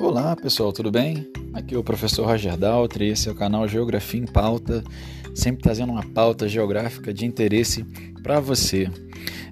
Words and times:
Olá 0.00 0.36
pessoal, 0.36 0.72
tudo 0.72 0.92
bem? 0.92 1.26
Aqui 1.52 1.74
é 1.74 1.78
o 1.78 1.82
professor 1.82 2.24
Roger 2.24 2.56
Daltri, 2.56 3.08
esse 3.08 3.28
é 3.28 3.32
o 3.32 3.34
canal 3.34 3.66
Geografia 3.66 4.20
em 4.20 4.26
Pauta, 4.26 4.84
sempre 5.34 5.60
trazendo 5.60 5.90
uma 5.90 6.04
pauta 6.04 6.48
geográfica 6.48 7.12
de 7.12 7.26
interesse 7.26 7.84
para 8.22 8.38
você. 8.38 8.88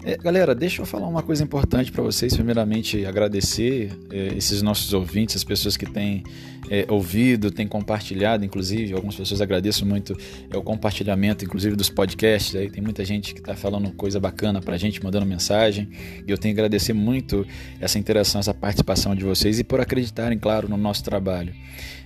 É, 0.05 0.17
galera, 0.17 0.55
deixa 0.55 0.81
eu 0.81 0.87
falar 0.87 1.09
uma 1.09 1.23
coisa 1.23 1.43
importante 1.43 1.91
para 1.91 2.01
vocês. 2.01 2.33
Primeiramente, 2.33 3.05
agradecer 3.05 3.91
é, 4.09 4.35
esses 4.37 4.63
nossos 4.63 4.95
ouvintes, 4.95 5.35
as 5.35 5.43
pessoas 5.43 5.77
que 5.77 5.85
têm 5.85 6.23
é, 6.71 6.87
ouvido, 6.89 7.51
têm 7.51 7.67
compartilhado, 7.67 8.45
inclusive. 8.45 8.93
Algumas 8.95 9.15
pessoas 9.15 9.41
agradeço 9.41 9.85
muito 9.87 10.17
é, 10.51 10.57
o 10.57 10.63
compartilhamento, 10.63 11.45
inclusive, 11.45 11.77
dos 11.77 11.89
podcasts. 11.89 12.55
Aí 12.57 12.71
tem 12.71 12.83
muita 12.83 13.05
gente 13.05 13.35
que 13.35 13.41
está 13.41 13.55
falando 13.55 13.91
coisa 13.93 14.19
bacana 14.19 14.61
para 14.61 14.75
a 14.75 14.79
gente, 14.79 15.03
mandando 15.03 15.27
mensagem. 15.27 15.89
E 16.27 16.31
eu 16.31 16.39
tenho 16.39 16.55
que 16.55 16.61
agradecer 16.61 16.93
muito 16.93 17.47
essa 17.81 17.99
interação, 17.99 18.41
essa 18.41 18.55
participação 18.55 19.15
de 19.15 19.25
vocês 19.25 19.59
e 19.59 19.65
por 19.65 19.81
acreditarem, 19.81 20.39
claro, 20.39 20.69
no 20.69 20.77
nosso 20.77 21.05
trabalho. 21.05 21.55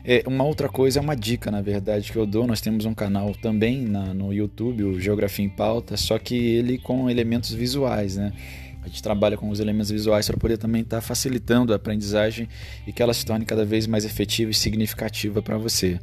É, 0.05 0.23
uma 0.27 0.45
outra 0.45 0.69
coisa 0.69 0.99
é 0.99 1.03
uma 1.03 1.15
dica, 1.15 1.51
na 1.51 1.61
verdade, 1.61 2.11
que 2.11 2.17
eu 2.17 2.27
dou. 2.27 2.47
Nós 2.47 2.61
temos 2.61 2.85
um 2.85 2.95
canal 2.95 3.35
também 3.35 3.83
na, 3.83 4.15
no 4.15 4.33
YouTube, 4.33 4.85
o 4.85 5.01
Geografia 5.01 5.45
em 5.45 5.49
Pauta, 5.49 5.97
só 5.97 6.19
que 6.19 6.35
ele 6.35 6.79
com 6.79 7.11
elementos 7.11 7.53
visuais, 7.53 8.17
né? 8.17 8.33
A 8.83 8.87
gente 8.89 9.03
trabalha 9.03 9.37
com 9.37 9.49
os 9.51 9.61
elementos 9.61 9.91
visuais 9.91 10.27
para 10.27 10.37
poder 10.37 10.57
também 10.57 10.83
estar 10.83 10.97
tá 10.97 11.03
facilitando 11.03 11.73
a 11.73 11.77
aprendizagem 11.77 12.49
e 12.87 12.93
que 12.93 13.03
ela 13.03 13.13
se 13.13 13.25
torne 13.25 13.45
cada 13.45 13.65
vez 13.65 13.87
mais 13.87 14.05
efetiva 14.05 14.51
e 14.51 14.55
significativa 14.55 15.43
para 15.43 15.59
você. 15.59 15.99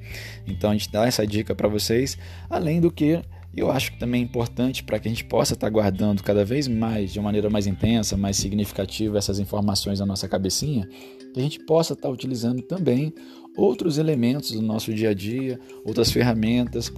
Então 0.47 0.71
a 0.71 0.73
gente 0.73 0.91
dá 0.91 1.05
essa 1.05 1.25
dica 1.25 1.55
para 1.55 1.67
vocês, 1.67 2.17
além 2.49 2.79
do 2.79 2.91
que 2.91 3.21
eu 3.55 3.71
acho 3.71 3.93
que 3.93 3.97
também 3.97 4.21
é 4.21 4.23
importante 4.23 4.83
para 4.83 4.99
que 4.99 5.07
a 5.07 5.11
gente 5.11 5.25
possa 5.25 5.55
estar 5.55 5.65
tá 5.65 5.71
guardando 5.71 6.21
cada 6.21 6.45
vez 6.45 6.67
mais, 6.67 7.11
de 7.11 7.19
uma 7.19 7.25
maneira 7.25 7.49
mais 7.49 7.65
intensa, 7.65 8.15
mais 8.15 8.37
significativa, 8.37 9.17
essas 9.17 9.39
informações 9.39 9.99
na 9.99 10.05
nossa 10.05 10.27
cabecinha, 10.27 10.87
que 11.33 11.39
a 11.39 11.41
gente 11.41 11.65
possa 11.65 11.93
estar 11.93 12.07
tá 12.07 12.13
utilizando 12.13 12.61
também 12.61 13.11
outros 13.57 13.97
elementos 13.97 14.51
do 14.51 14.61
nosso 14.61 14.93
dia 14.93 15.09
a 15.09 15.13
dia, 15.13 15.59
outras 15.83 16.11
ferramentas 16.11 16.93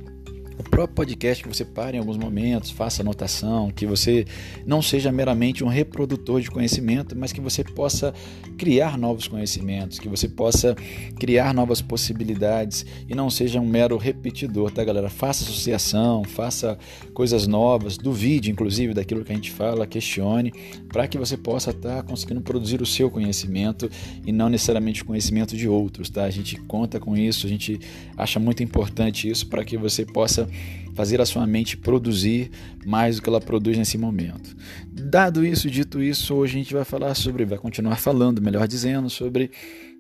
o 0.60 0.64
próprio 0.64 0.94
podcast 0.94 1.42
que 1.42 1.48
você 1.48 1.64
pare 1.64 1.96
em 1.96 2.00
alguns 2.02 2.18
momentos, 2.18 2.70
faça 2.70 3.02
anotação, 3.02 3.72
que 3.72 3.86
você 3.86 4.26
não 4.66 4.82
seja 4.82 5.10
meramente 5.10 5.64
um 5.64 5.70
reprodutor 5.70 6.42
de 6.42 6.52
conhecimento, 6.52 7.18
mas 7.18 7.32
que 7.32 7.40
você 7.40 7.64
possa 7.64 8.14
criar 8.58 8.98
novos 8.98 9.26
conhecimentos, 9.26 10.00
que 10.00 10.10
você 10.10 10.28
possa 10.28 10.76
criar 11.18 11.54
novas 11.54 11.82
possibilidades 11.82 12.86
e 13.08 13.16
não 13.16 13.30
seja 13.30 13.62
um 13.62 13.66
mero 13.66 13.96
repetidor, 13.96 14.70
tá, 14.70 14.84
galera? 14.84 15.10
Faça 15.10 15.46
associação, 15.46 16.26
faça 16.26 16.78
coisas 17.14 17.48
novas, 17.48 17.98
duvide, 17.98 18.52
inclusive, 18.52 18.94
daquilo 18.94 19.24
que 19.24 19.32
a 19.32 19.36
gente 19.36 19.52
fala, 19.52 19.88
questione, 19.88 20.52
para 20.90 21.08
que 21.08 21.18
você 21.18 21.38
possa 21.38 21.70
estar 21.70 21.98
tá 21.98 22.04
conseguindo 22.04 22.42
produzir 22.42 22.82
o 22.82 22.86
seu 22.86 23.10
conhecimento 23.10 23.90
e 24.26 24.34
não 24.34 24.50
necessariamente 24.50 25.04
o 25.04 25.06
conhecimento 25.06 25.56
de 25.56 25.70
outros, 25.70 26.10
tá? 26.10 26.26
A 26.26 26.30
gente 26.30 26.58
conta 26.64 27.00
com 27.00 27.16
isso, 27.16 27.48
a 27.48 27.50
gente 27.50 27.80
acha 28.18 28.42
muito 28.42 28.62
importante 28.62 29.30
isso 29.30 29.48
para 29.48 29.64
que 29.64 29.78
você 29.78 30.06
possa 30.06 30.49
fazer 30.94 31.22
a 31.22 31.26
sua 31.26 31.48
mente 31.48 31.78
produzir 31.78 32.52
mais 32.86 33.16
do 33.16 33.22
que 33.22 33.30
ela 33.30 33.40
produz 33.40 33.78
nesse 33.78 33.98
momento. 33.98 34.56
Dado 34.92 35.46
isso, 35.46 35.70
dito 35.70 36.02
isso, 36.02 36.36
hoje 36.36 36.56
a 36.56 36.58
gente 36.58 36.74
vai 36.74 36.84
falar 36.84 37.16
sobre, 37.16 37.46
vai 37.46 37.58
continuar 37.58 37.96
falando, 37.96 38.42
melhor 38.42 38.68
dizendo, 38.68 39.10
sobre 39.10 39.50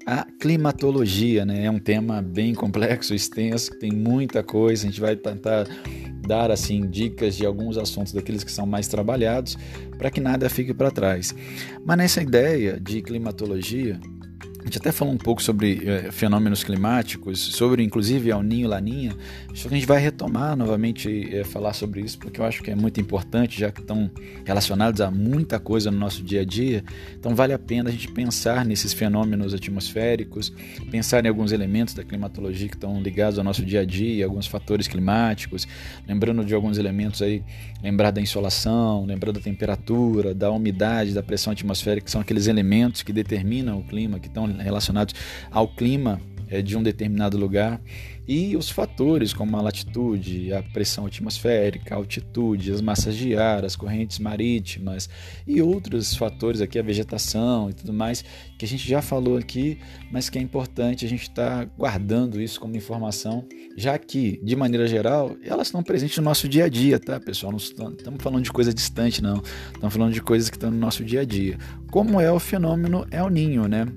a 0.06 0.26
climatologia, 0.40 1.46
né? 1.46 1.66
É 1.66 1.72
um 1.72 1.80
tema 1.80 2.22
bem 2.22 2.54
complexo, 2.54 3.14
extenso, 3.14 3.78
tem 3.80 3.92
muita 3.92 4.44
coisa, 4.44 4.84
a 4.84 4.90
gente 4.90 5.00
vai 5.00 5.16
tentar 5.16 5.68
dar 6.28 6.52
assim 6.52 6.88
dicas 6.90 7.36
de 7.36 7.46
alguns 7.46 7.78
assuntos 7.78 8.14
daqueles 8.14 8.44
que 8.44 8.52
são 8.52 8.66
mais 8.66 8.88
trabalhados 8.88 9.58
para 9.98 10.12
que 10.12 10.20
nada 10.20 10.50
fique 10.50 10.74
para 10.74 10.92
trás. 10.92 11.34
Mas 11.86 11.98
nessa 11.98 12.22
ideia 12.22 12.80
de 12.80 13.02
climatologia, 13.02 14.00
a 14.60 14.64
gente 14.66 14.78
até 14.78 14.92
falou 14.92 15.14
um 15.14 15.18
pouco 15.18 15.42
sobre 15.42 15.82
é, 15.88 16.12
fenômenos 16.12 16.64
climáticos, 16.64 17.40
sobre 17.40 17.82
inclusive 17.82 18.30
El 18.30 18.44
Ninho 18.44 18.66
e 18.66 18.68
Laninha. 18.68 19.16
Acho 19.52 19.68
que 19.68 19.74
a 19.74 19.78
gente 19.78 19.88
vai 19.88 20.00
retomar 20.00 20.56
novamente 20.56 21.34
é, 21.34 21.46
falar 21.46 21.74
sobre 21.74 22.02
isso, 22.02 22.20
porque 22.20 22.42
eu 22.42 22.46
acho 22.46 22.62
que 22.62 22.70
é 22.70 22.76
muito 22.76 23.00
importante, 23.00 23.58
já 23.58 23.72
que 23.72 23.80
estão 23.80 24.12
relacionados 24.44 25.00
a 25.00 25.10
muita 25.10 25.60
coisa 25.60 25.90
no 25.90 25.98
nosso 25.98 26.22
dia 26.22 26.42
a 26.42 26.46
dia. 26.46 26.84
Então 27.18 27.34
vale 27.34 27.54
a 27.54 27.60
pena 27.60 27.90
a 27.90 27.92
gente 27.92 28.12
pensar 28.12 28.66
nesses 28.66 28.92
fenômenos 28.92 29.54
atmosféricos, 29.54 30.52
pensar 30.92 31.26
em 31.26 31.30
alguns 31.30 31.54
elementos 31.54 31.94
da 31.94 32.04
climatologia 32.04 32.68
que 32.68 32.76
estão 32.76 33.02
ligados 33.02 33.40
ao 33.40 33.46
nosso 33.46 33.64
dia 33.64 33.82
a 33.82 33.86
dia, 33.86 34.26
alguns 34.26 34.46
fatores 34.46 34.88
climáticos, 34.88 35.68
lembrando 36.06 36.44
de 36.44 36.54
alguns 36.54 36.78
elementos 36.78 37.22
aí, 37.22 37.42
lembrar 37.82 38.12
da 38.12 38.20
insolação, 38.20 39.06
lembrar 39.06 39.32
da 39.32 39.40
temperatura, 39.40 40.34
da 40.36 40.52
umidade, 40.52 41.14
da 41.14 41.24
pressão 41.24 41.54
atmosférica, 41.54 42.06
que 42.06 42.12
são 42.12 42.20
aqueles 42.20 42.48
elementos 42.48 43.04
que 43.04 43.14
determinam 43.14 43.80
o 43.80 43.84
clima, 43.84 44.20
que 44.20 44.28
estão 44.28 44.49
relacionados 44.58 45.14
ao 45.52 45.68
clima 45.68 46.22
é, 46.50 46.62
de 46.62 46.76
um 46.76 46.84
determinado 46.84 47.38
lugar 47.38 47.80
e 48.28 48.56
os 48.56 48.70
fatores 48.70 49.34
como 49.34 49.58
a 49.58 49.62
latitude, 49.62 50.54
a 50.54 50.62
pressão 50.62 51.08
atmosférica, 51.08 51.96
a 51.96 51.98
altitude, 51.98 52.72
as 52.72 52.80
massas 52.80 53.16
de 53.16 53.36
ar, 53.36 53.66
as 53.66 53.76
correntes 53.76 54.20
marítimas 54.20 55.10
e 55.48 55.62
outros 55.64 56.16
fatores 56.16 56.62
aqui, 56.62 56.78
a 56.78 56.84
vegetação 56.84 57.72
e 57.72 57.74
tudo 57.74 57.92
mais, 57.92 58.24
que 58.58 58.66
a 58.66 58.68
gente 58.68 58.88
já 58.88 59.02
falou 59.02 59.36
aqui, 59.36 59.80
mas 60.12 60.30
que 60.30 60.38
é 60.38 60.42
importante 60.42 61.06
a 61.06 61.10
gente 61.10 61.24
estar 61.24 61.66
tá 61.66 61.72
guardando 61.76 62.40
isso 62.40 62.60
como 62.60 62.78
informação, 62.78 63.48
já 63.76 63.98
que, 63.98 64.40
de 64.44 64.56
maneira 64.56 64.88
geral, 64.88 65.36
elas 65.44 65.68
estão 65.68 65.82
presentes 65.82 66.18
no 66.18 66.24
nosso 66.24 66.48
dia 66.48 66.66
a 66.66 66.70
dia, 66.70 67.00
tá, 67.00 67.20
pessoal? 67.20 67.52
Não 67.52 67.58
estamos 67.58 68.22
falando 68.22 68.44
de 68.44 68.52
coisa 68.52 68.72
distante, 68.72 69.24
não. 69.24 69.42
Estamos 69.74 69.92
falando 69.92 70.14
de 70.14 70.22
coisas 70.22 70.52
que 70.52 70.56
estão 70.56 70.70
no 70.70 70.78
nosso 70.78 71.04
dia 71.04 71.22
a 71.22 71.26
dia. 71.26 71.58
Como 71.90 72.22
é 72.22 72.32
o 72.32 72.40
fenômeno 72.40 73.08
El 73.10 73.30
Ninho, 73.30 73.68
né? 73.68 73.88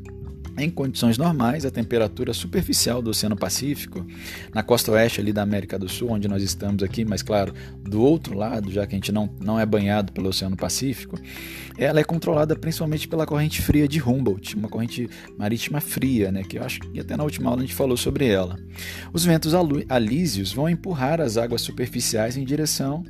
Em 0.56 0.68
condições 0.68 1.16
normais, 1.16 1.64
a 1.64 1.70
temperatura 1.70 2.34
superficial 2.34 3.00
do 3.00 3.10
Oceano 3.10 3.36
Pacífico, 3.36 4.06
na 4.52 4.62
costa 4.62 4.92
oeste 4.92 5.20
ali 5.20 5.32
da 5.32 5.42
América 5.42 5.78
do 5.78 5.88
Sul, 5.88 6.10
onde 6.10 6.28
nós 6.28 6.42
estamos 6.42 6.82
aqui, 6.82 7.04
mas 7.04 7.22
claro, 7.22 7.54
do 7.82 8.02
outro 8.02 8.36
lado, 8.36 8.70
já 8.70 8.86
que 8.86 8.94
a 8.94 8.98
gente 8.98 9.10
não, 9.10 9.30
não 9.40 9.58
é 9.58 9.64
banhado 9.64 10.12
pelo 10.12 10.28
Oceano 10.28 10.56
Pacífico, 10.56 11.18
ela 11.78 12.00
é 12.00 12.04
controlada 12.04 12.54
principalmente 12.54 13.08
pela 13.08 13.26
corrente 13.26 13.62
fria 13.62 13.88
de 13.88 14.02
Humboldt, 14.02 14.54
uma 14.54 14.68
corrente 14.68 15.08
marítima 15.38 15.80
fria, 15.80 16.30
né, 16.30 16.42
que 16.42 16.58
eu 16.58 16.62
acho 16.62 16.80
que 16.80 17.00
até 17.00 17.16
na 17.16 17.24
última 17.24 17.48
aula 17.48 17.62
a 17.62 17.64
gente 17.64 17.74
falou 17.74 17.96
sobre 17.96 18.26
ela. 18.26 18.58
Os 19.12 19.24
ventos 19.24 19.52
alísios 19.88 20.52
vão 20.52 20.69
empurrar 20.69 21.20
as 21.20 21.38
águas 21.38 21.62
superficiais 21.62 22.36
em 22.36 22.44
direção 22.44 23.02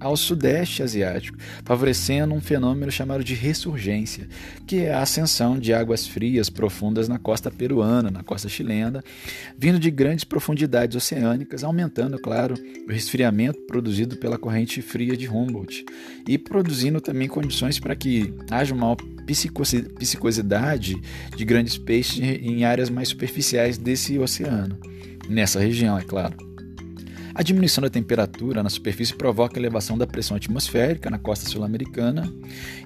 ao 0.00 0.16
Sudeste 0.16 0.82
Asiático, 0.82 1.38
favorecendo 1.64 2.34
um 2.34 2.40
fenômeno 2.40 2.90
chamado 2.90 3.24
de 3.24 3.34
ressurgência, 3.34 4.28
que 4.66 4.82
é 4.82 4.92
a 4.92 5.02
ascensão 5.02 5.58
de 5.58 5.72
águas 5.72 6.06
frias 6.06 6.48
profundas 6.48 7.08
na 7.08 7.18
costa 7.18 7.50
peruana, 7.50 8.10
na 8.10 8.22
costa 8.22 8.48
chilena, 8.48 9.02
vindo 9.56 9.78
de 9.78 9.90
grandes 9.90 10.24
profundidades 10.24 10.96
oceânicas, 10.96 11.64
aumentando, 11.64 12.18
claro, 12.18 12.54
o 12.86 12.92
resfriamento 12.92 13.60
produzido 13.66 14.16
pela 14.16 14.38
corrente 14.38 14.80
fria 14.82 15.16
de 15.16 15.28
Humboldt 15.28 15.84
e 16.26 16.38
produzindo 16.38 17.00
também 17.00 17.28
condições 17.28 17.78
para 17.78 17.96
que 17.96 18.32
haja 18.50 18.74
uma 18.74 18.96
psicosidade 19.98 21.00
de 21.36 21.44
grandes 21.44 21.76
peixes 21.76 22.18
em 22.18 22.64
áreas 22.64 22.88
mais 22.88 23.08
superficiais 23.08 23.76
desse 23.76 24.18
oceano, 24.18 24.78
nessa 25.28 25.60
região, 25.60 25.98
é 25.98 26.02
claro. 26.02 26.36
A 27.38 27.42
diminuição 27.44 27.80
da 27.80 27.88
temperatura 27.88 28.64
na 28.64 28.68
superfície 28.68 29.14
provoca 29.14 29.56
a 29.56 29.60
elevação 29.60 29.96
da 29.96 30.08
pressão 30.08 30.36
atmosférica 30.36 31.08
na 31.08 31.20
costa 31.20 31.48
sul-americana 31.48 32.28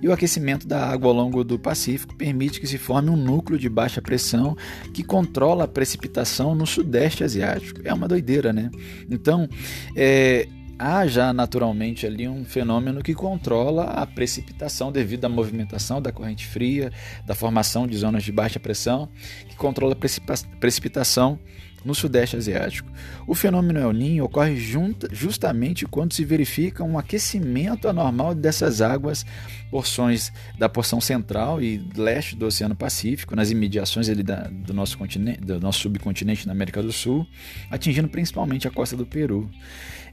e 0.03 0.07
o 0.07 0.13
aquecimento 0.13 0.69
da 0.69 0.91
água 0.91 1.09
ao 1.09 1.17
longo 1.17 1.43
do 1.43 1.59
Pacífico 1.59 2.15
permite 2.15 2.61
que 2.61 2.67
se 2.67 2.77
forme 2.77 3.09
um 3.09 3.17
núcleo 3.17 3.59
de 3.59 3.67
baixa 3.71 4.03
pressão 4.03 4.55
que 4.93 5.03
controla 5.03 5.65
a 5.65 5.69
precipitação 5.69 6.55
no 6.55 6.67
sudeste 6.67 7.25
asiático. 7.25 7.81
É 7.83 7.95
uma 7.95 8.07
doideira, 8.07 8.53
né? 8.53 8.71
Então, 9.11 9.49
é, 9.97 10.47
há 10.79 11.07
já 11.07 11.33
naturalmente 11.33 12.07
ali 12.07 12.29
um 12.29 12.45
fenômeno 12.45 13.03
que 13.03 13.15
controla 13.15 13.85
a 13.85 14.07
precipitação 14.07 14.93
devido 14.93 15.25
à 15.25 15.31
movimentação 15.31 15.99
da 15.99 16.13
corrente 16.13 16.47
fria, 16.47 16.93
da 17.27 17.35
formação 17.35 17.87
de 17.87 17.97
zonas 17.97 18.23
de 18.23 18.31
baixa 18.31 18.61
pressão, 18.61 19.09
que 19.49 19.57
controla 19.57 19.95
a 19.95 20.57
precipitação 20.59 21.39
no 21.85 21.95
Sudeste 21.95 22.37
Asiático. 22.37 22.91
O 23.27 23.35
fenômeno 23.35 23.81
El 23.81 23.97
Niño 23.97 24.25
ocorre 24.25 24.57
junta, 24.57 25.09
justamente 25.13 25.87
quando 25.87 26.13
se 26.13 26.25
verifica 26.25 26.85
um 26.85 26.99
aquecimento 26.99 27.89
anormal 27.89 28.35
dessas 28.35 28.81
águas, 28.81 29.25
porções 29.71 30.33
da 30.59 30.69
porção 30.69 31.01
central 31.01 31.63
e 31.63 31.83
leste 31.97 32.37
do 32.37 32.47
Oceano 32.47 32.77
Pacífico, 32.77 33.35
nas 33.35 33.51
imediações 33.51 34.09
da, 34.09 34.49
do, 34.49 34.75
nosso 34.75 34.99
do 35.41 35.61
nosso 35.61 35.81
subcontinente 35.81 36.47
na 36.47 36.53
América 36.53 36.83
do 36.83 36.93
Sul, 36.93 37.27
atingindo 37.71 38.09
principalmente 38.09 38.69
a 38.69 38.71
costa 38.71 38.97
do 38.97 39.07
Peru. 39.07 39.51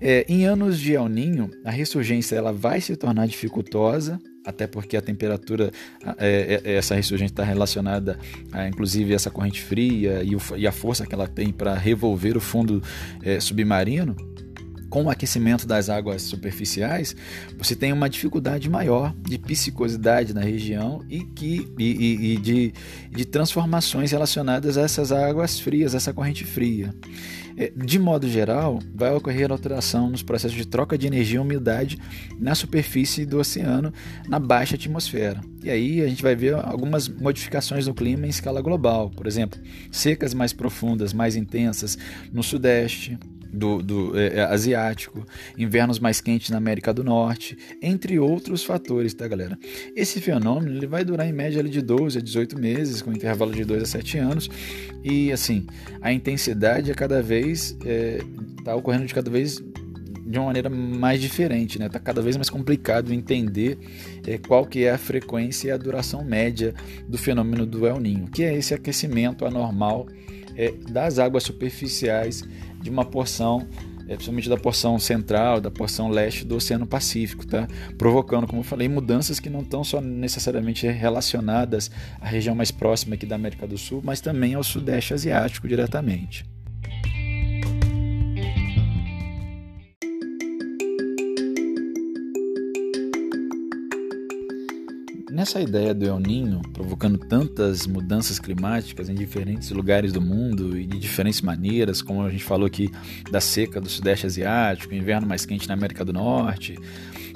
É, 0.01 0.25
em 0.29 0.45
anos 0.45 0.79
de 0.79 0.93
El 0.93 1.09
Niño, 1.09 1.51
a 1.65 1.71
ressurgência 1.71 2.35
ela 2.35 2.53
vai 2.53 2.79
se 2.79 2.95
tornar 2.95 3.27
dificultosa, 3.27 4.19
até 4.45 4.67
porque 4.67 4.97
a 4.97 5.01
temperatura, 5.01 5.71
é, 6.17 6.61
é, 6.63 6.75
essa 6.75 6.95
ressurgência 6.95 7.33
está 7.33 7.43
relacionada 7.43 8.17
a, 8.51 8.67
inclusive, 8.67 9.13
essa 9.13 9.29
corrente 9.29 9.61
fria 9.61 10.23
e, 10.23 10.35
o, 10.35 10.41
e 10.57 10.65
a 10.65 10.71
força 10.71 11.05
que 11.05 11.13
ela 11.13 11.27
tem 11.27 11.51
para 11.51 11.75
revolver 11.75 12.37
o 12.37 12.41
fundo 12.41 12.81
é, 13.21 13.39
submarino. 13.39 14.15
com 14.89 15.03
o 15.03 15.09
aquecimento 15.09 15.67
das 15.67 15.87
águas 15.87 16.23
superficiais, 16.23 17.15
você 17.57 17.75
tem 17.75 17.93
uma 17.93 18.09
dificuldade 18.09 18.67
maior 18.67 19.13
de 19.21 19.37
piscicosidade 19.37 20.33
na 20.33 20.41
região 20.41 21.05
e, 21.07 21.23
que, 21.23 21.71
e, 21.77 21.85
e, 21.85 22.33
e 22.33 22.37
de, 22.37 22.73
de 23.11 23.25
transformações 23.25 24.11
relacionadas 24.11 24.77
a 24.77 24.81
essas 24.81 25.11
águas 25.11 25.59
frias, 25.59 25.93
essa 25.93 26.11
corrente 26.11 26.43
fria. 26.43 26.93
É, 27.59 27.73
de 27.75 27.99
modo 27.99 28.25
geral, 28.25 28.79
vai 28.95 29.13
ocorrer 29.13 29.51
alteração 29.51 30.09
nos 30.09 30.23
processos 30.23 30.55
de 30.55 30.65
troca 30.65 30.97
de 30.97 31.05
energia 31.05 31.35
e 31.35 31.39
umidade 31.39 31.99
na 32.39 32.55
superfície 32.55 33.25
do 33.25 33.37
oceano 33.37 33.93
na 34.29 34.39
baixa 34.39 34.75
atmosfera. 34.75 35.41
E 35.61 35.69
aí 35.69 36.01
a 36.01 36.07
gente 36.07 36.23
vai 36.23 36.37
ver 36.37 36.55
algumas 36.55 37.09
modificações 37.09 37.85
no 37.85 37.93
clima 37.93 38.25
em 38.25 38.29
escala 38.29 38.61
global, 38.61 39.09
por 39.09 39.27
exemplo, 39.27 39.59
secas 39.91 40.33
mais 40.33 40.53
profundas, 40.53 41.11
mais 41.11 41.35
intensas 41.35 41.97
no 42.31 42.41
sudeste, 42.41 43.19
do, 43.51 43.81
do 43.81 44.17
é, 44.17 44.37
é, 44.37 44.41
asiático, 44.41 45.25
invernos 45.57 45.99
mais 45.99 46.21
quentes 46.21 46.49
na 46.49 46.57
América 46.57 46.93
do 46.93 47.03
Norte, 47.03 47.57
entre 47.81 48.19
outros 48.19 48.63
fatores, 48.63 49.13
tá, 49.13 49.27
galera? 49.27 49.57
Esse 49.95 50.21
fenômeno 50.21 50.75
ele 50.75 50.87
vai 50.87 51.03
durar 51.03 51.27
em 51.27 51.33
média 51.33 51.63
de 51.63 51.81
12 51.81 52.19
a 52.19 52.21
18 52.21 52.59
meses, 52.59 53.01
com 53.01 53.11
intervalo 53.11 53.51
de 53.53 53.65
2 53.65 53.83
a 53.83 53.85
7 53.85 54.17
anos, 54.17 54.49
e 55.03 55.31
assim, 55.31 55.65
a 56.01 56.11
intensidade 56.11 56.91
é 56.91 56.93
cada 56.93 57.21
vez 57.21 57.77
é, 57.85 58.19
ocorrendo 58.73 59.05
de 59.05 59.13
cada 59.13 59.29
vez 59.29 59.61
de 60.29 60.37
uma 60.37 60.45
maneira 60.45 60.69
mais 60.69 61.19
diferente, 61.19 61.79
né? 61.79 61.87
Está 61.87 61.99
cada 61.99 62.21
vez 62.21 62.37
mais 62.37 62.51
complicado 62.51 63.11
entender 63.11 63.79
é, 64.27 64.37
qual 64.37 64.63
que 64.63 64.83
é 64.83 64.91
a 64.91 64.97
frequência 64.97 65.69
e 65.69 65.71
a 65.71 65.77
duração 65.77 66.23
média 66.23 66.71
do 67.07 67.17
fenômeno 67.17 67.65
do 67.65 67.87
El 67.87 67.99
Ninho, 67.99 68.27
que 68.27 68.43
é 68.43 68.55
esse 68.55 68.71
aquecimento 68.71 69.43
anormal 69.43 70.07
é, 70.55 70.71
das 70.91 71.17
águas 71.17 71.41
superficiais 71.41 72.43
de 72.81 72.89
uma 72.89 73.05
porção, 73.05 73.67
é, 74.07 74.15
principalmente 74.15 74.49
da 74.49 74.57
porção 74.57 74.97
central, 74.99 75.61
da 75.61 75.69
porção 75.69 76.09
leste 76.09 76.45
do 76.45 76.55
Oceano 76.55 76.87
Pacífico, 76.87 77.45
tá? 77.45 77.67
provocando, 77.97 78.47
como 78.47 78.61
eu 78.61 78.63
falei, 78.63 78.87
mudanças 78.87 79.39
que 79.39 79.49
não 79.49 79.61
estão 79.61 79.83
só 79.83 80.01
necessariamente 80.01 80.87
relacionadas 80.87 81.91
à 82.19 82.27
região 82.27 82.55
mais 82.55 82.71
próxima 82.71 83.15
aqui 83.15 83.25
da 83.25 83.35
América 83.35 83.67
do 83.67 83.77
Sul, 83.77 84.01
mas 84.03 84.21
também 84.21 84.53
ao 84.53 84.63
Sudeste 84.63 85.13
Asiático 85.13 85.67
diretamente. 85.67 86.45
Nessa 95.39 95.61
ideia 95.61 95.93
do 95.93 96.05
El 96.05 96.19
Ninho, 96.19 96.61
provocando 96.73 97.17
tantas 97.17 97.87
mudanças 97.87 98.37
climáticas 98.39 99.07
em 99.07 99.15
diferentes 99.15 99.71
lugares 99.71 100.11
do 100.11 100.19
mundo 100.19 100.77
e 100.77 100.85
de 100.85 100.99
diferentes 100.99 101.39
maneiras, 101.39 102.01
como 102.01 102.23
a 102.23 102.29
gente 102.29 102.43
falou 102.43 102.67
aqui 102.67 102.91
da 103.31 103.39
seca 103.39 103.79
do 103.79 103.87
Sudeste 103.87 104.25
Asiático, 104.25 104.93
inverno 104.93 105.25
mais 105.25 105.45
quente 105.45 105.65
na 105.65 105.75
América 105.75 106.03
do 106.03 106.11
Norte, 106.11 106.77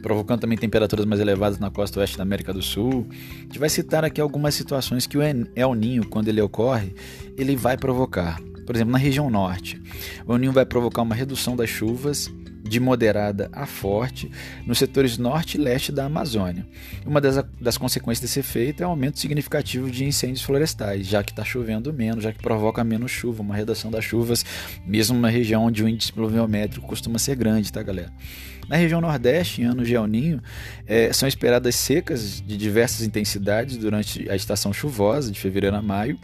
provocando 0.02 0.42
também 0.42 0.58
temperaturas 0.58 1.06
mais 1.06 1.22
elevadas 1.22 1.60
na 1.60 1.72
costa 1.72 2.02
oeste 2.02 2.18
da 2.18 2.24
América 2.24 2.52
do 2.52 2.62
Sul. 2.62 3.08
A 3.10 3.44
gente 3.44 3.58
vai 3.58 3.70
citar 3.70 4.04
aqui 4.04 4.20
algumas 4.20 4.54
situações 4.54 5.08
que 5.08 5.18
o 5.18 5.22
El 5.22 5.74
Ninho, 5.74 6.06
quando 6.06 6.28
ele 6.28 6.42
ocorre, 6.42 6.94
ele 7.38 7.56
vai 7.56 7.78
provocar. 7.78 8.38
Por 8.66 8.76
exemplo, 8.76 8.92
na 8.92 8.98
região 8.98 9.30
norte, 9.30 9.82
o 10.28 10.34
El 10.34 10.40
Ninho 10.40 10.52
vai 10.52 10.66
provocar 10.66 11.04
uma 11.04 11.16
redução 11.16 11.56
das 11.56 11.70
chuvas 11.70 12.30
de 12.64 12.80
moderada 12.80 13.50
a 13.52 13.66
forte 13.66 14.32
nos 14.66 14.78
setores 14.78 15.18
norte 15.18 15.58
e 15.58 15.62
leste 15.62 15.92
da 15.92 16.06
Amazônia. 16.06 16.66
Uma 17.06 17.20
das, 17.20 17.44
das 17.60 17.78
consequências 17.78 18.22
desse 18.22 18.40
efeito 18.40 18.82
é 18.82 18.88
um 18.88 18.92
aumento 18.92 19.20
significativo 19.20 19.92
de 19.92 20.06
incêndios 20.06 20.42
florestais, 20.42 21.06
já 21.06 21.22
que 21.22 21.32
está 21.32 21.44
chovendo 21.44 21.92
menos, 21.92 22.24
já 22.24 22.32
que 22.32 22.42
provoca 22.42 22.84
menos 22.84 23.12
chuva, 23.12 23.42
uma 23.42 23.56
redução 23.56 23.92
das 23.92 24.06
chuvas, 24.06 24.46
mesmo 24.86 25.20
na 25.20 25.28
região 25.28 25.66
onde 25.66 25.84
o 25.84 25.90
índice 25.90 26.14
pluviométrico 26.14 26.88
costuma 26.88 27.20
ser 27.20 27.36
grande, 27.36 27.72
tá, 27.72 27.84
galera? 27.84 28.12
Na 28.70 28.78
região 28.78 29.02
Nordeste, 29.02 29.62
em 29.62 29.66
ano 29.66 29.84
de 29.84 29.94
El 29.94 30.08
Ninho, 30.08 30.42
é, 30.88 31.12
são 31.12 31.28
esperadas 31.28 31.76
secas 31.76 32.42
de 32.42 32.56
diversas 32.56 33.06
intensidades 33.06 33.76
durante 33.76 34.30
a 34.30 34.36
estação 34.36 34.72
chuvosa, 34.72 35.32
de 35.32 35.40
fevereiro 35.40 35.76
a 35.76 35.82
maio, 35.82 36.18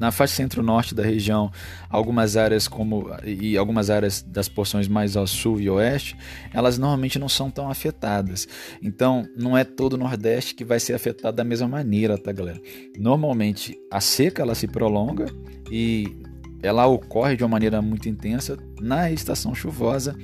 na 0.00 0.10
faixa 0.10 0.34
centro-norte 0.34 0.94
da 0.94 1.02
região, 1.02 1.52
algumas 1.90 2.36
áreas 2.36 2.66
como 2.66 3.10
e 3.24 3.56
algumas 3.56 3.90
áreas 3.90 4.22
das 4.22 4.48
porções 4.48 4.88
mais 4.88 5.14
ao 5.14 5.26
sul 5.26 5.60
e 5.60 5.68
oeste, 5.68 6.16
elas 6.54 6.78
normalmente 6.78 7.18
não 7.18 7.28
são 7.28 7.50
tão 7.50 7.70
afetadas. 7.70 8.48
Então, 8.82 9.28
não 9.36 9.56
é 9.56 9.62
todo 9.62 9.92
o 9.92 9.98
Nordeste 9.98 10.54
que 10.54 10.64
vai 10.64 10.80
ser 10.80 10.94
afetado 10.94 11.36
da 11.36 11.44
mesma 11.44 11.68
maneira, 11.68 12.16
tá, 12.16 12.32
galera? 12.32 12.60
Normalmente 12.98 13.78
a 13.92 14.00
seca 14.00 14.42
ela 14.42 14.54
se 14.54 14.66
prolonga 14.66 15.26
e 15.70 16.16
ela 16.62 16.86
ocorre 16.86 17.36
de 17.36 17.42
uma 17.42 17.48
maneira 17.48 17.80
muito 17.80 18.08
intensa 18.08 18.58
na 18.80 19.10
estação 19.10 19.54
chuvosa 19.54 20.16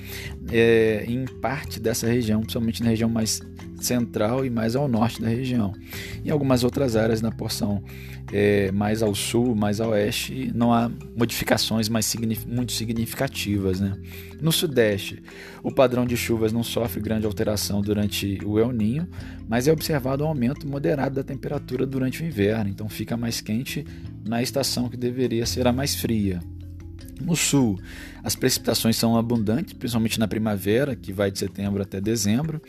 é, 0.50 1.04
em 1.08 1.24
parte 1.24 1.80
dessa 1.80 2.06
região, 2.06 2.40
principalmente 2.40 2.82
na 2.82 2.90
região 2.90 3.08
mais 3.08 3.40
central 3.80 4.44
e 4.44 4.50
mais 4.50 4.74
ao 4.74 4.88
norte 4.88 5.20
da 5.20 5.28
região. 5.28 5.72
Em 6.24 6.30
algumas 6.30 6.64
outras 6.64 6.96
áreas 6.96 7.20
na 7.20 7.30
porção 7.30 7.82
é, 8.32 8.72
mais 8.72 9.02
ao 9.02 9.14
sul, 9.14 9.54
mais 9.54 9.80
a 9.80 9.88
oeste, 9.88 10.50
não 10.54 10.72
há 10.72 10.90
modificações 11.16 11.88
mais 11.88 12.12
muito 12.46 12.72
significativas. 12.72 13.80
Né? 13.80 13.96
No 14.40 14.50
sudeste, 14.50 15.22
o 15.62 15.70
padrão 15.70 16.04
de 16.04 16.16
chuvas 16.16 16.52
não 16.52 16.62
sofre 16.62 17.00
grande 17.00 17.26
alteração 17.26 17.80
durante 17.80 18.38
o 18.44 18.58
El 18.58 18.72
Ninho, 18.72 19.06
mas 19.48 19.68
é 19.68 19.72
observado 19.72 20.24
um 20.24 20.28
aumento 20.28 20.66
moderado 20.66 21.14
da 21.14 21.22
temperatura 21.22 21.86
durante 21.86 22.22
o 22.22 22.26
inverno, 22.26 22.70
então 22.70 22.88
fica 22.88 23.16
mais 23.16 23.40
quente 23.40 23.84
na 24.26 24.42
estação 24.42 24.88
que 24.88 24.96
deveria 24.96 25.46
ser 25.46 25.66
a 25.66 25.72
mais 25.72 25.94
fria. 25.94 26.40
No 27.20 27.34
sul, 27.34 27.78
as 28.22 28.36
precipitações 28.36 28.96
são 28.96 29.16
abundantes, 29.16 29.72
principalmente 29.72 30.18
na 30.18 30.28
primavera, 30.28 30.94
que 30.94 31.12
vai 31.12 31.30
de 31.30 31.38
setembro 31.38 31.80
até 31.80 31.98
dezembro, 31.98 32.60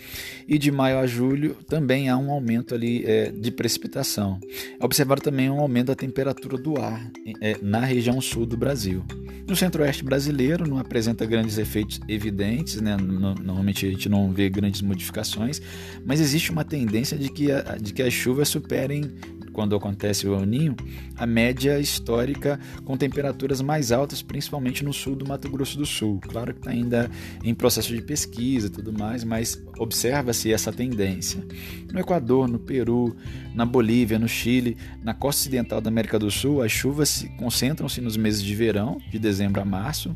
e 0.48 0.57
de 0.57 0.71
maio 0.71 1.00
a 1.00 1.07
julho 1.07 1.56
também 1.68 2.09
há 2.09 2.18
um 2.18 2.31
aumento 2.31 2.74
ali 2.74 3.04
é, 3.06 3.30
de 3.30 3.51
precipitação. 3.51 4.39
É 4.80 4.86
observado 4.86 5.21
também 5.21 5.50
um 5.50 5.59
aumento 5.59 5.88
da 5.88 5.95
temperatura 5.95 6.57
do 6.57 6.80
ar 6.80 7.12
é, 7.42 7.57
na 7.62 7.81
região 7.81 8.21
sul 8.21 8.45
do 8.45 8.56
Brasil. 8.56 9.04
No 9.48 9.56
centro-oeste 9.56 10.04
brasileiro 10.04 10.68
não 10.68 10.77
apresenta 10.77 11.25
grandes 11.25 11.57
efeitos 11.57 12.00
evidentes, 12.07 12.80
né? 12.80 12.95
normalmente 12.98 13.86
a 13.86 13.89
gente 13.89 14.07
não 14.07 14.31
vê 14.31 14.50
grandes 14.50 14.81
modificações, 14.81 15.62
mas 16.06 16.21
existe 16.21 16.51
uma 16.51 16.63
tendência 16.63 17.18
de 17.18 17.30
que, 17.30 17.51
a, 17.51 17.77
de 17.81 17.94
que 17.94 18.01
as 18.01 18.13
chuvas 18.13 18.48
superem 18.48 19.12
quando 19.57 19.75
acontece 19.75 20.27
o 20.27 20.36
El 20.36 20.45
Ninho, 20.45 20.75
a 21.15 21.25
média 21.25 21.80
histórica 21.80 22.59
com 22.86 22.95
temperaturas 22.95 23.59
mais 23.59 23.92
altas, 23.92 24.21
principalmente 24.21 24.86
no 24.86 24.94
sul 24.94 25.15
do 25.15 25.27
Mato 25.27 25.50
Grosso 25.50 25.80
do 25.80 25.86
Sul. 25.86 26.19
Claro 26.21 26.54
que 26.54 26.59
está 26.59 26.69
ainda 26.69 27.09
em 27.44 27.56
processo 27.56 27.92
de 27.92 28.04
pesquisa 28.04 28.68
e 28.68 28.69
tudo 28.69 28.94
mais, 28.94 29.24
mas 29.24 29.59
observa-se 29.80 30.54
essa 30.54 30.71
tendência. 30.71 31.44
No 31.92 32.00
Equador, 32.00 32.48
no 32.48 32.59
Peru, 32.59 33.15
na 33.56 33.65
Bolívia, 33.65 34.19
no 34.19 34.27
Chile, 34.27 34.77
na 35.04 35.16
costa 35.16 35.42
ocidental 35.42 35.81
da 35.81 35.90
América 35.90 36.19
do 36.19 36.30
Sul, 36.30 36.61
as 36.61 36.71
chuvas 36.71 37.26
concentram-se 37.40 37.99
nos 37.99 38.16
meses 38.16 38.44
de 38.44 38.54
verão, 38.54 38.99
de 39.09 39.18
dezembro 39.18 39.59
a 39.59 39.66
março, 39.66 40.16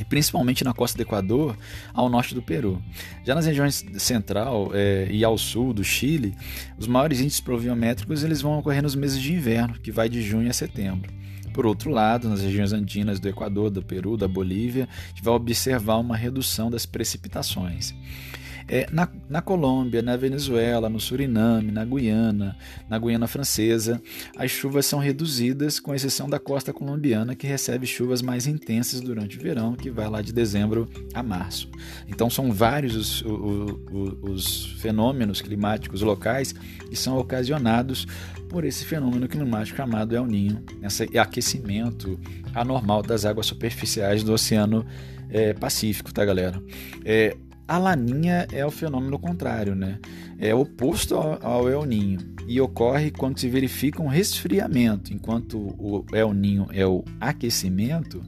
e 0.00 0.04
principalmente 0.04 0.64
na 0.64 0.72
costa 0.72 0.96
do 0.96 1.02
Equador, 1.02 1.56
ao 1.92 2.08
norte 2.08 2.34
do 2.34 2.40
Peru. 2.40 2.82
Já 3.24 3.34
nas 3.34 3.46
regiões 3.46 3.84
central 3.98 4.70
é, 4.72 5.06
e 5.10 5.22
ao 5.22 5.36
sul 5.36 5.74
do 5.74 5.84
Chile, 5.84 6.34
os 6.78 6.86
maiores 6.86 7.20
índices 7.20 7.40
pluviométricos 7.40 8.24
eles 8.24 8.40
vão 8.40 8.58
ocorrer 8.58 8.82
nos 8.82 8.94
meses 8.94 9.20
de 9.20 9.32
inverno, 9.34 9.74
que 9.74 9.92
vai 9.92 10.08
de 10.08 10.22
junho 10.22 10.48
a 10.48 10.52
setembro. 10.52 11.12
Por 11.52 11.66
outro 11.66 11.90
lado, 11.90 12.28
nas 12.28 12.40
regiões 12.40 12.72
andinas 12.72 13.20
do 13.20 13.28
Equador, 13.28 13.70
do 13.70 13.82
Peru, 13.82 14.16
da 14.16 14.28
Bolívia, 14.28 14.88
a 14.90 15.08
gente 15.08 15.22
vai 15.22 15.34
observar 15.34 15.96
uma 15.96 16.16
redução 16.16 16.70
das 16.70 16.86
precipitações. 16.86 17.94
É, 18.72 18.86
na, 18.92 19.08
na 19.28 19.42
Colômbia, 19.42 20.00
na 20.00 20.16
Venezuela, 20.16 20.88
no 20.88 21.00
Suriname, 21.00 21.72
na 21.72 21.84
Guiana, 21.84 22.56
na 22.88 23.00
Guiana 23.00 23.26
Francesa, 23.26 24.00
as 24.36 24.52
chuvas 24.52 24.86
são 24.86 25.00
reduzidas, 25.00 25.80
com 25.80 25.92
exceção 25.92 26.30
da 26.30 26.38
costa 26.38 26.72
colombiana, 26.72 27.34
que 27.34 27.48
recebe 27.48 27.84
chuvas 27.84 28.22
mais 28.22 28.46
intensas 28.46 29.00
durante 29.00 29.36
o 29.36 29.40
verão, 29.40 29.74
que 29.74 29.90
vai 29.90 30.08
lá 30.08 30.22
de 30.22 30.32
dezembro 30.32 30.88
a 31.12 31.20
março. 31.20 31.68
Então, 32.06 32.30
são 32.30 32.52
vários 32.52 32.94
os, 32.94 33.22
os, 33.22 34.22
os 34.22 34.66
fenômenos 34.80 35.40
climáticos 35.40 36.00
locais 36.02 36.52
que 36.52 36.94
são 36.94 37.18
ocasionados 37.18 38.06
por 38.48 38.64
esse 38.64 38.84
fenômeno 38.84 39.26
climático 39.26 39.78
chamado 39.78 40.14
El 40.14 40.26
Ninho, 40.26 40.62
esse 40.80 41.18
aquecimento 41.18 42.20
anormal 42.54 43.02
das 43.02 43.24
águas 43.24 43.46
superficiais 43.46 44.22
do 44.22 44.32
Oceano 44.32 44.86
é, 45.28 45.54
Pacífico, 45.54 46.14
tá, 46.14 46.24
galera? 46.24 46.62
É, 47.04 47.36
a 47.70 47.78
laninha 47.78 48.48
é 48.50 48.66
o 48.66 48.70
fenômeno 48.72 49.16
contrário, 49.16 49.76
né? 49.76 50.00
É 50.40 50.52
oposto 50.52 51.14
ao 51.14 51.68
El 51.68 51.84
Ninho 51.84 52.18
e 52.48 52.60
ocorre 52.60 53.12
quando 53.12 53.38
se 53.38 53.48
verifica 53.48 54.02
um 54.02 54.08
resfriamento, 54.08 55.14
enquanto 55.14 55.56
o 55.78 56.04
El 56.12 56.34
Ninho 56.34 56.66
é 56.72 56.84
o 56.84 57.04
aquecimento, 57.20 58.20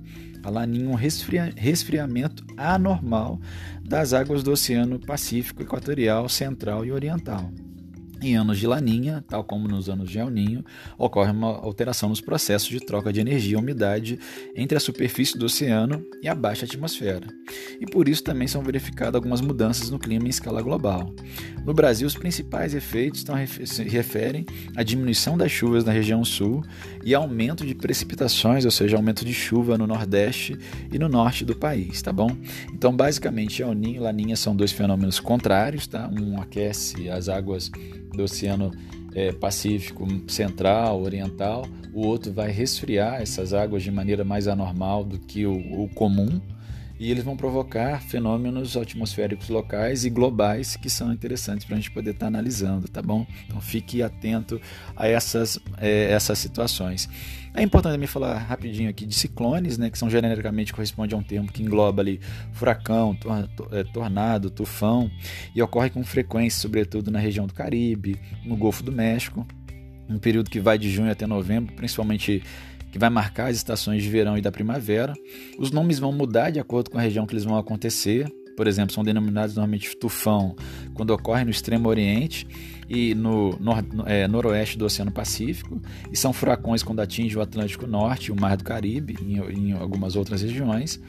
a 0.44 0.48
laninha 0.48 0.86
é 0.86 0.88
um 0.88 0.94
resfria 0.94 1.52
resfriamento 1.56 2.44
anormal 2.56 3.40
das 3.82 4.12
águas 4.12 4.44
do 4.44 4.52
Oceano 4.52 5.00
Pacífico 5.00 5.60
Equatorial, 5.60 6.28
Central 6.28 6.84
e 6.84 6.92
Oriental. 6.92 7.50
Em 8.22 8.36
anos 8.36 8.60
de 8.60 8.68
laninha, 8.68 9.24
tal 9.28 9.42
como 9.42 9.66
nos 9.66 9.88
anos 9.88 10.08
de 10.08 10.16
El 10.16 10.30
Ninho, 10.30 10.64
ocorre 10.96 11.32
uma 11.32 11.48
alteração 11.48 12.08
nos 12.08 12.20
processos 12.20 12.68
de 12.68 12.78
troca 12.78 13.12
de 13.12 13.20
energia 13.20 13.54
e 13.54 13.56
umidade 13.56 14.16
entre 14.54 14.78
a 14.78 14.80
superfície 14.80 15.36
do 15.36 15.46
oceano 15.46 16.06
e 16.22 16.28
a 16.28 16.34
baixa 16.34 16.64
atmosfera. 16.64 17.26
E 17.80 17.84
por 17.84 18.08
isso 18.08 18.22
também 18.22 18.46
são 18.46 18.62
verificadas 18.62 19.16
algumas 19.16 19.40
mudanças 19.40 19.90
no 19.90 19.98
clima 19.98 20.26
em 20.26 20.30
escala 20.30 20.62
global. 20.62 21.12
No 21.64 21.74
Brasil, 21.74 22.06
os 22.06 22.14
principais 22.14 22.74
efeitos 22.74 23.20
estão, 23.20 23.34
se 23.46 23.82
referem 23.82 24.46
à 24.76 24.84
diminuição 24.84 25.36
das 25.36 25.50
chuvas 25.50 25.84
na 25.84 25.90
região 25.90 26.24
sul 26.24 26.62
e 27.04 27.14
aumento 27.16 27.66
de 27.66 27.74
precipitações, 27.74 28.64
ou 28.64 28.70
seja, 28.70 28.96
aumento 28.96 29.24
de 29.24 29.34
chuva 29.34 29.76
no 29.76 29.86
nordeste 29.86 30.56
e 30.92 30.98
no 30.98 31.08
norte 31.08 31.44
do 31.44 31.56
país, 31.56 32.00
tá 32.02 32.12
bom? 32.12 32.30
Então, 32.72 32.96
basicamente, 32.96 33.62
El 33.62 33.74
Ninho 33.74 33.96
e 33.96 33.98
Laninha 34.00 34.36
são 34.36 34.54
dois 34.54 34.70
fenômenos 34.70 35.18
contrários, 35.18 35.88
tá? 35.88 36.08
Um 36.08 36.40
aquece 36.40 37.10
as 37.10 37.28
águas 37.28 37.68
do 38.12 38.24
Oceano 38.24 38.70
é, 39.14 39.32
Pacífico 39.32 40.06
Central, 40.28 41.02
Oriental, 41.02 41.66
o 41.92 42.06
outro 42.06 42.32
vai 42.32 42.50
resfriar 42.50 43.20
essas 43.20 43.52
águas 43.52 43.82
de 43.82 43.90
maneira 43.90 44.24
mais 44.24 44.48
anormal 44.48 45.04
do 45.04 45.18
que 45.18 45.46
o, 45.46 45.82
o 45.82 45.88
comum 45.94 46.40
e 47.02 47.10
eles 47.10 47.24
vão 47.24 47.36
provocar 47.36 48.00
fenômenos 48.00 48.76
atmosféricos 48.76 49.48
locais 49.48 50.04
e 50.04 50.10
globais 50.10 50.76
que 50.76 50.88
são 50.88 51.12
interessantes 51.12 51.66
para 51.66 51.74
a 51.74 51.80
gente 51.80 51.90
poder 51.90 52.10
estar 52.10 52.26
tá 52.26 52.28
analisando, 52.28 52.86
tá 52.86 53.02
bom? 53.02 53.26
Então 53.44 53.60
fique 53.60 54.04
atento 54.04 54.60
a 54.94 55.08
essas, 55.08 55.58
é, 55.78 56.12
essas 56.12 56.38
situações. 56.38 57.08
É 57.54 57.60
importante 57.60 57.94
também 57.94 58.06
falar 58.06 58.38
rapidinho 58.38 58.88
aqui 58.88 59.04
de 59.04 59.16
ciclones, 59.16 59.76
né, 59.76 59.90
que 59.90 59.98
são 59.98 60.08
genericamente 60.08 60.72
corresponde 60.72 61.12
a 61.12 61.18
um 61.18 61.24
termo 61.24 61.50
que 61.50 61.60
engloba 61.60 62.02
ali 62.02 62.20
furacão, 62.52 63.16
tor 63.16 63.48
é, 63.72 63.82
tornado, 63.82 64.48
tufão 64.48 65.10
e 65.56 65.60
ocorre 65.60 65.90
com 65.90 66.04
frequência, 66.04 66.60
sobretudo 66.60 67.10
na 67.10 67.18
região 67.18 67.48
do 67.48 67.52
Caribe, 67.52 68.16
no 68.44 68.54
Golfo 68.56 68.84
do 68.84 68.92
México, 68.92 69.44
um 70.08 70.18
período 70.18 70.50
que 70.50 70.60
vai 70.60 70.78
de 70.78 70.90
junho 70.90 71.10
até 71.10 71.26
novembro, 71.26 71.74
principalmente 71.74 72.42
que 72.92 72.98
vai 72.98 73.08
marcar 73.08 73.48
as 73.48 73.56
estações 73.56 74.02
de 74.02 74.08
verão 74.10 74.36
e 74.36 74.42
da 74.42 74.52
primavera. 74.52 75.14
Os 75.58 75.72
nomes 75.72 75.98
vão 75.98 76.12
mudar 76.12 76.50
de 76.50 76.60
acordo 76.60 76.90
com 76.90 76.98
a 76.98 77.00
região 77.00 77.26
que 77.26 77.32
eles 77.32 77.44
vão 77.44 77.56
acontecer. 77.56 78.30
Por 78.54 78.66
exemplo, 78.66 78.92
são 78.92 79.02
denominados 79.02 79.56
normalmente 79.56 79.96
tufão 79.96 80.54
quando 80.92 81.10
ocorre 81.10 81.42
no 81.42 81.50
extremo 81.50 81.88
oriente 81.88 82.46
e 82.88 83.14
no 83.14 83.56
nor 83.58 83.82
é, 84.04 84.28
noroeste 84.28 84.76
do 84.76 84.84
Oceano 84.84 85.10
Pacífico, 85.10 85.80
e 86.12 86.16
são 86.16 86.34
furacões 86.34 86.82
quando 86.82 87.00
atinge 87.00 87.38
o 87.38 87.40
Atlântico 87.40 87.86
Norte 87.86 88.26
e 88.26 88.32
o 88.32 88.38
Mar 88.38 88.58
do 88.58 88.64
Caribe, 88.64 89.16
em, 89.22 89.38
em 89.38 89.72
algumas 89.72 90.14
outras 90.14 90.42
regiões. 90.42 91.00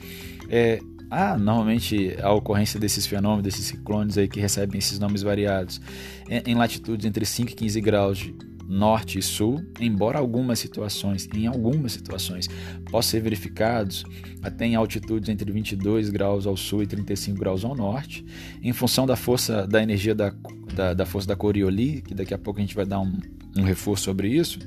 É, 0.49 0.79
há 1.11 1.37
normalmente 1.37 2.15
a 2.21 2.31
ocorrência 2.31 2.79
desses 2.79 3.05
fenômenos, 3.05 3.43
desses 3.43 3.65
ciclones 3.65 4.17
aí 4.17 4.29
que 4.29 4.39
recebem 4.39 4.79
esses 4.79 4.97
nomes 4.97 5.21
variados, 5.21 5.81
em, 6.29 6.51
em 6.51 6.55
latitudes 6.55 7.05
entre 7.05 7.25
5 7.25 7.51
e 7.51 7.55
15 7.55 7.81
graus 7.81 8.17
de, 8.17 8.33
norte 8.67 9.19
e 9.19 9.21
sul, 9.21 9.63
embora 9.79 10.19
algumas 10.19 10.59
situações, 10.59 11.27
em 11.33 11.47
algumas 11.47 11.91
situações, 11.91 12.49
possam 12.89 13.11
ser 13.11 13.21
verificados 13.21 14.05
até 14.41 14.65
em 14.65 14.75
altitudes 14.75 15.29
entre 15.29 15.51
22 15.51 16.09
graus 16.09 16.47
ao 16.47 16.57
sul 16.57 16.83
e 16.83 16.87
35 16.87 17.37
graus 17.37 17.63
ao 17.63 17.75
norte, 17.75 18.25
em 18.61 18.73
função 18.73 19.05
da 19.05 19.15
força 19.15 19.67
da 19.67 19.81
energia 19.81 20.15
da, 20.15 20.33
da, 20.73 20.93
da 20.93 21.05
força 21.05 21.27
da 21.27 21.35
Coriolis, 21.35 22.01
que 22.01 22.13
daqui 22.13 22.33
a 22.33 22.37
pouco 22.37 22.59
a 22.59 22.61
gente 22.61 22.75
vai 22.75 22.85
dar 22.85 22.99
um, 22.99 23.17
um 23.55 23.63
reforço 23.63 24.03
sobre 24.03 24.29
isso, 24.29 24.59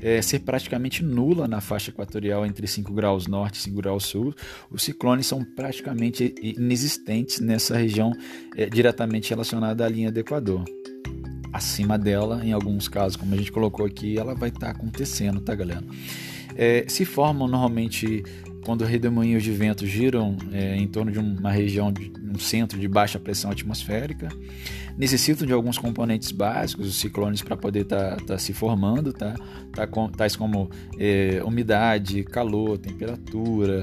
é, 0.00 0.20
ser 0.22 0.40
praticamente 0.40 1.04
nula 1.04 1.46
na 1.46 1.60
faixa 1.60 1.90
equatorial 1.90 2.46
entre 2.46 2.66
5 2.66 2.92
graus 2.92 3.26
norte 3.26 3.56
e 3.56 3.62
5 3.62 3.76
graus 3.76 4.04
sul. 4.04 4.34
Os 4.70 4.82
ciclones 4.82 5.26
são 5.26 5.44
praticamente 5.44 6.34
inexistentes 6.42 7.40
nessa 7.40 7.76
região 7.76 8.12
é, 8.56 8.66
diretamente 8.66 9.30
relacionada 9.30 9.84
à 9.84 9.88
linha 9.88 10.10
do 10.10 10.18
Equador 10.18 10.64
acima 11.52 11.98
dela, 11.98 12.40
em 12.44 12.52
alguns 12.52 12.88
casos, 12.88 13.16
como 13.16 13.34
a 13.34 13.36
gente 13.36 13.52
colocou 13.52 13.84
aqui, 13.84 14.18
ela 14.18 14.34
vai 14.34 14.48
estar 14.48 14.66
tá 14.66 14.70
acontecendo, 14.72 15.40
tá, 15.40 15.54
galera? 15.54 15.84
É, 16.56 16.84
se 16.88 17.04
formam 17.04 17.48
normalmente 17.48 18.22
quando 18.64 18.84
redemoinhos 18.84 19.42
de 19.42 19.50
vento 19.50 19.86
giram 19.86 20.36
é, 20.52 20.76
em 20.76 20.86
torno 20.86 21.10
de 21.10 21.18
uma 21.18 21.50
região, 21.50 21.92
de 21.92 22.12
um 22.22 22.38
centro 22.38 22.78
de 22.78 22.86
baixa 22.86 23.18
pressão 23.18 23.50
atmosférica, 23.50 24.28
necessitam 24.96 25.46
de 25.46 25.52
alguns 25.52 25.78
componentes 25.78 26.30
básicos, 26.30 26.86
os 26.86 26.96
ciclones, 26.96 27.42
para 27.42 27.56
poder 27.56 27.80
estar 27.80 28.16
tá, 28.16 28.24
tá 28.24 28.38
se 28.38 28.52
formando, 28.52 29.12
tá? 29.12 29.34
tá 29.74 29.86
com, 29.86 30.08
tais 30.08 30.36
como 30.36 30.70
é, 30.98 31.42
umidade, 31.44 32.22
calor, 32.24 32.78
temperatura, 32.78 33.82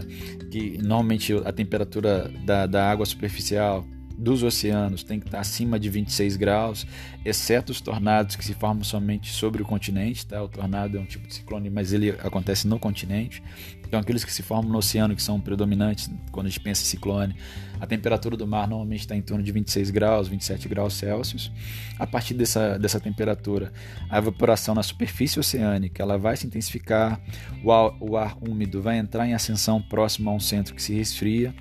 que 0.50 0.78
normalmente 0.82 1.34
a 1.34 1.52
temperatura 1.52 2.32
da, 2.46 2.66
da 2.66 2.90
água 2.90 3.06
superficial 3.06 3.86
dos 4.18 4.44
oceanos 4.44 5.02
tem 5.02 5.20
que 5.20 5.28
estar 5.28 5.40
acima 5.40 5.80
de 5.80 5.90
26 5.90 6.36
graus, 6.36 6.86
exceto 7.24 7.72
os 7.72 7.82
tornados 7.82 8.36
que 8.36 8.46
se 8.46 8.54
formam 8.54 8.84
somente 8.84 9.32
sobre 9.32 9.62
o 9.62 9.66
continente. 9.66 10.26
Tá? 10.26 10.42
O 10.44 10.48
tornado 10.48 10.98
é 10.98 11.00
um 11.00 11.06
tipo 11.06 11.28
de 11.28 11.34
ciclone, 11.34 11.70
mas 11.70 11.94
ele 11.94 12.12
acontece 12.12 12.68
no 12.68 12.80
continente. 12.80 13.44
Então, 13.90 14.00
aqueles 14.00 14.24
que 14.24 14.32
se 14.32 14.44
formam 14.44 14.72
no 14.72 14.78
oceano, 14.78 15.16
que 15.16 15.22
são 15.22 15.42
predominantes 15.42 16.12
quando 16.32 16.46
a 16.46 16.50
gente 16.50 16.60
pensa 16.60 16.84
em 16.84 16.86
ciclone, 16.86 17.36
a 17.82 17.88
temperatura 17.88 18.38
do 18.38 18.46
mar 18.46 18.68
normalmente 18.68 19.00
está 19.00 19.16
em 19.16 19.22
torno 19.22 19.44
de 19.44 19.52
26 19.52 19.90
graus, 19.90 20.28
27 20.28 20.70
graus 20.70 20.94
Celsius. 20.94 21.52
A 21.98 22.06
partir 22.06 22.36
dessa, 22.36 22.78
dessa 22.78 23.00
temperatura, 23.00 23.74
a 24.08 24.20
evaporação 24.20 24.76
na 24.76 24.84
superfície 24.84 25.40
oceânica 25.40 26.04
ela 26.04 26.20
vai 26.20 26.38
se 26.38 26.46
intensificar, 26.46 27.20
o 27.64 27.72
ar, 27.72 27.98
o 28.00 28.16
ar 28.16 28.38
úmido 28.48 28.80
vai 28.80 29.00
entrar 29.00 29.26
em 29.26 29.34
ascensão 29.34 29.82
próximo 29.82 30.30
a 30.30 30.34
um 30.34 30.40
centro 30.40 30.76
que 30.76 30.84
se 30.84 30.94
resfria 30.94 31.52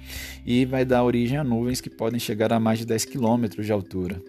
e 0.44 0.66
vai 0.66 0.84
dar 0.84 1.04
origem 1.04 1.38
a 1.38 1.44
nuvens 1.44 1.80
que 1.80 1.88
podem 1.88 2.20
chegar 2.20 2.52
a 2.52 2.60
mais 2.60 2.78
de 2.78 2.84
10 2.84 3.06
quilômetros 3.06 3.64
de 3.64 3.72
altura. 3.72 4.20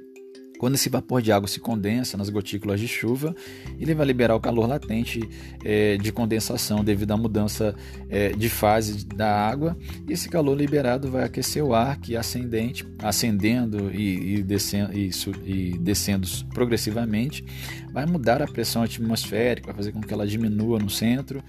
Quando 0.60 0.76
esse 0.76 0.90
vapor 0.90 1.22
de 1.22 1.32
água 1.32 1.48
se 1.48 1.58
condensa 1.58 2.18
nas 2.18 2.30
gotículas 2.30 2.82
de 2.82 2.88
chuva, 2.88 3.34
ele 3.80 3.96
vai 3.96 4.06
liberar 4.06 4.36
o 4.36 4.42
calor 4.42 4.68
latente 4.68 5.22
é, 5.64 5.96
de 5.96 6.12
condensação 6.12 6.84
devido 6.84 7.12
à 7.12 7.18
mudança 7.18 7.74
é, 8.10 8.34
de 8.34 8.50
fase 8.50 9.06
da 9.06 9.48
água, 9.48 9.78
e 10.06 10.12
esse 10.12 10.28
calor 10.28 10.58
liberado 10.58 11.10
vai 11.10 11.24
aquecer 11.24 11.64
o 11.64 11.74
ar 11.74 11.98
que 11.98 12.18
ascendente, 12.18 12.86
ascendendo 13.02 13.90
e, 13.90 14.36
e, 14.36 14.44
descendo, 14.44 14.92
e, 14.94 15.10
e 15.46 15.78
descendo 15.78 16.28
progressivamente, 16.54 17.46
vai 17.94 18.06
mudar 18.06 18.42
a 18.42 18.46
pressão 18.46 18.84
atmosférica, 18.84 19.68
vai 19.68 19.76
fazer 19.76 19.94
com 19.94 20.02
que 20.02 20.14
ela 20.14 20.28
diminua 20.28 20.78
no 20.78 20.90
centro 20.90 21.42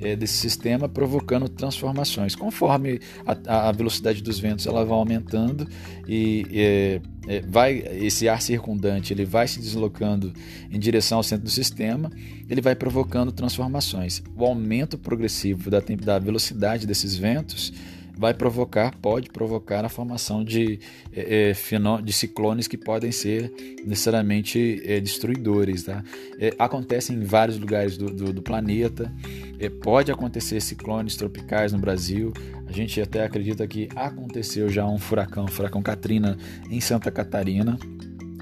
é, 0.00 0.16
desse 0.16 0.38
sistema, 0.38 0.88
provocando 0.88 1.50
transformações. 1.50 2.34
Conforme 2.34 2.98
a, 3.26 3.68
a, 3.68 3.72
velocidade 3.72 4.22
dos 4.22 4.38
ventos 4.38 4.66
ela 4.66 4.86
vai 4.86 4.96
aumentando 4.96 5.68
e 6.08 6.46
é, 6.50 6.64
é, 6.94 7.00
vai 7.48 7.82
esse 8.00 8.28
ar 8.28 8.40
circundante 8.42 9.12
ele 9.12 9.24
vai 9.24 9.48
se 9.48 9.58
deslocando 9.58 10.32
em 10.70 10.78
direção 10.78 11.18
ao 11.18 11.24
centro 11.24 11.44
do 11.44 11.50
sistema, 11.50 12.10
ele 12.48 12.60
vai 12.60 12.74
provocando 12.74 13.32
transformações. 13.32 14.22
O 14.36 14.44
aumento 14.44 14.98
progressivo 14.98 15.70
da, 15.70 15.80
da 15.80 16.18
velocidade 16.18 16.86
desses 16.86 17.16
ventos 17.16 17.72
vai 18.16 18.32
provocar, 18.32 18.94
pode 18.96 19.28
provocar 19.30 19.84
a 19.84 19.88
formação 19.88 20.44
de, 20.44 20.78
é, 21.12 21.50
é 21.50 22.02
de 22.02 22.12
ciclones 22.12 22.68
que 22.68 22.76
podem 22.78 23.10
ser 23.10 23.52
necessariamente 23.84 24.80
é, 24.84 25.00
destruidores. 25.00 25.84
Tá? 25.84 26.02
É, 26.38 26.54
acontece 26.58 27.12
em 27.12 27.20
vários 27.20 27.58
lugares 27.58 27.96
do, 27.96 28.06
do, 28.06 28.32
do 28.32 28.42
planeta, 28.42 29.12
é, 29.58 29.68
pode 29.68 30.12
acontecer 30.12 30.60
ciclones 30.60 31.16
tropicais 31.16 31.72
no 31.72 31.78
Brasil. 31.78 32.32
Gente 32.74 33.00
até 33.00 33.24
acredita 33.24 33.66
que 33.68 33.88
aconteceu 33.94 34.68
já 34.68 34.84
um 34.84 34.98
furacão, 34.98 35.46
furacão 35.46 35.80
Katrina, 35.80 36.36
em 36.68 36.80
Santa 36.80 37.10
Catarina 37.10 37.78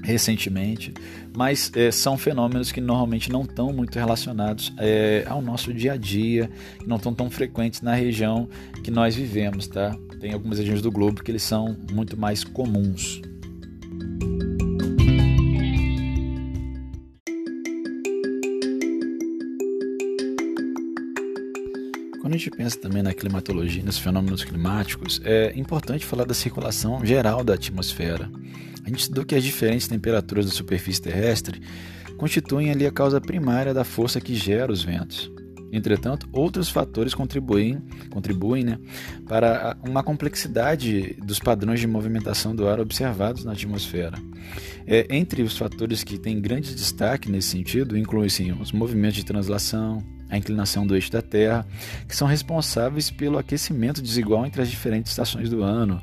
recentemente, 0.03 0.93
mas 1.35 1.71
é, 1.75 1.89
são 1.89 2.17
fenômenos 2.17 2.71
que 2.71 2.81
normalmente 2.81 3.31
não 3.31 3.43
estão 3.43 3.71
muito 3.71 3.97
relacionados 3.97 4.73
é, 4.77 5.23
ao 5.27 5.41
nosso 5.41 5.73
dia 5.73 5.93
a 5.93 5.97
dia, 5.97 6.49
não 6.85 6.97
estão 6.97 7.13
tão 7.13 7.29
frequentes 7.29 7.81
na 7.81 7.95
região 7.95 8.49
que 8.83 8.91
nós 8.91 9.15
vivemos, 9.15 9.65
tá? 9.65 9.95
Tem 10.19 10.33
algumas 10.33 10.59
regiões 10.59 10.81
do 10.81 10.91
globo 10.91 11.23
que 11.23 11.31
eles 11.31 11.43
são 11.43 11.77
muito 11.91 12.17
mais 12.17 12.43
comuns. 12.43 13.21
Quando 22.33 22.39
a 22.39 22.45
gente 22.45 22.57
pensa 22.57 22.79
também 22.79 23.03
na 23.03 23.13
climatologia, 23.13 23.83
nos 23.83 23.99
fenômenos 23.99 24.43
climáticos, 24.43 25.21
é 25.23 25.53
importante 25.55 26.03
falar 26.03 26.25
da 26.25 26.33
circulação 26.33 27.05
geral 27.05 27.43
da 27.43 27.53
atmosfera. 27.53 28.27
A 28.83 28.89
gente 28.89 29.01
estudou 29.01 29.23
que 29.23 29.35
as 29.35 29.43
diferentes 29.43 29.87
temperaturas 29.87 30.47
da 30.47 30.51
superfície 30.51 30.99
terrestre 30.99 31.61
constituem 32.17 32.71
ali 32.71 32.87
a 32.87 32.91
causa 32.91 33.21
primária 33.21 33.71
da 33.71 33.83
força 33.83 34.19
que 34.19 34.33
gera 34.33 34.71
os 34.71 34.81
ventos. 34.81 35.31
Entretanto, 35.71 36.27
outros 36.31 36.69
fatores 36.71 37.13
contribuem, 37.13 37.79
contribuem 38.09 38.63
né, 38.63 38.79
para 39.27 39.77
uma 39.87 40.01
complexidade 40.01 41.15
dos 41.23 41.37
padrões 41.37 41.79
de 41.79 41.85
movimentação 41.85 42.55
do 42.55 42.67
ar 42.67 42.79
observados 42.79 43.45
na 43.45 43.51
atmosfera. 43.51 44.17
É, 44.87 45.05
entre 45.11 45.43
os 45.43 45.55
fatores 45.55 46.03
que 46.03 46.17
têm 46.17 46.41
grande 46.41 46.73
destaque 46.73 47.29
nesse 47.31 47.49
sentido, 47.49 47.95
incluem 47.95 48.27
sim, 48.27 48.51
os 48.53 48.71
movimentos 48.71 49.17
de 49.17 49.23
translação, 49.23 50.03
a 50.33 50.37
inclinação 50.37 50.85
do 50.85 50.95
eixo 50.95 51.11
da 51.11 51.21
Terra, 51.21 51.65
que 52.07 52.15
são 52.15 52.27
responsáveis 52.27 53.11
pelo 53.11 53.37
aquecimento 53.37 54.01
desigual 54.01 54.45
entre 54.45 54.61
as 54.61 54.69
diferentes 54.69 55.11
estações 55.11 55.49
do 55.49 55.61
ano, 55.61 56.01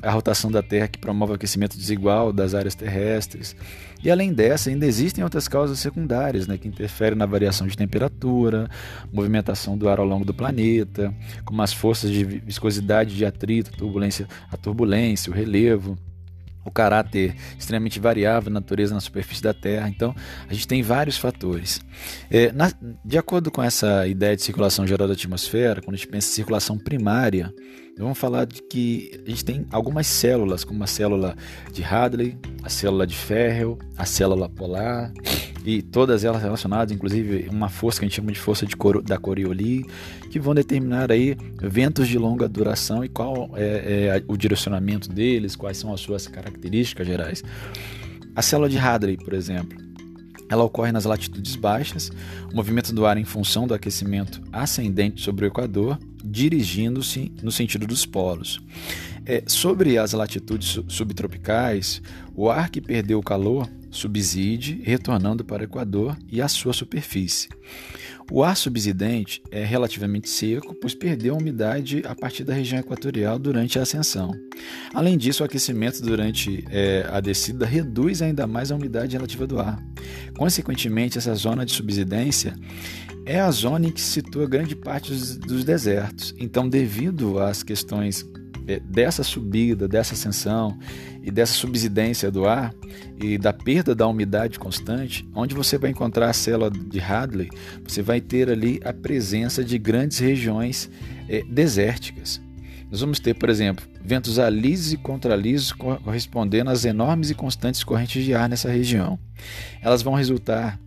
a 0.00 0.10
rotação 0.10 0.50
da 0.50 0.62
Terra 0.62 0.88
que 0.88 0.98
promove 0.98 1.32
o 1.32 1.34
aquecimento 1.34 1.76
desigual 1.76 2.32
das 2.32 2.54
áreas 2.54 2.74
terrestres. 2.74 3.56
E 4.02 4.10
além 4.10 4.32
dessa, 4.32 4.70
ainda 4.70 4.86
existem 4.86 5.22
outras 5.22 5.46
causas 5.46 5.78
secundárias 5.78 6.46
né, 6.46 6.58
que 6.58 6.66
interferem 6.66 7.16
na 7.16 7.26
variação 7.26 7.66
de 7.66 7.76
temperatura, 7.76 8.68
movimentação 9.12 9.76
do 9.78 9.88
ar 9.88 9.98
ao 10.00 10.06
longo 10.06 10.24
do 10.24 10.34
planeta, 10.34 11.14
como 11.44 11.62
as 11.62 11.72
forças 11.72 12.10
de 12.10 12.24
viscosidade 12.24 13.14
de 13.14 13.24
atrito, 13.24 13.70
turbulência, 13.72 14.28
a 14.50 14.56
turbulência 14.56 15.30
o 15.30 15.34
relevo 15.34 15.96
o 16.64 16.70
caráter 16.70 17.34
extremamente 17.58 17.98
variável 17.98 18.50
da 18.50 18.60
natureza 18.60 18.94
na 18.94 19.00
superfície 19.00 19.42
da 19.42 19.52
Terra. 19.52 19.88
Então, 19.88 20.14
a 20.48 20.52
gente 20.54 20.66
tem 20.68 20.82
vários 20.82 21.16
fatores. 21.16 21.80
É, 22.30 22.52
na, 22.52 22.72
de 23.04 23.18
acordo 23.18 23.50
com 23.50 23.62
essa 23.62 24.06
ideia 24.06 24.36
de 24.36 24.42
circulação 24.42 24.86
geral 24.86 25.08
da 25.08 25.14
atmosfera, 25.14 25.80
quando 25.80 25.94
a 25.94 25.98
gente 25.98 26.08
pensa 26.08 26.28
em 26.28 26.34
circulação 26.34 26.78
primária, 26.78 27.52
vamos 27.98 28.18
falar 28.18 28.44
de 28.46 28.62
que 28.62 29.22
a 29.26 29.30
gente 29.30 29.44
tem 29.44 29.66
algumas 29.70 30.06
células, 30.06 30.64
como 30.64 30.82
a 30.82 30.86
célula 30.86 31.36
de 31.72 31.82
Hadley, 31.82 32.36
a 32.62 32.68
célula 32.68 33.06
de 33.06 33.16
Ferrel, 33.16 33.78
a 33.96 34.04
célula 34.04 34.48
polar, 34.48 35.12
e 35.64 35.80
todas 35.80 36.24
elas 36.24 36.42
relacionadas, 36.42 36.92
inclusive 36.92 37.48
uma 37.48 37.68
força 37.68 38.00
que 38.00 38.06
a 38.06 38.08
gente 38.08 38.16
chama 38.16 38.32
de 38.32 38.38
força 38.38 38.66
de 38.66 38.76
coro, 38.76 39.00
da 39.00 39.18
Coriolis, 39.18 39.84
que 40.30 40.40
vão 40.40 40.54
determinar 40.54 41.12
aí 41.12 41.36
ventos 41.60 42.08
de 42.08 42.18
longa 42.18 42.48
duração 42.48 43.04
e 43.04 43.08
qual 43.08 43.50
é, 43.54 44.16
é, 44.16 44.24
o 44.26 44.36
direcionamento 44.36 45.08
deles, 45.08 45.54
quais 45.54 45.76
são 45.76 45.92
as 45.92 46.00
suas 46.00 46.26
características 46.26 47.06
gerais. 47.06 47.44
A 48.34 48.42
célula 48.42 48.68
de 48.68 48.78
Hadley, 48.78 49.16
por 49.16 49.34
exemplo, 49.34 49.78
ela 50.48 50.64
ocorre 50.64 50.92
nas 50.92 51.04
latitudes 51.04 51.56
baixas, 51.56 52.10
o 52.52 52.56
movimento 52.56 52.92
do 52.92 53.06
ar 53.06 53.16
em 53.16 53.24
função 53.24 53.66
do 53.66 53.74
aquecimento 53.74 54.42
ascendente 54.52 55.22
sobre 55.22 55.46
o 55.46 55.48
Equador, 55.48 55.98
dirigindo-se 56.22 57.32
no 57.42 57.50
sentido 57.50 57.86
dos 57.86 58.06
polos. 58.06 58.60
É, 59.24 59.42
sobre 59.46 59.98
as 59.98 60.12
latitudes 60.12 60.80
subtropicais, 60.88 62.02
o 62.34 62.50
ar 62.50 62.70
que 62.70 62.80
perdeu 62.80 63.18
o 63.18 63.22
calor 63.22 63.68
subside, 63.92 64.80
retornando 64.82 65.44
para 65.44 65.62
o 65.62 65.64
Equador 65.64 66.16
e 66.30 66.40
a 66.40 66.48
sua 66.48 66.72
superfície. 66.72 67.48
O 68.30 68.42
ar 68.42 68.56
subsidente 68.56 69.42
é 69.50 69.62
relativamente 69.62 70.28
seco, 70.28 70.74
pois 70.74 70.94
perdeu 70.94 71.34
a 71.34 71.36
umidade 71.36 72.02
a 72.06 72.14
partir 72.14 72.44
da 72.44 72.54
região 72.54 72.80
equatorial 72.80 73.38
durante 73.38 73.78
a 73.78 73.82
ascensão. 73.82 74.32
Além 74.94 75.18
disso, 75.18 75.42
o 75.42 75.46
aquecimento 75.46 76.00
durante 76.00 76.64
é, 76.70 77.06
a 77.10 77.20
descida 77.20 77.66
reduz 77.66 78.22
ainda 78.22 78.46
mais 78.46 78.72
a 78.72 78.76
umidade 78.76 79.14
relativa 79.14 79.46
do 79.46 79.60
ar. 79.60 79.78
Consequentemente, 80.34 81.18
essa 81.18 81.34
zona 81.34 81.66
de 81.66 81.72
subsidência 81.72 82.54
é 83.24 83.40
a 83.40 83.50
zona 83.50 83.86
em 83.86 83.90
que 83.90 84.00
situa 84.00 84.46
grande 84.46 84.74
parte 84.74 85.12
dos, 85.12 85.64
desertos. 85.64 86.34
Então, 86.38 86.68
devido 86.68 87.38
às 87.38 87.62
questões 87.62 88.26
é, 88.66 88.80
dessa 88.80 89.22
subida, 89.22 89.88
dessa 89.88 90.14
ascensão 90.14 90.78
e 91.22 91.30
dessa 91.30 91.52
subsidência 91.52 92.30
do 92.30 92.46
ar 92.46 92.74
e 93.20 93.38
da 93.38 93.52
perda 93.52 93.94
da 93.94 94.06
umidade 94.06 94.58
constante, 94.58 95.28
onde 95.34 95.54
você 95.54 95.78
vai 95.78 95.90
encontrar 95.90 96.30
a 96.30 96.32
célula 96.32 96.70
de 96.70 97.00
Hadley, 97.00 97.50
você 97.84 98.02
vai 98.02 98.20
ter 98.20 98.50
ali 98.50 98.80
a 98.84 98.92
presença 98.92 99.64
de 99.64 99.78
grandes 99.78 100.18
regiões 100.18 100.90
é, 101.28 101.42
desérticas. 101.42 102.40
Nós 102.90 103.00
vamos 103.00 103.18
ter, 103.18 103.34
por 103.34 103.48
exemplo, 103.48 103.86
ventos 104.04 104.38
alisos 104.38 104.92
e 104.92 104.98
contralisos 104.98 105.72
correspondendo 105.72 106.68
às 106.68 106.84
enormes 106.84 107.30
e 107.30 107.34
constantes 107.34 107.82
correntes 107.82 108.22
de 108.22 108.34
ar 108.34 108.50
nessa 108.50 108.70
região. 108.70 109.18
Elas 109.80 110.02
vão 110.02 110.12
resultar 110.12 110.78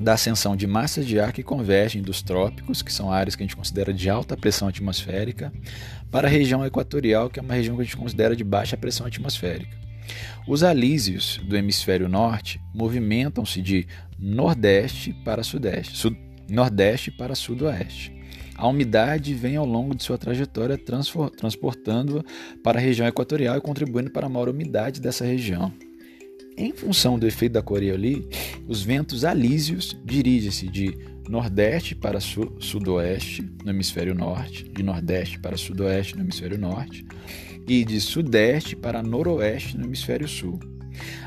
da 0.00 0.14
ascensão 0.14 0.54
de 0.54 0.66
massas 0.66 1.06
de 1.06 1.18
ar 1.18 1.32
que 1.32 1.42
convergem 1.42 2.00
dos 2.00 2.22
trópicos, 2.22 2.82
que 2.82 2.92
são 2.92 3.12
áreas 3.12 3.34
que 3.34 3.42
a 3.42 3.46
gente 3.46 3.56
considera 3.56 3.92
de 3.92 4.08
alta 4.08 4.36
pressão 4.36 4.68
atmosférica, 4.68 5.52
para 6.10 6.28
a 6.28 6.30
região 6.30 6.64
equatorial, 6.64 7.28
que 7.28 7.38
é 7.38 7.42
uma 7.42 7.54
região 7.54 7.76
que 7.76 7.82
a 7.82 7.84
gente 7.84 7.96
considera 7.96 8.36
de 8.36 8.44
baixa 8.44 8.76
pressão 8.76 9.06
atmosférica. 9.06 9.76
Os 10.46 10.62
alísios 10.62 11.38
do 11.44 11.56
hemisfério 11.56 12.08
norte 12.08 12.60
movimentam-se 12.74 13.60
de 13.60 13.86
nordeste 14.18 15.12
para 15.24 15.42
sudeste, 15.42 15.96
sud 15.96 16.16
nordeste 16.48 17.10
para 17.10 17.34
sudoeste. 17.34 18.10
A 18.56 18.66
umidade 18.66 19.34
vem 19.34 19.56
ao 19.56 19.66
longo 19.66 19.94
de 19.94 20.02
sua 20.02 20.16
trajetória 20.16 20.78
transportando-a 21.36 22.24
para 22.62 22.78
a 22.78 22.82
região 22.82 23.06
equatorial 23.06 23.56
e 23.58 23.60
contribuindo 23.60 24.10
para 24.10 24.26
a 24.26 24.28
maior 24.28 24.48
umidade 24.48 25.00
dessa 25.00 25.24
região. 25.24 25.72
Em 26.58 26.72
função 26.72 27.16
do 27.16 27.24
efeito 27.24 27.52
da 27.52 27.62
Coriolis, 27.62 28.24
os 28.66 28.82
ventos 28.82 29.24
alísios 29.24 29.96
dirigem-se 30.04 30.66
de 30.66 30.92
nordeste 31.28 31.94
para 31.94 32.18
su 32.18 32.52
sudoeste 32.58 33.48
no 33.64 33.70
hemisfério 33.70 34.12
norte, 34.12 34.64
de 34.64 34.82
nordeste 34.82 35.38
para 35.38 35.56
sudoeste 35.56 36.16
no 36.16 36.24
hemisfério 36.24 36.58
norte 36.58 37.06
e 37.64 37.84
de 37.84 38.00
sudeste 38.00 38.74
para 38.74 39.04
noroeste 39.04 39.78
no 39.78 39.84
hemisfério 39.84 40.26
sul. 40.26 40.58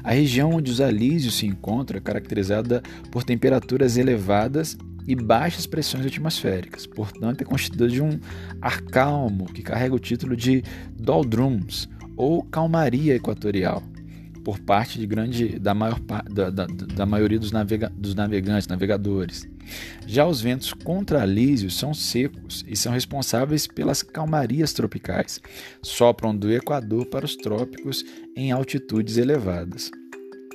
A 0.04 0.12
região 0.12 0.52
onde 0.52 0.70
os 0.70 0.82
alísios 0.82 1.36
se 1.36 1.46
encontram 1.46 1.98
é 1.98 2.02
caracterizada 2.02 2.84
por 3.10 3.24
temperaturas 3.24 3.96
elevadas 3.96 4.78
e 5.08 5.16
baixas 5.16 5.66
pressões 5.66 6.06
atmosféricas, 6.06 6.86
portanto 6.86 7.40
é 7.40 7.46
constituída 7.46 7.88
de 7.88 8.02
um 8.02 8.20
ar 8.62 8.82
calmo 8.82 9.46
que 9.46 9.62
carrega 9.62 9.96
o 9.96 10.00
título 10.00 10.36
de 10.36 10.62
doldrums 11.00 11.88
ou 12.18 12.44
calmaria 12.44 13.16
equatorial 13.16 13.82
por 14.44 14.60
parte 14.60 15.00
de 15.00 15.06
grande 15.06 15.60
da 15.60 15.74
maior 15.74 16.00
da, 16.30 16.50
da, 16.50 16.66
da 16.66 17.06
maioria 17.06 17.40
dos, 17.40 17.52
navega, 17.52 17.92
dos 17.96 18.16
navegantes, 18.16 18.68
navegadores. 18.68 19.48
Já 20.06 20.26
os 20.26 20.42
ventos 20.42 20.74
contralísios 20.74 21.78
são 21.78 21.94
secos 21.94 22.64
e 22.68 22.76
são 22.76 22.92
responsáveis 22.92 23.68
pelas 23.68 24.02
calmarias 24.02 24.74
tropicais. 24.74 25.40
Sopram 25.82 26.36
do 26.36 26.52
Equador 26.52 27.06
para 27.06 27.26
os 27.26 27.36
trópicos 27.36 28.04
em 28.36 28.52
altitudes 28.52 29.18
elevadas. 29.18 29.92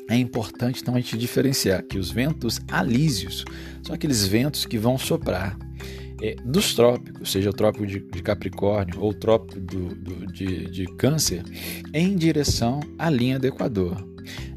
É 0.08 0.16
importante 0.16 0.82
então 0.82 0.94
a 0.94 1.00
gente 1.00 1.18
diferenciar 1.18 1.82
que 1.82 1.98
os 1.98 2.10
ventos 2.10 2.60
alísios 2.70 3.44
são 3.82 3.94
aqueles 3.94 4.26
ventos 4.26 4.64
que 4.64 4.78
vão 4.78 4.96
soprar 4.96 5.56
é, 6.22 6.36
dos 6.44 6.74
trópicos, 6.74 7.30
seja 7.30 7.50
o 7.50 7.52
trópico 7.52 7.86
de, 7.86 8.00
de 8.00 8.22
Capricórnio 8.22 9.00
ou 9.00 9.10
o 9.10 9.14
trópico 9.14 9.60
do, 9.60 9.94
do, 9.94 10.26
de, 10.32 10.70
de 10.70 10.86
Câncer, 10.96 11.42
em 11.92 12.16
direção 12.16 12.80
à 12.98 13.10
linha 13.10 13.38
do 13.38 13.46
Equador. 13.46 14.06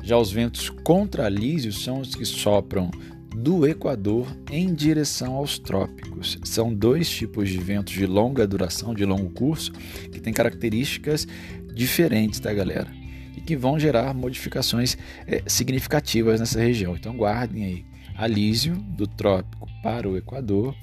Já 0.03 0.17
os 0.17 0.31
ventos 0.31 0.69
contralísios 0.69 1.83
são 1.83 1.99
os 1.99 2.15
que 2.15 2.25
sopram 2.25 2.89
do 3.35 3.65
Equador 3.67 4.27
em 4.51 4.73
direção 4.73 5.33
aos 5.33 5.59
trópicos. 5.59 6.37
São 6.43 6.73
dois 6.73 7.09
tipos 7.09 7.49
de 7.49 7.57
ventos 7.57 7.93
de 7.93 8.05
longa 8.05 8.45
duração, 8.47 8.93
de 8.93 9.05
longo 9.05 9.29
curso, 9.29 9.71
que 10.11 10.19
têm 10.19 10.33
características 10.33 11.27
diferentes, 11.73 12.39
tá, 12.39 12.53
galera? 12.53 12.91
E 13.37 13.41
que 13.41 13.55
vão 13.55 13.79
gerar 13.79 14.13
modificações 14.13 14.97
é, 15.27 15.43
significativas 15.47 16.39
nessa 16.39 16.59
região. 16.59 16.95
Então, 16.95 17.15
guardem 17.15 17.63
aí. 17.63 17.85
Alísio, 18.15 18.75
do 18.75 19.07
trópico 19.07 19.65
para 19.81 20.09
o 20.09 20.17
Equador, 20.17 20.75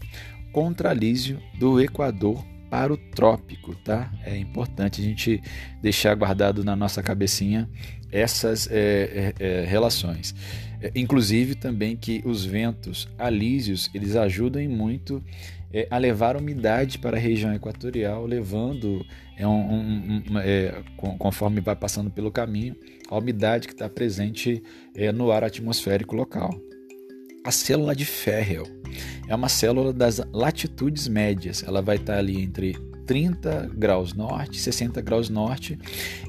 contralísio 0.56 1.38
do 1.58 1.78
Equador 1.78 2.42
para 2.70 2.90
o 2.90 2.96
trópico, 2.96 3.74
tá? 3.84 4.10
É 4.24 4.38
importante 4.38 5.02
a 5.02 5.04
gente 5.04 5.42
deixar 5.82 6.14
guardado 6.14 6.64
na 6.64 6.74
nossa 6.74 7.02
cabecinha 7.02 7.68
essas 8.10 8.66
é, 8.70 9.34
é, 9.38 9.44
é 9.44 9.64
relações. 9.66 10.34
É, 10.80 10.90
inclusive 10.94 11.56
também 11.56 11.94
que 11.94 12.22
os 12.24 12.42
ventos 12.42 13.06
alísios 13.18 13.90
eles 13.92 14.16
ajudam 14.16 14.66
muito 14.66 15.22
é, 15.70 15.86
a 15.90 15.98
levar 15.98 16.38
umidade 16.38 16.98
para 16.98 17.18
a 17.18 17.20
região 17.20 17.54
equatorial, 17.54 18.24
levando 18.24 19.04
é, 19.36 19.46
um, 19.46 19.74
um, 19.74 20.22
um, 21.02 21.18
conforme 21.18 21.60
vai 21.60 21.76
passando 21.76 22.10
pelo 22.10 22.30
caminho 22.30 22.74
a 23.10 23.18
umidade 23.18 23.68
que 23.68 23.74
está 23.74 23.90
presente 23.90 24.62
no 25.14 25.30
ar 25.30 25.44
atmosférico 25.44 26.16
local. 26.16 26.50
A 27.46 27.52
célula 27.52 27.94
de 27.94 28.04
Ferrel 28.04 28.66
é 29.28 29.32
uma 29.32 29.48
célula 29.48 29.92
das 29.92 30.20
latitudes 30.32 31.06
médias. 31.06 31.62
Ela 31.62 31.80
vai 31.80 31.94
estar 31.94 32.18
ali 32.18 32.40
entre 32.42 32.72
30 33.06 33.70
graus 33.72 34.12
norte, 34.12 34.58
60 34.58 35.00
graus 35.00 35.30
norte 35.30 35.78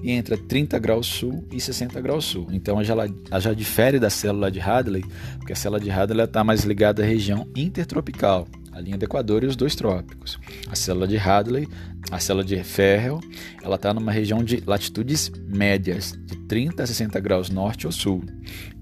e 0.04 0.12
entre 0.12 0.38
30 0.38 0.78
graus 0.78 1.08
sul 1.08 1.44
e 1.52 1.60
60 1.60 2.00
graus 2.02 2.24
sul. 2.24 2.48
Então 2.52 2.80
ela 2.80 3.08
já 3.40 3.52
difere 3.52 4.00
da 4.00 4.12
célula 4.12 4.52
de 4.52 4.60
Hadley, 4.60 5.04
porque 5.40 5.54
a 5.54 5.56
célula 5.56 5.80
de 5.80 5.90
Hadley 5.90 6.24
está 6.24 6.44
mais 6.44 6.64
ligada 6.64 7.02
à 7.02 7.06
região 7.06 7.48
intertropical, 7.56 8.48
a 8.72 8.80
linha 8.80 8.96
do 8.96 9.04
Equador 9.04 9.44
e 9.44 9.48
os 9.48 9.56
dois 9.56 9.74
trópicos. 9.74 10.38
A 10.70 10.76
célula 10.76 11.08
de 11.08 11.18
Hadley, 11.18 11.68
a 12.12 12.20
célula 12.20 12.46
de 12.46 12.64
Ferrel, 12.64 13.20
ela 13.64 13.76
está 13.76 13.92
numa 13.92 14.12
região 14.12 14.44
de 14.44 14.62
latitudes 14.68 15.32
médias, 15.48 16.16
de 16.26 16.36
30 16.48 16.84
a 16.84 16.86
60 16.86 17.20
graus 17.20 17.50
norte 17.50 17.88
ou 17.88 17.92
sul. 17.92 18.24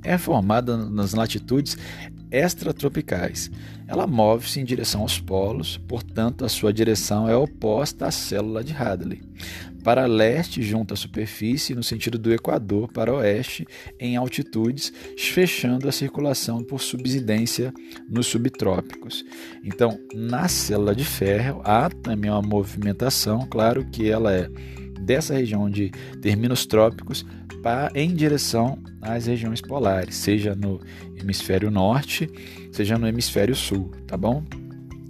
É 0.03 0.17
formada 0.17 0.77
nas 0.77 1.13
latitudes 1.13 1.77
extratropicais. 2.31 3.49
Ela 3.87 4.07
move-se 4.07 4.59
em 4.59 4.65
direção 4.65 5.01
aos 5.01 5.19
polos, 5.19 5.77
portanto, 5.87 6.43
a 6.43 6.49
sua 6.49 6.73
direção 6.73 7.29
é 7.29 7.35
oposta 7.35 8.07
à 8.07 8.11
célula 8.11 8.63
de 8.63 8.73
Hadley. 8.73 9.21
para 9.83 10.07
leste 10.07 10.63
junto 10.63 10.95
à 10.95 10.97
superfície 10.97 11.75
no 11.75 11.83
sentido 11.83 12.17
do 12.17 12.33
Equador 12.33 12.91
para 12.91 13.13
oeste 13.13 13.67
em 13.99 14.15
altitudes, 14.15 14.91
fechando 15.15 15.87
a 15.87 15.91
circulação 15.91 16.63
por 16.63 16.81
subsidência 16.81 17.71
nos 18.09 18.25
subtrópicos. 18.25 19.23
Então, 19.63 19.99
na 20.11 20.47
célula 20.47 20.95
de 20.95 21.05
ferro 21.05 21.61
há 21.63 21.87
também 21.87 22.31
uma 22.31 22.41
movimentação, 22.41 23.45
claro 23.47 23.85
que 23.85 24.09
ela 24.09 24.33
é 24.33 24.49
dessa 24.99 25.35
região 25.35 25.61
onde 25.61 25.91
termina 26.19 26.55
os 26.55 26.65
trópicos 26.65 27.23
para, 27.65 27.89
em 27.95 28.13
direção 28.13 28.77
às 29.01 29.25
regiões 29.25 29.59
polares, 29.59 30.13
seja 30.13 30.53
no 30.53 30.79
hemisfério 31.19 31.71
norte, 31.71 32.29
seja 32.71 32.95
no 32.95 33.07
hemisfério 33.07 33.55
sul, 33.55 33.89
tá 34.05 34.15
bom? 34.15 34.43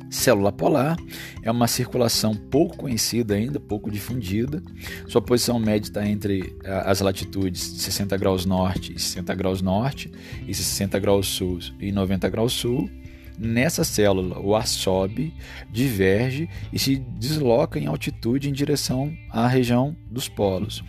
Célula 0.10 0.54
polar 0.54 0.96
é 1.44 1.52
uma 1.52 1.68
circulação 1.68 2.34
pouco 2.34 2.78
conhecida 2.78 3.36
ainda, 3.36 3.60
pouco 3.60 3.91
difundida. 3.91 4.63
Sua 5.06 5.22
posição 5.22 5.60
média 5.60 5.89
está 5.89 6.08
entre 6.08 6.56
as 6.63 7.02
latitudes 7.02 7.74
de 7.74 7.82
60 7.82 8.15
graus 8.15 8.46
norte 8.46 8.94
e 8.94 9.00
60 9.02 9.36
graus 9.36 9.62
norte, 9.62 10.10
e 10.48 10.54
60 10.54 10.98
graus 10.98 11.28
sul 11.28 11.60
e 11.82 11.91
90 11.91 12.30
graus 12.30 12.54
sul. 12.54 12.89
Nessa 13.38 13.84
célula, 13.84 14.39
o 14.39 14.56
ar 14.56 14.67
sobe, 14.67 15.34
diverge 15.69 16.50
e 16.71 16.80
se 16.80 16.95
desloca 16.95 17.78
em 17.78 17.86
altitude 17.86 18.50
em 18.50 18.54
direção 18.54 19.15
à 19.30 19.48
região 19.48 19.95
dos 20.10 20.30
polos. 20.30 20.84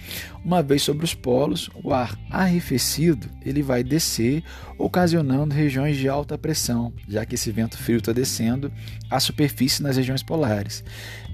Uma 0.45 0.63
vez 0.63 0.83
sobre 0.83 1.05
os 1.05 1.15
polos, 1.15 1.69
o 1.83 1.93
ar 1.93 2.17
arrefecido 2.31 3.29
ele 3.45 3.63
vai 3.63 3.83
descer, 3.83 4.45
ocasionando 4.79 5.55
regiões 5.55 5.97
de 5.97 6.09
alta 6.09 6.39
pressão, 6.39 6.93
já 7.09 7.25
que 7.27 7.35
esse 7.35 7.51
vento 7.51 7.77
frio 7.77 7.99
está 7.99 8.13
descendo 8.13 8.73
à 9.11 9.19
superfície 9.19 9.83
nas 9.83 9.97
regiões 9.97 10.23
polares. 10.23 10.85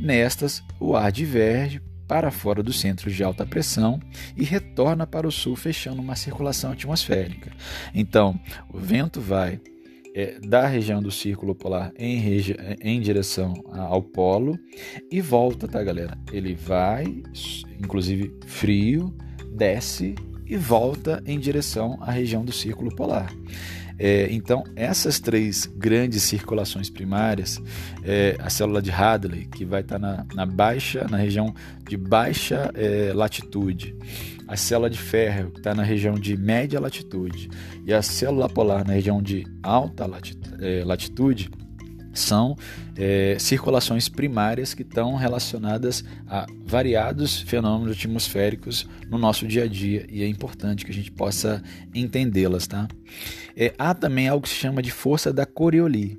Nestas, 0.01 0.63
o 0.81 0.97
ar 0.97 1.13
diverge 1.13 1.81
para 2.09 2.31
fora 2.31 2.63
do 2.63 2.73
centro 2.73 3.11
de 3.11 3.23
alta 3.23 3.47
pressão 3.47 4.01
e 4.37 4.45
retorna 4.45 5.07
para 5.07 5.27
o 5.27 5.33
sul, 5.33 5.57
fechando 5.57 6.03
uma 6.03 6.17
circulação 6.17 6.73
atmosférica. 6.73 7.51
Então, 7.95 8.39
o 8.71 8.79
vento 8.79 9.21
vai 9.21 9.61
é, 10.15 10.39
da 10.41 10.67
região 10.67 11.03
do 11.03 11.11
círculo 11.11 11.55
polar 11.55 11.93
em, 11.97 12.23
em 12.81 13.01
direção 13.01 13.55
ao 13.73 14.03
polo 14.03 14.59
e 15.11 15.21
volta, 15.21 15.67
tá, 15.67 15.83
galera? 15.83 16.19
Ele 16.33 16.55
vai, 16.55 17.23
inclusive 17.79 18.33
frio, 18.47 19.15
desce 19.55 20.15
e 20.47 20.57
volta 20.57 21.23
em 21.27 21.39
direção 21.39 21.97
à 22.01 22.11
região 22.11 22.45
do 22.45 22.53
círculo 22.53 22.95
polar. 22.95 23.33
É, 24.05 24.27
então, 24.33 24.65
essas 24.75 25.21
três 25.21 25.65
grandes 25.77 26.25
circulações 26.25 26.91
primárias, 26.91 27.63
é, 28.03 28.37
a 28.41 28.51
célula 28.51 28.83
de 28.83 28.91
Hadley, 28.91 29.47
que 29.47 29.65
vai 29.65 29.81
estar 29.81 30.01
tá 30.01 30.01
na, 30.01 30.27
na 30.35 30.45
baixa, 30.45 31.07
na 31.09 31.17
região 31.17 31.55
de 31.89 31.97
baixa 31.97 32.69
é, 32.75 33.13
latitude, 33.15 33.95
a 34.49 34.57
célula 34.57 34.91
de 34.91 34.99
ferro, 34.99 35.53
que 35.53 35.61
está 35.61 35.73
na 35.73 35.85
região 35.85 36.15
de 36.15 36.37
média 36.37 36.81
latitude, 36.81 37.49
e 37.87 37.95
a 37.95 38.03
célula 38.03 38.49
polar 38.49 38.85
na 38.85 38.95
região 38.95 39.23
de 39.23 39.47
alta 39.63 40.11
é, 40.59 40.83
latitude, 40.85 41.49
são 42.13 42.57
é, 42.97 43.37
circulações 43.39 44.09
primárias 44.09 44.75
que 44.75 44.83
estão 44.83 45.15
relacionadas 45.15 46.05
a 46.29 46.47
variados 46.65 47.41
fenômenos 47.41 47.97
atmosféricos 47.97 48.89
no 49.09 49.19
nosso 49.19 49.47
dia 49.47 49.65
a 49.65 49.69
dia 49.69 50.07
e 50.11 50.23
é 50.23 50.27
importante 50.27 50.85
que 50.85 50.91
a 50.91 50.95
gente 50.95 51.11
possa 51.11 51.63
entendê-las. 51.95 52.67
Tá? 52.67 52.89
É, 53.57 53.75
há 53.79 53.95
também 53.95 54.29
algo 54.29 54.43
que 54.43 54.49
se 54.49 54.57
chama 54.57 54.83
de 54.83 54.91
força 54.91 55.33
da 55.33 55.47
Coriolis. 55.47 56.17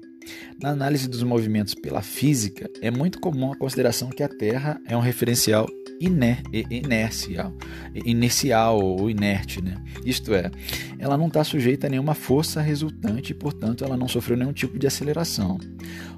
Na 0.61 0.69
análise 0.69 1.07
dos 1.07 1.23
movimentos 1.23 1.73
pela 1.73 2.01
física, 2.01 2.69
é 2.81 2.89
muito 2.89 3.19
comum 3.19 3.51
a 3.51 3.57
consideração 3.57 4.09
que 4.09 4.23
a 4.23 4.29
Terra 4.29 4.79
é 4.87 4.95
um 4.95 5.01
referencial 5.01 5.67
iner, 5.99 6.41
inercial, 6.69 7.53
inercial 7.93 8.79
ou 8.79 9.09
inerte, 9.09 9.61
né? 9.61 9.75
Isto 10.05 10.33
é, 10.33 10.51
ela 10.99 11.17
não 11.17 11.27
está 11.27 11.43
sujeita 11.43 11.87
a 11.87 11.89
nenhuma 11.89 12.13
força 12.13 12.61
resultante 12.61 13.31
e, 13.31 13.35
portanto, 13.35 13.83
ela 13.83 13.95
não 13.95 14.07
sofreu 14.07 14.37
nenhum 14.37 14.53
tipo 14.53 14.77
de 14.77 14.87
aceleração. 14.87 15.57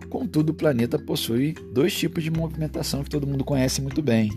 Contudo, 0.09 0.51
o 0.51 0.53
planeta 0.53 0.97
possui 0.97 1.53
dois 1.73 1.93
tipos 1.93 2.23
de 2.23 2.31
movimentação 2.31 3.03
que 3.03 3.09
todo 3.09 3.27
mundo 3.27 3.43
conhece 3.43 3.81
muito 3.81 4.01
bem, 4.01 4.31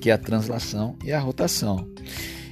que 0.00 0.10
é 0.10 0.12
a 0.12 0.18
translação 0.18 0.96
e 1.04 1.12
a 1.12 1.20
rotação. 1.20 1.88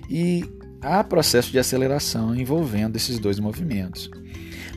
E 0.09 0.44
há 0.81 1.02
processo 1.02 1.50
de 1.50 1.59
aceleração 1.59 2.35
envolvendo 2.35 2.96
esses 2.96 3.18
dois 3.18 3.38
movimentos. 3.38 4.11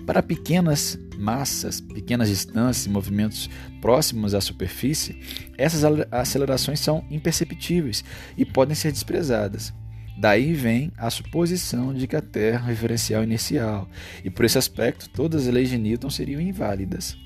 Para 0.06 0.24
pequenas 0.24 0.98
massas, 1.18 1.80
pequenas 1.80 2.30
distâncias, 2.30 2.88
movimentos 2.88 3.50
próximos 3.80 4.34
à 4.34 4.42
superfície, 4.42 5.20
essas 5.58 5.84
acelerações 6.12 6.80
são 6.80 7.06
imperceptíveis 7.10 8.04
e 8.36 8.44
podem 8.44 8.76
ser 8.76 8.92
desprezadas. 8.92 9.74
Daí 10.18 10.54
vem 10.54 10.92
a 10.98 11.10
suposição 11.10 11.94
de 11.94 12.06
que 12.08 12.16
a 12.16 12.22
Terra 12.22 12.60
é 12.60 12.64
um 12.64 12.68
referencial 12.68 13.24
inercial, 13.24 13.90
e 14.24 14.30
por 14.30 14.46
esse 14.46 14.58
aspecto 14.58 15.10
todas 15.10 15.48
as 15.48 15.54
leis 15.54 15.70
de 15.70 15.78
Newton 15.78 16.10
seriam 16.10 16.42
inválidas. 16.42 17.18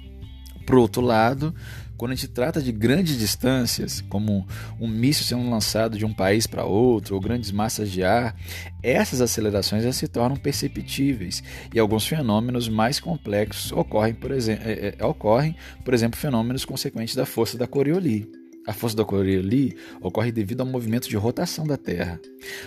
Por 0.65 0.75
outro 0.75 1.01
lado, 1.01 1.53
quando 1.97 2.11
a 2.11 2.15
gente 2.15 2.27
trata 2.27 2.61
de 2.61 2.71
grandes 2.71 3.17
distâncias, 3.17 4.01
como 4.01 4.45
um 4.79 4.87
míssil 4.87 5.25
sendo 5.25 5.49
lançado 5.49 5.97
de 5.97 6.05
um 6.05 6.13
país 6.13 6.45
para 6.45 6.65
outro, 6.65 7.15
ou 7.15 7.21
grandes 7.21 7.51
massas 7.51 7.89
de 7.89 8.03
ar, 8.03 8.35
essas 8.83 9.21
acelerações 9.21 9.83
já 9.83 9.91
se 9.91 10.07
tornam 10.07 10.37
perceptíveis 10.37 11.43
e 11.73 11.79
alguns 11.79 12.07
fenômenos 12.07 12.67
mais 12.69 12.99
complexos 12.99 13.71
ocorrem, 13.71 14.13
por 14.13 14.31
exemplo, 14.31 14.63
é, 14.67 14.95
é, 14.99 15.05
ocorrem, 15.05 15.55
por 15.83 15.93
exemplo, 15.93 16.19
fenômenos 16.19 16.65
consequentes 16.65 17.15
da 17.15 17.25
força 17.25 17.57
da 17.57 17.67
Coriolis. 17.67 18.44
A 18.67 18.73
força 18.73 18.95
da 18.95 19.05
Coriolis 19.05 19.75
ocorre 20.01 20.31
devido 20.31 20.61
ao 20.61 20.65
movimento 20.65 21.07
de 21.07 21.15
rotação 21.15 21.67
da 21.67 21.77
Terra. 21.77 22.19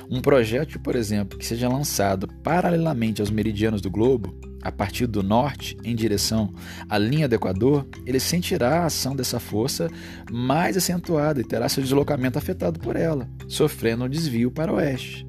Um 0.08 0.20
projétil, 0.20 0.80
por 0.80 0.94
exemplo, 0.94 1.38
que 1.38 1.44
seja 1.44 1.68
lançado 1.68 2.28
paralelamente 2.42 3.20
aos 3.20 3.30
meridianos 3.30 3.80
do 3.80 3.90
globo, 3.90 4.38
a 4.62 4.70
partir 4.72 5.06
do 5.06 5.22
norte 5.22 5.76
em 5.84 5.94
direção 5.94 6.52
à 6.88 6.98
linha 6.98 7.28
do 7.28 7.34
Equador, 7.34 7.86
ele 8.06 8.20
sentirá 8.20 8.80
a 8.80 8.86
ação 8.86 9.14
dessa 9.14 9.40
força 9.40 9.88
mais 10.30 10.76
acentuada 10.76 11.40
e 11.40 11.44
terá 11.44 11.68
seu 11.68 11.82
deslocamento 11.82 12.38
afetado 12.38 12.78
por 12.78 12.96
ela, 12.96 13.28
sofrendo 13.48 14.04
um 14.04 14.08
desvio 14.08 14.50
para 14.50 14.72
o 14.72 14.76
oeste. 14.76 15.26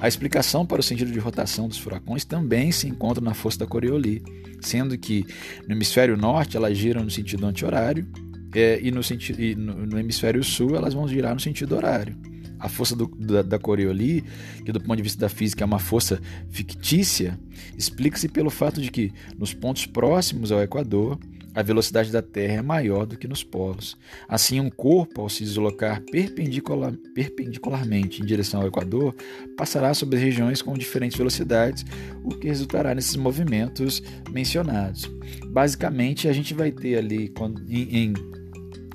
A 0.00 0.08
explicação 0.08 0.66
para 0.66 0.80
o 0.80 0.82
sentido 0.82 1.12
de 1.12 1.18
rotação 1.18 1.68
dos 1.68 1.78
furacões 1.78 2.24
também 2.24 2.72
se 2.72 2.88
encontra 2.88 3.22
na 3.22 3.34
força 3.34 3.60
da 3.60 3.66
Coriolis, 3.66 4.22
sendo 4.60 4.98
que 4.98 5.24
no 5.66 5.74
hemisfério 5.74 6.16
norte 6.16 6.56
elas 6.56 6.76
giram 6.76 7.04
no 7.04 7.10
sentido 7.10 7.46
anti-horário 7.46 8.06
é, 8.54 8.80
e, 8.82 8.90
no, 8.90 9.02
sentido, 9.02 9.40
e 9.40 9.54
no, 9.54 9.86
no 9.86 9.98
hemisfério 9.98 10.42
sul 10.42 10.76
elas 10.76 10.94
vão 10.94 11.08
girar 11.08 11.34
no 11.34 11.40
sentido 11.40 11.76
horário 11.76 12.16
a 12.62 12.68
força 12.68 12.94
do, 12.94 13.08
da, 13.08 13.42
da 13.42 13.58
Coriolis, 13.58 14.22
que 14.64 14.70
do 14.70 14.80
ponto 14.80 14.96
de 14.96 15.02
vista 15.02 15.20
da 15.20 15.28
física 15.28 15.64
é 15.64 15.66
uma 15.66 15.80
força 15.80 16.20
fictícia, 16.48 17.36
explica-se 17.76 18.28
pelo 18.28 18.50
fato 18.50 18.80
de 18.80 18.88
que, 18.88 19.12
nos 19.36 19.52
pontos 19.52 19.84
próximos 19.84 20.52
ao 20.52 20.62
Equador, 20.62 21.18
a 21.54 21.62
velocidade 21.62 22.10
da 22.10 22.22
Terra 22.22 22.54
é 22.54 22.62
maior 22.62 23.04
do 23.04 23.16
que 23.18 23.28
nos 23.28 23.42
polos. 23.42 23.96
Assim, 24.28 24.60
um 24.60 24.70
corpo, 24.70 25.20
ao 25.20 25.28
se 25.28 25.44
deslocar 25.44 26.00
perpendicular, 26.10 26.94
perpendicularmente 27.14 28.22
em 28.22 28.24
direção 28.24 28.62
ao 28.62 28.68
Equador, 28.68 29.14
passará 29.56 29.92
sobre 29.92 30.18
regiões 30.18 30.62
com 30.62 30.72
diferentes 30.74 31.18
velocidades, 31.18 31.84
o 32.22 32.30
que 32.30 32.46
resultará 32.46 32.94
nesses 32.94 33.16
movimentos 33.16 34.02
mencionados. 34.30 35.10
Basicamente, 35.48 36.28
a 36.28 36.32
gente 36.32 36.54
vai 36.54 36.70
ter 36.70 36.96
ali, 36.96 37.30
em, 37.68 37.96
em 37.96 38.14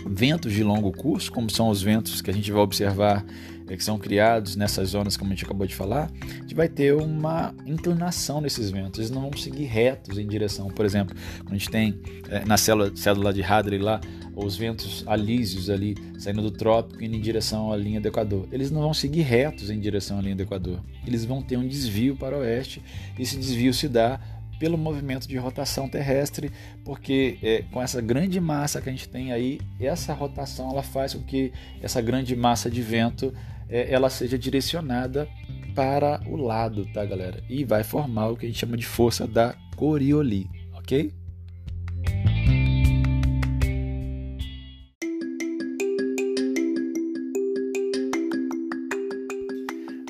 ventos 0.09 0.53
de 0.53 0.63
longo 0.63 0.91
curso, 0.91 1.31
como 1.31 1.49
são 1.49 1.69
os 1.69 1.81
ventos 1.81 2.21
que 2.21 2.29
a 2.29 2.33
gente 2.33 2.51
vai 2.51 2.61
observar 2.61 3.25
é, 3.69 3.75
que 3.75 3.83
são 3.83 3.97
criados 3.97 4.55
nessas 4.55 4.89
zonas, 4.89 5.17
como 5.17 5.31
a 5.31 5.35
gente 5.35 5.43
acabou 5.43 5.67
de 5.67 5.75
falar, 5.75 6.09
a 6.21 6.41
gente 6.41 6.55
vai 6.55 6.69
ter 6.69 6.93
uma 6.95 7.53
inclinação 7.65 8.39
nesses 8.39 8.69
ventos. 8.69 8.99
Eles 8.99 9.11
não 9.11 9.21
vão 9.21 9.33
seguir 9.33 9.65
retos 9.65 10.17
em 10.17 10.25
direção, 10.25 10.69
por 10.69 10.85
exemplo, 10.85 11.15
quando 11.39 11.53
a 11.53 11.57
gente 11.57 11.69
tem 11.69 11.99
é, 12.29 12.45
na 12.45 12.57
célula, 12.57 12.91
célula 12.95 13.33
de 13.33 13.43
Hadley 13.43 13.79
lá, 13.79 13.99
os 14.35 14.55
ventos 14.55 15.03
alísios 15.07 15.69
ali 15.69 15.95
saindo 16.19 16.43
do 16.43 16.51
trópico 16.51 17.03
indo 17.03 17.15
em 17.15 17.19
direção 17.21 17.73
à 17.73 17.75
linha 17.75 17.99
do 17.99 18.07
Equador. 18.07 18.47
Eles 18.51 18.69
não 18.69 18.81
vão 18.81 18.93
seguir 18.93 19.23
retos 19.23 19.69
em 19.69 19.79
direção 19.79 20.19
à 20.19 20.21
linha 20.21 20.35
do 20.35 20.43
Equador. 20.43 20.79
Eles 21.05 21.25
vão 21.25 21.41
ter 21.41 21.57
um 21.57 21.67
desvio 21.67 22.15
para 22.15 22.37
o 22.37 22.39
oeste 22.41 22.81
e 23.17 23.23
esse 23.23 23.35
desvio 23.35 23.73
se 23.73 23.89
dá 23.89 24.19
pelo 24.59 24.77
movimento 24.77 25.27
de 25.27 25.37
rotação 25.37 25.87
terrestre, 25.87 26.51
porque 26.83 27.37
é, 27.41 27.63
com 27.71 27.81
essa 27.81 28.01
grande 28.01 28.39
massa 28.39 28.81
que 28.81 28.89
a 28.89 28.91
gente 28.91 29.09
tem 29.09 29.31
aí, 29.31 29.59
essa 29.79 30.13
rotação 30.13 30.71
ela 30.71 30.83
faz 30.83 31.13
com 31.13 31.23
que 31.23 31.51
essa 31.81 32.01
grande 32.01 32.35
massa 32.35 32.69
de 32.69 32.81
vento 32.81 33.33
é, 33.69 33.91
ela 33.91 34.09
seja 34.09 34.37
direcionada 34.37 35.27
para 35.75 36.21
o 36.27 36.35
lado, 36.35 36.85
tá, 36.91 37.05
galera? 37.05 37.43
E 37.49 37.63
vai 37.63 37.83
formar 37.83 38.29
o 38.29 38.37
que 38.37 38.45
a 38.45 38.49
gente 38.49 38.59
chama 38.59 38.77
de 38.77 38.85
força 38.85 39.27
da 39.27 39.55
Coriolis, 39.75 40.47
ok? 40.73 41.13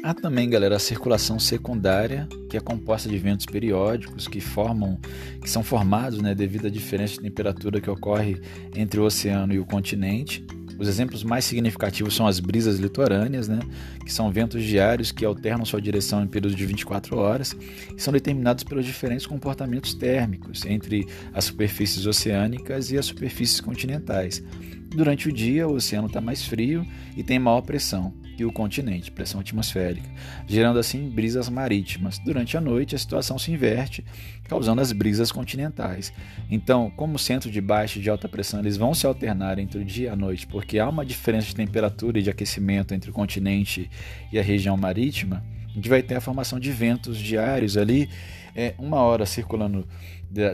Há 0.07 0.13
também, 0.13 0.49
galera, 0.49 0.77
a 0.77 0.79
circulação 0.79 1.37
secundária, 1.37 2.29
que 2.49 2.55
é 2.55 2.61
composta 2.61 3.09
de 3.09 3.15
eventos 3.15 3.45
periódicos 3.45 4.25
que 4.25 4.39
formam, 4.39 4.97
que 5.41 5.49
são 5.49 5.61
formados, 5.61 6.21
né, 6.21 6.33
devido 6.33 6.67
à 6.67 6.69
diferença 6.69 7.15
de 7.15 7.19
temperatura 7.19 7.81
que 7.81 7.89
ocorre 7.89 8.39
entre 8.73 9.01
o 9.01 9.03
oceano 9.03 9.53
e 9.53 9.59
o 9.59 9.65
continente. 9.65 10.47
Os 10.79 10.87
exemplos 10.87 11.25
mais 11.25 11.43
significativos 11.43 12.15
são 12.15 12.25
as 12.25 12.39
brisas 12.39 12.79
litorâneas, 12.79 13.49
né, 13.49 13.59
que 14.05 14.13
são 14.13 14.31
ventos 14.31 14.63
diários 14.63 15.11
que 15.11 15.25
alternam 15.25 15.65
sua 15.65 15.81
direção 15.81 16.23
em 16.23 16.27
períodos 16.27 16.55
de 16.55 16.65
24 16.65 17.17
horas 17.17 17.53
e 17.93 18.01
são 18.01 18.13
determinados 18.13 18.63
pelos 18.63 18.85
diferentes 18.85 19.27
comportamentos 19.27 19.93
térmicos 19.93 20.65
entre 20.65 21.05
as 21.33 21.43
superfícies 21.43 22.05
oceânicas 22.05 22.91
e 22.91 22.97
as 22.97 23.07
superfícies 23.07 23.59
continentais. 23.59 24.41
Durante 24.89 25.27
o 25.27 25.31
dia, 25.31 25.67
o 25.67 25.73
oceano 25.75 26.07
está 26.07 26.21
mais 26.21 26.45
frio 26.45 26.85
e 27.15 27.23
tem 27.23 27.37
maior 27.37 27.61
pressão 27.61 28.13
que 28.37 28.45
o 28.45 28.51
continente, 28.51 29.11
pressão 29.11 29.41
atmosférica, 29.41 30.07
gerando 30.47 30.77
assim 30.77 31.09
brisas 31.09 31.49
marítimas. 31.49 32.19
Durante 32.19 32.55
a 32.55 32.61
noite, 32.61 32.95
a 32.95 32.97
situação 32.97 33.39
se 33.39 33.51
inverte, 33.51 34.05
causando 34.43 34.79
as 34.79 34.91
brisas 34.91 35.31
continentais. 35.31 36.13
Então, 36.49 36.91
como 36.91 37.17
centro 37.17 37.49
de 37.49 37.59
baixa 37.59 37.97
e 37.97 38.01
de 38.01 38.09
alta 38.11 38.29
pressão 38.29 38.59
eles 38.59 38.77
vão 38.77 38.93
se 38.93 39.07
alternar 39.07 39.57
entre 39.57 39.81
o 39.81 39.85
dia 39.85 40.05
e 40.05 40.09
a 40.09 40.15
noite, 40.15 40.45
porque 40.45 40.77
há 40.77 40.87
uma 40.87 41.03
diferença 41.03 41.47
de 41.47 41.55
temperatura 41.55 42.19
e 42.19 42.21
de 42.21 42.29
aquecimento 42.29 42.93
entre 42.93 43.09
o 43.09 43.13
continente 43.13 43.89
e 44.31 44.37
a 44.37 44.43
região 44.43 44.77
marítima, 44.77 45.43
a 45.67 45.73
gente 45.73 45.89
vai 45.89 46.03
ter 46.03 46.15
a 46.15 46.21
formação 46.21 46.59
de 46.59 46.71
ventos 46.71 47.17
diários 47.17 47.75
ali, 47.75 48.07
é, 48.55 48.75
uma 48.77 48.97
hora 48.97 49.25
circulando 49.25 49.87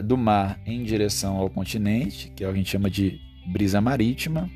do 0.04 0.16
mar 0.16 0.58
em 0.64 0.82
direção 0.84 1.36
ao 1.36 1.50
continente, 1.50 2.32
que 2.34 2.44
é 2.44 2.46
o 2.46 2.50
que 2.50 2.54
a 2.54 2.58
gente 2.58 2.70
chama 2.70 2.88
de 2.88 3.20
brisa 3.46 3.80
marítima, 3.80 4.50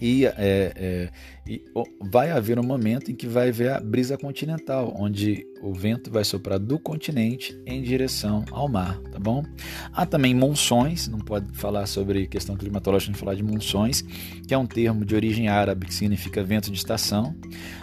e, 0.00 0.26
é, 0.26 0.32
é, 0.36 1.10
e, 1.46 1.64
vai 2.10 2.30
haver 2.30 2.58
um 2.58 2.62
momento 2.62 3.10
em 3.10 3.14
que 3.14 3.26
vai 3.26 3.48
haver 3.48 3.72
a 3.72 3.80
brisa 3.80 4.16
continental, 4.16 4.94
onde 4.96 5.44
o 5.62 5.72
vento 5.72 6.10
vai 6.10 6.24
soprar 6.24 6.58
do 6.58 6.78
continente 6.78 7.58
em 7.66 7.82
direção 7.82 8.44
ao 8.50 8.68
mar, 8.68 8.98
tá 9.10 9.18
bom? 9.18 9.42
Há 9.92 10.06
também 10.06 10.34
monções, 10.34 11.08
não 11.08 11.18
pode 11.18 11.52
falar 11.52 11.86
sobre 11.86 12.26
questão 12.26 12.56
climatológica 12.56 13.12
sem 13.12 13.18
falar 13.18 13.34
de 13.34 13.42
monções, 13.42 14.02
que 14.46 14.54
é 14.54 14.58
um 14.58 14.66
termo 14.66 15.04
de 15.04 15.14
origem 15.14 15.48
árabe 15.48 15.86
que 15.86 15.94
significa 15.94 16.42
vento 16.42 16.70
de 16.70 16.76
estação. 16.76 17.34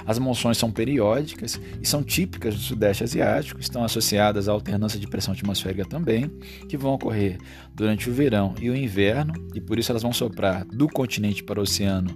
As 0.06 0.20
monções 0.20 0.58
são 0.58 0.72
periódicas 0.72 1.60
e 1.82 1.88
são 1.88 2.04
típicas 2.04 2.56
do 2.56 2.62
Sudeste 2.62 3.04
Asiático, 3.04 3.60
estão 3.60 3.84
associadas 3.84 4.48
à 4.48 4.52
alternância 4.52 5.00
de 5.00 5.08
pressão 5.08 5.34
atmosférica 5.34 5.86
também, 5.86 6.30
que 6.70 6.78
vão 6.78 6.94
ocorrer 6.94 7.38
durante 7.74 8.10
o 8.10 8.14
verão 8.14 8.56
e 8.62 8.70
o 8.70 8.76
inverno, 8.76 9.34
e 9.54 9.62
por 9.62 9.78
isso 9.80 9.92
elas 9.92 10.02
vão 10.02 10.14
soprar 10.14 10.66
do 10.66 10.88
continente 10.88 11.44
para 11.44 11.60
o 11.60 11.64
oceano 11.64 12.16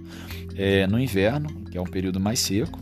é, 0.56 0.86
no 0.86 0.98
inverno, 0.98 1.48
que 1.70 1.78
é 1.78 1.80
um 1.80 1.86
período 1.86 2.20
mais 2.20 2.40
seco, 2.40 2.78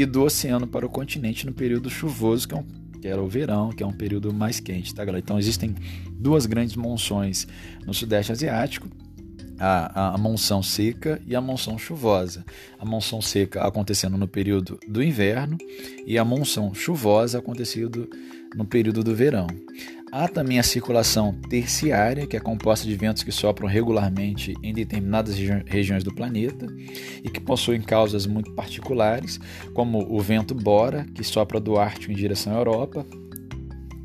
e 0.00 0.06
do 0.06 0.22
oceano 0.22 0.64
para 0.64 0.86
o 0.86 0.88
continente 0.88 1.44
no 1.44 1.52
período 1.52 1.90
chuvoso, 1.90 2.46
que, 2.46 2.54
é 2.54 2.56
um, 2.56 2.62
que 3.00 3.08
era 3.08 3.20
o 3.20 3.26
verão, 3.26 3.70
que 3.70 3.82
é 3.82 3.86
um 3.86 3.92
período 3.92 4.32
mais 4.32 4.60
quente, 4.60 4.94
tá, 4.94 5.04
galera? 5.04 5.18
Então 5.18 5.36
existem 5.40 5.74
duas 6.12 6.46
grandes 6.46 6.76
monções 6.76 7.48
no 7.84 7.92
Sudeste 7.92 8.30
Asiático, 8.30 8.88
a, 9.58 10.14
a, 10.14 10.18
monção 10.18 10.62
seca 10.62 11.20
e 11.26 11.34
a 11.34 11.40
monção 11.40 11.78
chuvosa. 11.78 12.44
A 12.78 12.84
monção 12.84 13.20
seca 13.20 13.62
acontecendo 13.62 14.16
no 14.16 14.28
período 14.28 14.78
do 14.88 15.02
inverno 15.02 15.58
e 16.06 16.16
a 16.18 16.24
monção 16.24 16.74
chuvosa 16.74 17.38
acontecendo 17.38 18.08
no 18.54 18.64
período 18.64 19.02
do 19.02 19.14
verão. 19.14 19.46
Há 20.10 20.26
também 20.26 20.58
a 20.58 20.62
circulação 20.62 21.34
terciária, 21.50 22.26
que 22.26 22.36
é 22.36 22.40
composta 22.40 22.86
de 22.86 22.96
ventos 22.96 23.22
que 23.22 23.30
sopram 23.30 23.68
regularmente 23.68 24.54
em 24.62 24.72
determinadas 24.72 25.36
regi 25.36 25.62
regiões 25.66 26.02
do 26.02 26.14
planeta 26.14 26.66
e 27.22 27.28
que 27.28 27.40
possuem 27.40 27.82
causas 27.82 28.26
muito 28.26 28.52
particulares, 28.52 29.38
como 29.74 29.98
o 30.10 30.18
vento 30.20 30.54
Bora, 30.54 31.04
que 31.14 31.22
sopra 31.22 31.60
do 31.60 31.78
Ártico 31.78 32.10
em 32.10 32.16
direção 32.16 32.54
à 32.54 32.56
Europa, 32.56 33.04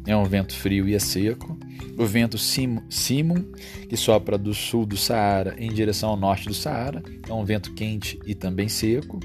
é 0.05 0.15
um 0.15 0.25
vento 0.25 0.53
frio 0.53 0.87
e 0.87 0.95
é 0.95 0.99
seco. 0.99 1.57
O 1.97 2.05
vento 2.05 2.37
Simon, 2.37 3.43
que 3.87 3.95
sopra 3.95 4.37
do 4.37 4.53
sul 4.53 4.85
do 4.85 4.97
Saara 4.97 5.55
em 5.57 5.71
direção 5.71 6.09
ao 6.09 6.17
norte 6.17 6.47
do 6.47 6.53
Saara, 6.53 7.03
é 7.27 7.33
um 7.33 7.45
vento 7.45 7.73
quente 7.73 8.19
e 8.25 8.33
também 8.33 8.67
seco. 8.67 9.19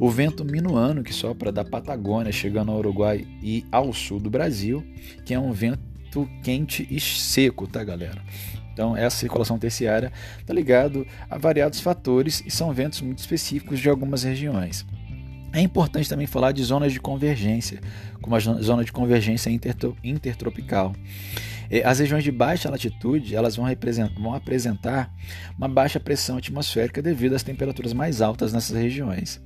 O 0.00 0.10
vento 0.10 0.44
Minuano, 0.44 1.02
que 1.02 1.12
sopra 1.12 1.52
da 1.52 1.64
Patagônia, 1.64 2.32
chegando 2.32 2.72
ao 2.72 2.78
Uruguai 2.78 3.26
e 3.42 3.64
ao 3.70 3.92
sul 3.92 4.18
do 4.18 4.30
Brasil, 4.30 4.82
que 5.24 5.34
é 5.34 5.38
um 5.38 5.52
vento 5.52 6.28
quente 6.42 6.86
e 6.90 6.98
seco, 6.98 7.66
tá, 7.66 7.84
galera? 7.84 8.22
Então, 8.72 8.96
essa 8.96 9.16
circulação 9.16 9.58
terciária 9.58 10.12
está 10.40 10.52
ligado 10.52 11.06
a 11.30 11.38
variados 11.38 11.80
fatores 11.80 12.42
e 12.44 12.50
são 12.50 12.72
ventos 12.72 13.00
muito 13.02 13.18
específicos 13.18 13.78
de 13.78 13.88
algumas 13.88 14.24
regiões. 14.24 14.84
É 15.52 15.60
importante 15.60 16.08
também 16.08 16.26
falar 16.26 16.50
de 16.50 16.60
zonas 16.64 16.92
de 16.92 16.98
convergência, 16.98 17.80
como 18.20 18.34
a 18.34 18.40
zona 18.40 18.82
de 18.82 18.90
convergência 18.90 19.48
intertropical. 20.02 20.92
As 21.84 21.98
regiões 21.98 22.24
de 22.24 22.32
baixa 22.32 22.70
latitude 22.70 23.34
elas 23.34 23.56
vão, 23.56 23.66
vão 24.18 24.34
apresentar 24.34 25.10
uma 25.56 25.68
baixa 25.68 26.00
pressão 26.00 26.36
atmosférica 26.36 27.02
devido 27.02 27.34
às 27.34 27.42
temperaturas 27.42 27.92
mais 27.92 28.20
altas 28.20 28.52
nessas 28.52 28.76
regiões. 28.76 29.40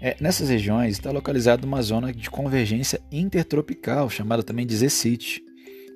É, 0.00 0.16
nessas 0.20 0.48
regiões 0.48 0.92
está 0.92 1.10
localizada 1.10 1.66
uma 1.66 1.80
zona 1.80 2.12
de 2.12 2.28
convergência 2.30 3.00
intertropical, 3.10 4.10
chamada 4.10 4.42
também 4.42 4.66
de 4.66 4.76
Zecite. 4.76 5.42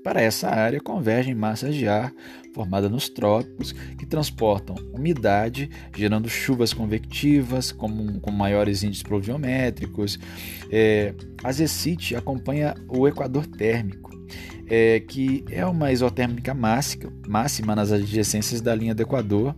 Para 0.03 0.23
essa 0.23 0.49
área 0.49 0.81
convergem 0.81 1.35
massas 1.35 1.75
de 1.75 1.87
ar 1.87 2.11
formadas 2.55 2.91
nos 2.91 3.11
trópicos 3.11 3.73
que 3.73 4.07
transportam 4.07 4.75
umidade, 4.95 5.69
gerando 5.95 6.29
chuvas 6.29 6.73
convectivas 6.73 7.71
com, 7.71 8.19
com 8.19 8.31
maiores 8.31 8.83
índices 8.83 9.03
pluviométricos. 9.03 10.19
É, 10.71 11.15
a 11.45 11.53
Zecite 11.53 12.17
acompanha 12.17 12.75
o 12.89 13.07
equador 13.07 13.47
térmico, 13.47 14.00
é, 14.71 15.01
que 15.01 15.45
é 15.51 15.67
uma 15.67 15.91
isotérmica 15.91 16.55
máxima, 16.55 17.13
máxima 17.27 17.75
nas 17.75 17.91
adjacências 17.91 18.61
da 18.61 18.73
linha 18.73 18.95
do 18.95 19.03
Equador 19.03 19.55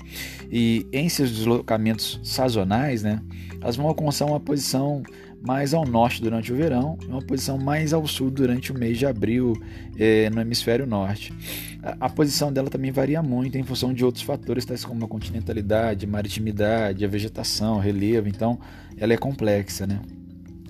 e 0.51 0.87
em 0.91 1.09
seus 1.11 1.31
deslocamentos 1.31 2.19
sazonais, 2.25 3.03
né, 3.03 3.21
elas 3.61 3.77
vão 3.77 3.87
alcançar 3.87 4.25
uma 4.25 4.41
posição 4.41 5.03
mais 5.45 5.75
ao 5.75 5.85
norte 5.85 6.23
durante 6.23 6.53
o 6.53 6.57
verão 6.57 6.97
e 7.03 7.07
uma 7.07 7.21
posição 7.21 7.59
mais 7.59 7.93
ao 7.93 8.07
sul 8.07 8.31
durante 8.31 8.73
o 8.73 8.79
mês 8.79 8.97
de 8.97 9.05
abril 9.05 9.55
eh, 9.99 10.31
no 10.31 10.41
hemisfério 10.41 10.87
norte. 10.87 11.35
A, 11.83 12.07
a, 12.07 12.09
posição 12.09 12.53
dela 12.53 12.71
também 12.71 12.93
varia 12.93 13.21
muito 13.23 13.59
em 13.59 13.65
função 13.65 13.93
de 13.93 14.05
outros 14.05 14.23
fatores, 14.23 14.65
tais 14.65 14.85
como 14.85 15.05
a 15.05 15.09
continentalidade, 15.09 16.07
maritimidade, 16.07 17.05
a 17.05 17.09
vegetação, 17.09 17.81
relevo, 17.81 18.29
então 18.29 18.59
ela 18.97 19.13
é 19.13 19.17
complexa, 19.17 19.85
né? 19.85 20.01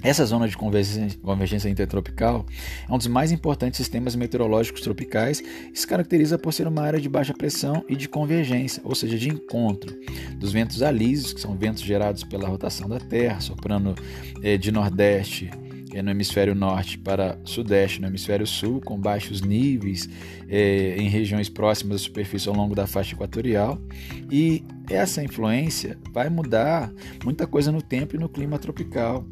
Essa 0.02 0.26
zona 0.26 0.48
de 0.48 0.56
convergência 0.56 1.68
intertropical 1.68 2.44
é 2.88 2.92
um 2.92 2.98
dos 2.98 3.06
mais 3.06 3.30
importantes 3.30 3.76
sistemas 3.76 4.16
meteorológicos 4.16 4.80
tropicais 4.80 5.40
e 5.72 5.78
se 5.78 5.86
caracteriza 5.86 6.36
por 6.36 6.52
ser 6.52 6.66
uma 6.66 6.82
área 6.82 7.00
de 7.00 7.08
baixa 7.08 7.32
pressão 7.32 7.84
e 7.88 7.94
de 7.94 8.08
convergência, 8.08 8.82
ou 8.84 8.96
seja, 8.96 9.16
de 9.16 9.28
encontro 9.28 9.96
dos 10.36 10.52
ventos 10.52 10.82
alísios, 10.82 11.32
que 11.32 11.40
são 11.40 11.56
ventos 11.56 11.82
gerados 11.82 12.24
pela 12.24 12.48
rotação 12.48 12.88
da 12.88 12.98
Terra, 12.98 13.40
soprando 13.40 13.94
eh, 14.42 14.58
de 14.58 14.72
nordeste 14.72 15.50
é, 15.94 16.02
no 16.02 16.10
hemisfério 16.10 16.54
norte 16.54 16.98
para 16.98 17.38
sudeste 17.44 18.00
no 18.00 18.06
hemisfério 18.06 18.46
sul, 18.46 18.80
com 18.80 18.98
baixos 18.98 19.42
níveis 19.42 20.08
é, 20.48 20.96
em 20.96 21.08
regiões 21.08 21.48
próximas 21.48 22.00
da 22.00 22.04
superfície 22.04 22.48
ao 22.48 22.54
longo 22.54 22.74
da 22.74 22.86
faixa 22.86 23.14
equatorial. 23.14 23.78
E 24.30 24.64
essa 24.92 25.22
influência 25.22 25.98
vai 26.12 26.28
mudar 26.28 26.92
muita 27.24 27.46
coisa 27.46 27.72
no 27.72 27.80
tempo 27.80 28.16
e 28.16 28.18
no 28.18 28.28
clima 28.28 28.58
tropical. 28.58 29.24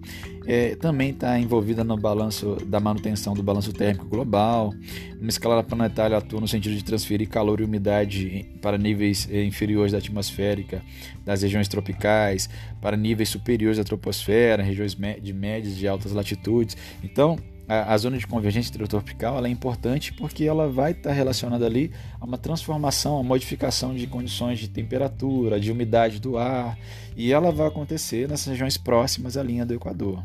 É, 0.46 0.74
também 0.74 1.10
está 1.10 1.38
envolvida 1.38 1.84
no 1.84 1.96
balanço 1.96 2.56
da 2.66 2.80
manutenção 2.80 3.34
do 3.34 3.42
balanço 3.42 3.72
térmico 3.72 4.06
global. 4.06 4.72
Uma 5.20 5.28
escala 5.28 5.62
planetária 5.62 6.16
atua 6.16 6.40
no 6.40 6.48
sentido 6.48 6.74
de 6.74 6.82
transferir 6.82 7.28
calor 7.28 7.60
e 7.60 7.64
umidade 7.64 8.50
para 8.62 8.78
níveis 8.78 9.28
é, 9.30 9.44
inferiores 9.44 9.92
da 9.92 9.98
atmosférica 9.98 10.82
das 11.24 11.42
regiões 11.42 11.68
tropicais, 11.68 12.48
para 12.80 12.96
níveis 12.96 13.28
superiores 13.28 13.78
da 13.78 13.84
troposfera, 13.84 14.62
regiões 14.62 14.96
de 15.22 15.32
médias 15.32 15.80
e 15.80 15.86
altas 15.86 16.12
latitudes. 16.12 16.76
Então, 17.04 17.38
a, 17.70 17.94
a 17.94 17.98
zona 17.98 18.18
de 18.18 18.26
convergência 18.26 18.70
intertropical 18.70 19.46
é 19.46 19.48
importante 19.48 20.12
porque 20.12 20.42
ela 20.42 20.68
vai 20.68 20.90
estar 20.90 21.12
relacionada 21.12 21.64
ali 21.64 21.92
a 22.20 22.24
uma 22.24 22.36
transformação, 22.36 23.16
a 23.20 23.22
modificação 23.22 23.94
de 23.94 24.08
condições 24.08 24.58
de 24.58 24.68
temperatura, 24.68 25.60
de 25.60 25.70
umidade 25.70 26.18
do 26.18 26.36
ar, 26.36 26.76
e 27.16 27.32
ela 27.32 27.52
vai 27.52 27.68
acontecer 27.68 28.28
nessas 28.28 28.48
regiões 28.48 28.76
próximas 28.76 29.36
à 29.36 29.42
linha 29.44 29.64
do 29.64 29.72
Equador. 29.72 30.20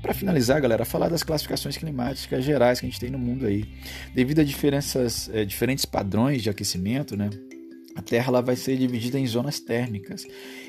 Para 0.00 0.14
finalizar, 0.14 0.58
galera, 0.62 0.86
falar 0.86 1.10
das 1.10 1.22
classificações 1.22 1.76
climáticas 1.76 2.42
gerais 2.42 2.80
que 2.80 2.86
a 2.86 2.88
gente 2.88 2.98
tem 2.98 3.10
no 3.10 3.18
mundo 3.18 3.44
aí. 3.44 3.68
Devido 4.14 4.40
a 4.40 4.44
diferenças, 4.44 5.28
é, 5.34 5.44
diferentes 5.44 5.84
padrões 5.84 6.42
de 6.42 6.48
aquecimento, 6.48 7.14
né? 7.14 7.28
A 7.94 8.00
Terra 8.00 8.28
ela 8.28 8.40
vai 8.40 8.56
ser 8.56 8.78
dividida 8.78 9.18
em 9.18 9.26
zonas 9.26 9.60
térmicas. 9.60 10.24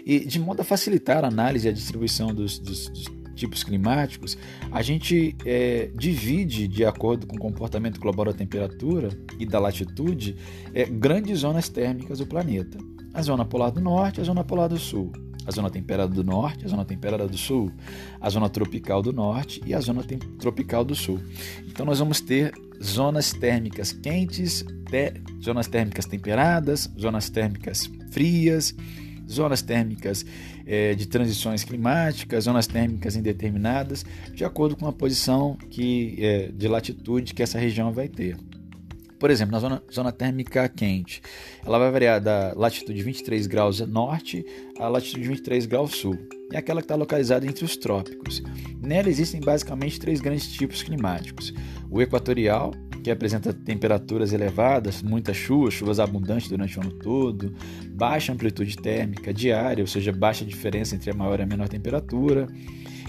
E 0.05 0.19
de 0.25 0.37
modo 0.37 0.59
a 0.61 0.65
facilitar 0.65 1.23
a 1.23 1.29
análise 1.29 1.67
e 1.67 1.69
a 1.69 1.73
distribuição 1.73 2.33
dos, 2.33 2.59
dos, 2.59 2.89
dos 2.89 3.20
tipos 3.41 3.63
climáticos, 3.63 4.37
a 4.71 4.81
gente 4.83 5.35
é, 5.45 5.89
divide, 5.95 6.67
de 6.67 6.85
acordo 6.85 7.25
com 7.25 7.35
o 7.35 7.39
comportamento 7.39 7.99
global 7.99 8.25
da 8.25 8.33
temperatura 8.33 9.09
e 9.39 9.45
da 9.47 9.59
latitude, 9.59 10.35
é, 10.73 10.85
grandes 10.85 11.39
zonas 11.39 11.67
térmicas 11.67 12.19
do 12.19 12.27
planeta. 12.27 12.77
A 13.13 13.21
zona 13.21 13.43
polar 13.43 13.71
do 13.71 13.81
norte 13.81 14.19
e 14.19 14.21
a 14.21 14.23
zona 14.23 14.43
polar 14.43 14.67
do 14.67 14.77
sul. 14.77 15.11
A 15.47 15.51
zona 15.51 15.71
temperada 15.71 16.13
do 16.13 16.23
norte, 16.23 16.65
a 16.65 16.67
zona 16.67 16.85
temperada 16.85 17.27
do 17.27 17.35
sul, 17.35 17.71
a 18.19 18.29
zona 18.29 18.47
tropical 18.47 19.01
do 19.01 19.11
norte 19.11 19.59
e 19.65 19.73
a 19.73 19.81
zona 19.81 20.03
tropical 20.39 20.85
do 20.85 20.93
sul. 20.93 21.19
Então 21.67 21.83
nós 21.83 21.97
vamos 21.97 22.21
ter 22.21 22.53
zonas 22.81 23.33
térmicas 23.33 23.91
quentes, 23.91 24.63
te 24.87 25.13
zonas 25.43 25.67
térmicas 25.67 26.05
temperadas, 26.05 26.91
zonas 26.97 27.27
térmicas 27.31 27.89
frias, 28.11 28.75
zonas 29.27 29.63
térmicas 29.63 30.25
é, 30.71 30.95
de 30.95 31.05
transições 31.05 31.65
climáticas, 31.65 32.45
zonas 32.45 32.65
térmicas 32.65 33.17
indeterminadas, 33.17 34.05
de 34.33 34.45
acordo 34.45 34.77
com 34.77 34.87
a 34.87 34.93
posição 34.93 35.57
que, 35.69 36.15
é, 36.17 36.47
de 36.47 36.65
latitude 36.69 37.33
que 37.33 37.43
essa 37.43 37.59
região 37.59 37.91
vai 37.91 38.07
ter. 38.07 38.37
Por 39.19 39.29
exemplo, 39.29 39.51
na 39.51 39.59
zona, 39.59 39.83
zona 39.91 40.11
térmica 40.13 40.69
quente, 40.69 41.21
ela 41.65 41.77
vai 41.77 41.91
variar 41.91 42.21
da 42.21 42.53
latitude 42.55 43.03
23 43.03 43.47
graus 43.47 43.81
norte 43.81 44.45
à 44.79 44.87
latitude 44.87 45.27
23 45.27 45.65
graus 45.65 45.91
sul. 45.91 46.17
É 46.53 46.57
aquela 46.57 46.79
que 46.79 46.85
está 46.85 46.95
localizada 46.95 47.45
entre 47.45 47.65
os 47.65 47.75
trópicos. 47.75 48.41
Nela 48.81 49.09
existem 49.09 49.41
basicamente 49.41 49.99
três 49.99 50.21
grandes 50.21 50.47
tipos 50.51 50.81
climáticos: 50.81 51.53
o 51.89 52.01
equatorial, 52.01 52.73
que 53.03 53.11
apresenta 53.11 53.53
temperaturas 53.53 54.33
elevadas, 54.33 55.01
muita 55.01 55.33
chuva, 55.33 55.71
chuvas 55.71 55.99
abundantes 55.99 56.49
durante 56.49 56.77
o 56.77 56.81
ano 56.81 56.91
todo, 56.91 57.53
baixa 57.89 58.31
amplitude 58.31 58.77
térmica 58.77 59.33
diária, 59.33 59.81
ou 59.83 59.87
seja, 59.87 60.11
baixa 60.11 60.45
diferença 60.45 60.95
entre 60.95 61.11
a 61.11 61.13
maior 61.13 61.39
e 61.39 61.43
a 61.43 61.45
menor 61.45 61.67
temperatura 61.67 62.47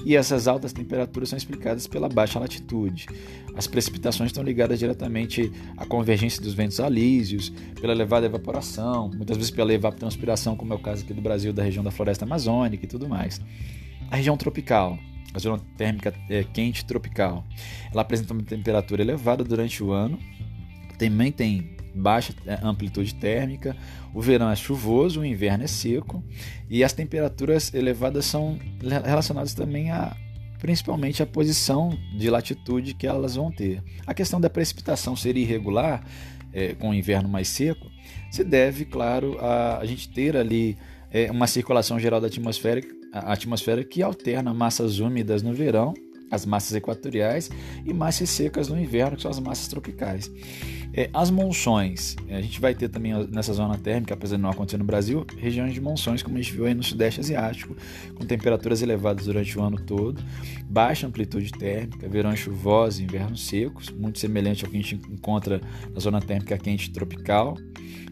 e 0.05 0.17
essas 0.17 0.49
altas 0.49 0.73
temperaturas 0.73 1.29
são 1.29 1.37
explicadas 1.37 1.87
pela 1.87 2.09
baixa 2.09 2.39
latitude. 2.39 3.07
As 3.55 3.67
precipitações 3.67 4.29
estão 4.29 4.43
ligadas 4.43 4.79
diretamente 4.79 5.53
à 5.77 5.85
convergência 5.87 6.43
dos 6.43 6.55
ventos 6.55 6.81
alísios, 6.81 7.51
pela 7.81 7.93
elevada 7.93 8.27
evaporação, 8.27 9.11
muitas 9.15 9.37
vezes 9.37 9.51
pela 9.51 9.73
evapotranspiração, 9.73 10.57
como 10.57 10.73
é 10.73 10.77
o 10.77 10.79
caso 10.79 11.05
aqui 11.05 11.13
do 11.13 11.21
Brasil, 11.21 11.53
da 11.53 11.63
região 11.63 11.85
da 11.85 11.91
floresta 11.91 12.25
amazônica 12.25 12.85
e 12.85 12.89
tudo 12.89 13.09
mais. 13.09 13.41
A 14.11 14.17
região 14.17 14.37
tropical, 14.37 14.99
a 15.35 15.39
zona 15.39 15.61
térmica 15.77 16.13
é, 16.29 16.45
quente 16.45 16.85
tropical, 16.85 17.45
ela 17.91 18.03
apresenta 18.03 18.33
uma 18.33 18.43
temperatura 18.43 19.03
elevada 19.03 19.43
durante 19.43 19.83
o 19.83 19.93
ano, 19.93 20.19
também 20.99 21.33
tem 21.33 21.77
baixa 21.95 22.35
é, 22.47 22.59
amplitude 22.63 23.15
térmica, 23.15 23.77
o 24.15 24.21
verão 24.21 24.51
é 24.51 24.57
chuvoso, 24.57 25.21
o 25.21 25.25
inverno 25.25 25.65
é 25.65 25.67
seco. 25.67 26.23
E 26.69 26.83
as 26.83 26.93
temperaturas 26.93 27.73
elevadas 27.75 28.25
são 28.25 28.59
relacionadas 28.81 29.55
também 29.55 29.91
a 29.91 30.17
principalmente 30.59 31.21
a 31.21 31.27
posição 31.27 31.99
de 32.17 32.31
latitude 32.31 32.95
que 32.95 33.05
elas 33.05 33.35
vão 33.35 33.51
ter. 33.51 33.83
A 34.07 34.15
questão 34.15 34.41
da 34.41 34.49
precipitação 34.49 35.17
ser 35.17 35.37
irregular, 35.37 36.05
é, 36.53 36.73
com 36.75 36.91
o 36.91 36.95
inverno 36.95 37.29
mais 37.29 37.49
seco, 37.49 37.91
se 38.31 38.45
deve, 38.45 38.85
claro, 38.85 39.37
a, 39.41 39.79
a 39.79 39.85
gente 39.85 40.09
ter 40.09 40.37
ali 40.37 40.79
é, 41.11 41.29
uma 41.33 41.49
circulação 41.49 41.99
geral 41.99 42.21
da 42.21 42.29
atmosfera, 42.29 42.81
a 43.13 43.33
atmosfera 43.33 43.85
que 43.85 44.03
alterna 44.03 44.55
massas 44.55 44.99
úmidas 44.99 45.43
no 45.43 45.53
verão, 45.53 45.93
as 46.31 46.47
massas 46.47 46.75
equatoriais, 46.75 47.51
e 47.85 47.93
massas 47.93 48.31
secas 48.31 48.69
no 48.69 48.81
inverno, 48.81 49.17
que 49.17 49.23
são 49.23 49.31
as 49.31 49.39
massas 49.39 49.69
tropicais. 49.69 50.31
É, 50.95 51.09
as 51.13 51.31
monções, 51.31 52.17
é, 52.29 52.37
a 52.37 52.43
gente 52.43 52.61
vai 52.61 52.75
ter 52.75 52.89
também 52.89 53.13
nessa 53.29 53.53
zona 53.55 53.79
térmica, 53.79 54.13
apesar 54.13 54.37
de 54.37 54.43
não 54.43 54.51
acontecer 54.51 54.77
no 54.77 54.85
Brasil, 54.85 55.27
regiões 55.39 55.73
de 55.73 55.81
monções, 55.81 56.23
como 56.23 56.37
a 56.37 56.43
gente 56.43 56.53
viu 56.53 56.67
aí 56.67 56.75
no 56.75 56.83
Sudeste 56.83 57.21
Asiático, 57.21 57.75
com 58.15 58.27
temperaturas 58.27 58.83
elevadas 58.83 59.25
durante 59.25 59.59
o 59.59 59.63
ano 59.63 59.79
todo, 59.79 60.23
baixa 60.69 61.07
amplitude 61.07 61.51
térmica, 61.53 62.07
verões 62.09 62.41
chuvosos, 62.41 63.01
invernos 63.01 63.47
secos, 63.47 63.89
muito 63.91 64.19
semelhante 64.19 64.65
ao 64.65 64.71
que 64.71 64.77
a 64.77 64.81
gente 64.81 65.01
encontra 65.11 65.63
na 65.95 66.01
zona 66.01 66.21
térmica 66.21 66.59
quente 66.59 66.91
tropical. 66.91 67.57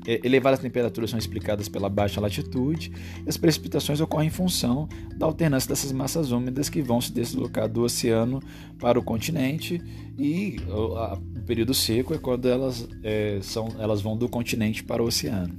É, 0.07 0.19
elevadas 0.25 0.61
temperaturas 0.61 1.11
são 1.11 1.19
explicadas 1.19 1.69
pela 1.69 1.91
baixa 1.91 2.21
latitude 2.21 2.91
e 3.25 3.29
as 3.29 3.37
precipitações 3.37 4.01
ocorrem 4.01 4.29
em 4.29 4.31
função 4.31 4.89
da 5.15 5.27
alternância 5.27 5.69
dessas 5.69 5.93
massas 5.93 6.33
úmidas 6.33 6.71
que 6.71 6.81
vão 6.81 7.03
se 7.03 7.13
deslocar 7.13 7.69
do 7.69 7.83
oceano 7.83 8.43
para 8.79 8.99
o 8.99 9.03
continente 9.03 9.81
e 10.19 10.57
o 10.69 11.41
período 11.47 11.73
seco 11.73 12.13
é 12.13 12.19
quando 12.19 12.47
elas, 12.47 12.70
é, 13.03 13.39
são, 13.43 13.69
elas 13.79 14.01
vão 14.01 14.17
do 14.17 14.29
continente 14.29 14.83
para 14.83 15.03
o 15.03 15.07
oceano. 15.07 15.55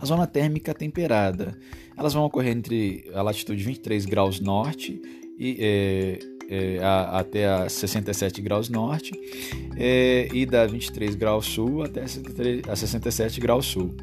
A 0.00 0.06
zona 0.06 0.26
térmica 0.26 0.72
temperada, 0.72 1.58
elas 1.96 2.14
vão 2.14 2.24
ocorrer 2.24 2.56
entre 2.56 3.10
a 3.14 3.22
latitude 3.22 3.62
23 3.64 4.04
graus 4.06 4.38
norte 4.38 5.00
e 5.38 5.56
é, 5.60 6.18
é, 6.48 6.78
a, 6.82 7.18
até 7.18 7.46
a 7.46 7.68
67 7.68 8.40
graus 8.40 8.68
norte 8.68 9.12
é, 9.76 10.28
e 10.32 10.46
da 10.46 10.66
23 10.66 11.14
graus 11.14 11.46
sul 11.46 11.82
até 11.82 12.04
a 12.68 12.76
67 12.76 13.40
graus 13.40 13.66
sul. 13.66 13.94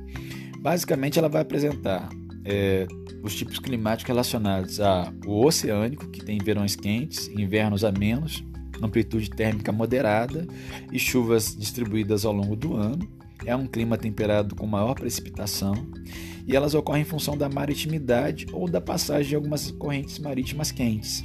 Basicamente, 0.60 1.18
ela 1.18 1.30
vai 1.30 1.42
apresentar 1.42 2.10
é, 2.44 2.88
os 3.24 3.36
tipos 3.36 3.60
climáticos 3.60 4.08
relacionados 4.08 4.80
ao 4.80 5.14
oceânico, 5.26 6.08
que 6.10 6.24
tem 6.24 6.38
verões 6.38 6.76
quentes, 6.76 7.28
invernos 7.30 7.84
a 7.84 7.92
menos, 7.92 8.44
amplitude 8.82 9.30
térmica 9.30 9.72
moderada 9.72 10.48
e 10.92 11.00
chuvas 11.00 11.56
distribuídas 11.56 12.26
ao 12.26 12.34
longo 12.34 12.56
do 12.56 12.76
ano. 12.76 13.08
É 13.46 13.56
um 13.56 13.68
clima 13.68 13.98
temperado 13.98 14.56
com 14.56 14.66
maior 14.66 14.96
precipitação 14.96 15.74
e 16.48 16.56
elas 16.56 16.74
ocorrem 16.74 17.02
em 17.02 17.06
função 17.06 17.38
da 17.38 17.50
maritimidade 17.50 18.48
ou 18.52 18.70
da 18.70 18.80
passagem 18.80 19.30
de 19.30 19.36
algumas 19.36 19.72
correntes 19.72 20.20
marítimas 20.20 20.72
quentes. 20.72 21.24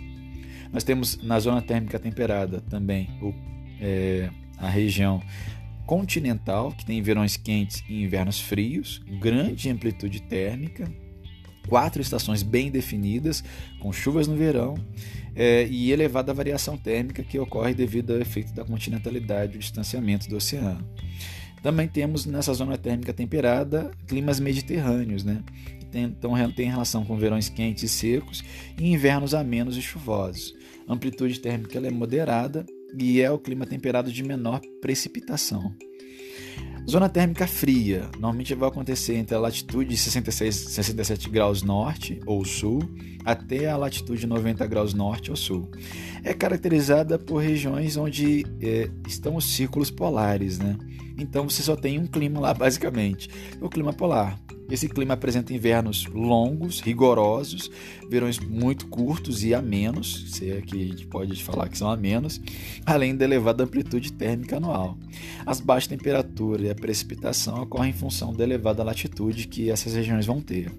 Nós 0.72 0.84
temos 0.84 1.18
na 1.22 1.38
zona 1.38 1.60
térmica 1.60 1.98
temperada 1.98 2.60
também 2.60 3.10
o, 3.20 3.34
é, 3.80 4.30
a 4.56 4.68
região 4.68 5.20
continental, 5.86 6.72
que 6.72 6.86
tem 6.86 7.02
verões 7.02 7.36
quentes 7.36 7.82
e 7.88 8.02
invernos 8.04 8.40
frios, 8.40 9.02
grande 9.20 9.68
amplitude 9.68 10.22
térmica, 10.22 10.90
quatro 11.68 12.00
estações 12.00 12.42
bem 12.42 12.70
definidas, 12.70 13.42
com 13.80 13.92
chuvas 13.92 14.28
no 14.28 14.36
verão 14.36 14.76
é, 15.34 15.66
e 15.66 15.92
elevada 15.92 16.34
variação 16.34 16.76
térmica 16.76 17.22
que 17.22 17.38
ocorre 17.38 17.74
devido 17.74 18.12
ao 18.12 18.20
efeito 18.20 18.52
da 18.52 18.64
continentalidade 18.64 19.54
e 19.54 19.56
o 19.56 19.60
distanciamento 19.60 20.28
do 20.28 20.36
oceano. 20.36 20.86
Também 21.62 21.86
temos 21.86 22.24
nessa 22.26 22.54
zona 22.54 22.78
térmica 22.78 23.12
temperada 23.12 23.90
climas 24.06 24.40
mediterrâneos, 24.40 25.24
né? 25.24 25.42
então 25.92 26.32
tem 26.54 26.68
relação 26.68 27.04
com 27.04 27.16
verões 27.16 27.48
quentes 27.48 27.82
e 27.82 27.88
secos 27.88 28.44
e 28.78 28.92
invernos 28.92 29.34
amenos 29.34 29.76
e 29.76 29.82
chuvosos. 29.82 30.54
A 30.86 30.92
amplitude 30.92 31.40
térmica 31.40 31.78
é 31.78 31.90
moderada 31.90 32.64
e 32.98 33.20
é 33.20 33.30
o 33.30 33.38
clima 33.38 33.66
temperado 33.66 34.10
de 34.12 34.22
menor 34.22 34.60
precipitação. 34.80 35.74
Zona 36.88 37.08
térmica 37.08 37.46
fria, 37.46 38.08
normalmente 38.14 38.54
vai 38.54 38.68
acontecer 38.68 39.14
entre 39.14 39.34
a 39.34 39.38
latitude 39.38 39.96
66, 39.96 40.54
67 40.54 41.28
graus 41.28 41.62
norte 41.62 42.20
ou 42.26 42.44
sul 42.44 42.82
até 43.24 43.68
a 43.68 43.76
latitude 43.76 44.26
90 44.26 44.66
graus 44.66 44.94
norte 44.94 45.30
ou 45.30 45.36
sul. 45.36 45.70
É 46.24 46.34
caracterizada 46.34 47.18
por 47.18 47.38
regiões 47.38 47.96
onde 47.96 48.44
é, 48.60 48.90
estão 49.06 49.36
os 49.36 49.44
círculos 49.44 49.90
polares, 49.90 50.58
né? 50.58 50.76
Então 51.18 51.48
você 51.48 51.62
só 51.62 51.76
tem 51.76 51.98
um 51.98 52.06
clima 52.06 52.40
lá 52.40 52.54
basicamente, 52.54 53.28
o 53.60 53.68
clima 53.68 53.92
polar. 53.92 54.40
Esse 54.70 54.88
clima 54.88 55.14
apresenta 55.14 55.52
invernos 55.52 56.06
longos, 56.06 56.80
rigorosos, 56.80 57.70
verões 58.08 58.38
muito 58.38 58.86
curtos 58.86 59.42
e 59.42 59.52
amenos, 59.52 60.26
se 60.32 60.50
é 60.50 60.60
que 60.60 60.80
a 60.80 60.86
gente 60.86 61.06
pode 61.06 61.42
falar 61.42 61.68
que 61.68 61.76
são 61.76 61.90
amenos, 61.90 62.40
além 62.86 63.16
da 63.16 63.24
elevada 63.24 63.64
amplitude 63.64 64.12
térmica 64.12 64.58
anual. 64.58 64.96
As 65.44 65.60
baixas 65.60 65.88
temperaturas 65.88 66.66
e 66.66 66.70
a 66.70 66.74
precipitação 66.74 67.62
ocorrem 67.62 67.90
em 67.90 67.94
função 67.94 68.32
da 68.32 68.44
elevada 68.44 68.84
latitude 68.84 69.48
que 69.48 69.70
essas 69.70 69.94
regiões 69.94 70.26
vão 70.26 70.40
ter. 70.40 70.72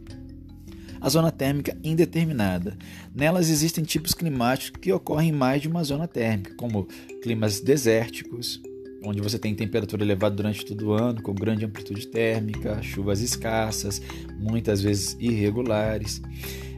A 1.01 1.09
zona 1.09 1.31
térmica 1.31 1.75
indeterminada. 1.83 2.77
Nelas 3.13 3.49
existem 3.49 3.83
tipos 3.83 4.13
climáticos 4.13 4.79
que 4.79 4.93
ocorrem 4.93 5.29
em 5.29 5.33
mais 5.33 5.61
de 5.61 5.67
uma 5.67 5.83
zona 5.83 6.07
térmica, 6.07 6.53
como 6.55 6.87
climas 7.23 7.59
desérticos, 7.59 8.61
onde 9.03 9.21
você 9.21 9.39
tem 9.39 9.55
temperatura 9.55 10.03
elevada 10.03 10.35
durante 10.35 10.65
todo 10.65 10.89
o 10.89 10.93
ano, 10.93 11.21
com 11.21 11.33
grande 11.33 11.65
amplitude 11.65 12.07
térmica, 12.07 12.81
chuvas 12.81 13.21
escassas, 13.21 14.01
muitas 14.39 14.81
vezes 14.81 15.17
irregulares. 15.19 16.21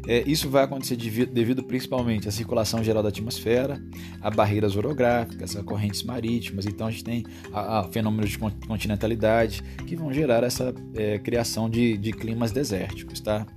É, 0.05 0.21
isso 0.27 0.49
vai 0.49 0.63
acontecer 0.63 0.97
devido, 0.97 1.31
devido, 1.31 1.63
principalmente 1.63 2.27
à 2.27 2.31
circulação 2.31 2.83
geral 2.83 3.01
da 3.01 3.09
atmosfera, 3.09 3.81
a 4.21 4.29
barreiras 4.29 4.75
orográficas, 4.75 5.55
a 5.55 5.63
correntes 5.63 6.03
marítimas. 6.03 6.65
Então 6.65 6.87
a 6.87 6.91
gente 6.91 7.03
tem 7.03 7.25
a, 7.53 7.79
a 7.79 7.83
fenômenos 7.83 8.31
de 8.31 8.37
continentalidade 8.37 9.63
que 9.87 9.95
vão 9.95 10.11
gerar 10.11 10.43
essa 10.43 10.73
é, 10.93 11.19
criação 11.19 11.69
de, 11.69 11.97
de 11.97 12.11
climas 12.11 12.51
desérticos. 12.51 13.21
Tá? 13.21 13.47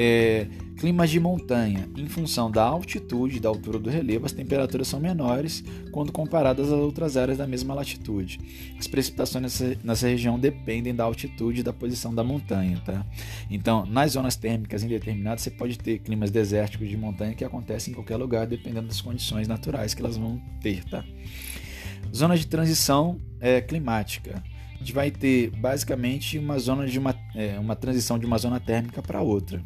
É, 0.00 0.46
climas 0.76 1.10
de 1.10 1.18
montanha, 1.18 1.88
em 1.96 2.06
função 2.06 2.48
da 2.48 2.62
altitude 2.62 3.40
da 3.40 3.48
altura 3.48 3.80
do 3.80 3.90
relevo, 3.90 4.26
as 4.26 4.32
temperaturas 4.32 4.86
são 4.86 5.00
menores 5.00 5.64
quando 5.90 6.12
comparadas 6.12 6.68
às 6.68 6.78
outras 6.78 7.16
áreas 7.16 7.38
da 7.38 7.48
mesma 7.48 7.74
latitude. 7.74 8.38
As 8.78 8.86
precipitações 8.86 9.42
nessa, 9.42 9.76
nessa 9.82 10.06
região 10.06 10.38
dependem 10.38 10.94
da 10.94 11.02
altitude 11.02 11.60
e 11.60 11.62
da 11.64 11.72
posição 11.72 12.14
da 12.14 12.22
montanha. 12.22 12.80
Tá? 12.86 13.04
Então, 13.50 13.84
nas 13.86 14.12
zonas 14.12 14.36
térmicas 14.36 14.84
indeterminadas, 14.84 15.42
você 15.42 15.50
pode 15.50 15.76
ter 15.76 15.98
climas 15.98 16.30
desérticos 16.30 16.88
de 16.88 16.96
montanha 16.96 17.34
que 17.34 17.44
acontecem 17.44 17.90
em 17.90 17.94
qualquer 17.96 18.18
lugar, 18.18 18.46
dependendo 18.46 18.86
das 18.86 19.00
condições 19.00 19.48
naturais 19.48 19.94
que 19.94 20.00
elas 20.00 20.16
vão 20.16 20.40
ter. 20.62 20.84
Tá? 20.84 21.04
Zona 22.14 22.38
de 22.38 22.46
transição 22.46 23.18
é, 23.40 23.60
climática 23.60 24.44
a 24.76 24.78
gente 24.78 24.92
vai 24.92 25.10
ter 25.10 25.50
basicamente 25.50 26.38
uma 26.38 26.56
zona 26.56 26.86
de 26.86 27.00
uma, 27.00 27.12
é, 27.34 27.58
uma 27.58 27.74
transição 27.74 28.16
de 28.16 28.24
uma 28.24 28.38
zona 28.38 28.60
térmica 28.60 29.02
para 29.02 29.20
outra. 29.20 29.60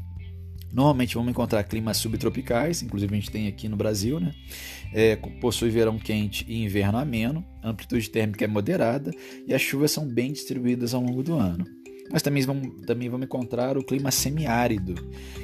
Normalmente 0.73 1.15
vamos 1.15 1.31
encontrar 1.31 1.63
climas 1.65 1.99
subtropicais, 1.99 2.83
inclusive 2.83 3.15
a 3.15 3.19
gente 3.19 3.31
tem 3.31 3.47
aqui 3.47 3.69
no 3.69 3.77
Brasil, 3.77 4.19
né? 4.19 4.33
É, 4.93 5.17
possui 5.41 5.71
verão 5.71 5.99
quente 5.99 6.45
e 6.49 6.63
inverno 6.63 6.99
ameno, 6.99 7.45
amplitude 7.63 8.09
térmica 8.09 8.45
é 8.45 8.49
moderada 8.49 9.11
e 9.47 9.53
as 9.53 9.61
chuvas 9.61 9.91
são 9.91 10.07
bem 10.07 10.33
distribuídas 10.33 10.95
ao 10.95 11.03
longo 11.03 11.23
do 11.23 11.35
ano. 11.35 11.65
Mas 12.11 12.21
também 12.21 12.43
vamos, 12.43 12.85
também 12.87 13.09
vamos 13.09 13.25
encontrar 13.25 13.79
o 13.79 13.83
clima 13.83 14.11
semiárido, 14.11 14.95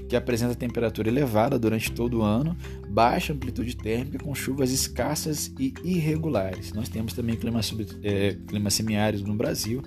que 0.07 0.15
apresenta 0.15 0.55
temperatura 0.55 1.09
elevada 1.09 1.59
durante 1.59 1.91
todo 1.91 2.19
o 2.19 2.23
ano, 2.23 2.57
baixa 2.91 3.33
amplitude 3.33 3.75
térmica 3.75 4.19
com 4.19 4.35
chuvas 4.35 4.71
escassas 4.71 5.51
e 5.59 5.73
irregulares. 5.83 6.73
Nós 6.75 6.89
temos 6.89 7.15
também 7.15 7.37
clima, 7.37 7.63
sub, 7.63 7.87
é, 8.03 8.37
clima 8.47 8.69
semiárido 8.69 9.27
no 9.27 9.35
Brasil, 9.35 9.83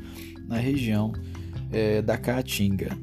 na 0.47 0.57
região 0.57 1.13
é, 1.71 2.01
da 2.01 2.17
Caatinga. 2.17 2.97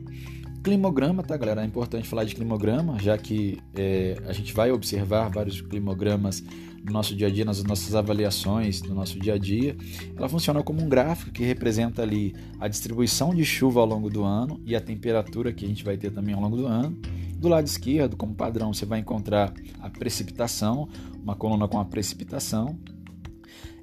Climograma, 0.68 1.22
tá, 1.22 1.34
galera? 1.34 1.62
É 1.62 1.64
importante 1.64 2.06
falar 2.06 2.24
de 2.24 2.34
climograma, 2.34 2.98
já 2.98 3.16
que 3.16 3.58
é, 3.74 4.18
a 4.26 4.34
gente 4.34 4.52
vai 4.52 4.70
observar 4.70 5.30
vários 5.30 5.62
climogramas 5.62 6.44
no 6.84 6.92
nosso 6.92 7.16
dia 7.16 7.28
a 7.28 7.30
dia, 7.30 7.42
nas 7.42 7.64
nossas 7.64 7.94
avaliações 7.94 8.82
do 8.82 8.94
nosso 8.94 9.18
dia 9.18 9.32
a 9.32 9.38
dia. 9.38 9.74
Ela 10.14 10.28
funciona 10.28 10.62
como 10.62 10.82
um 10.82 10.86
gráfico 10.86 11.30
que 11.30 11.42
representa 11.42 12.02
ali 12.02 12.34
a 12.60 12.68
distribuição 12.68 13.34
de 13.34 13.46
chuva 13.46 13.80
ao 13.80 13.86
longo 13.86 14.10
do 14.10 14.24
ano 14.24 14.60
e 14.62 14.76
a 14.76 14.80
temperatura 14.80 15.54
que 15.54 15.64
a 15.64 15.68
gente 15.68 15.82
vai 15.82 15.96
ter 15.96 16.10
também 16.10 16.34
ao 16.34 16.40
longo 16.42 16.58
do 16.58 16.66
ano. 16.66 17.00
Do 17.38 17.48
lado 17.48 17.66
esquerdo, 17.66 18.14
como 18.14 18.34
padrão, 18.34 18.74
você 18.74 18.84
vai 18.84 18.98
encontrar 18.98 19.54
a 19.80 19.88
precipitação, 19.88 20.86
uma 21.22 21.34
coluna 21.34 21.66
com 21.66 21.80
a 21.80 21.84
precipitação. 21.86 22.78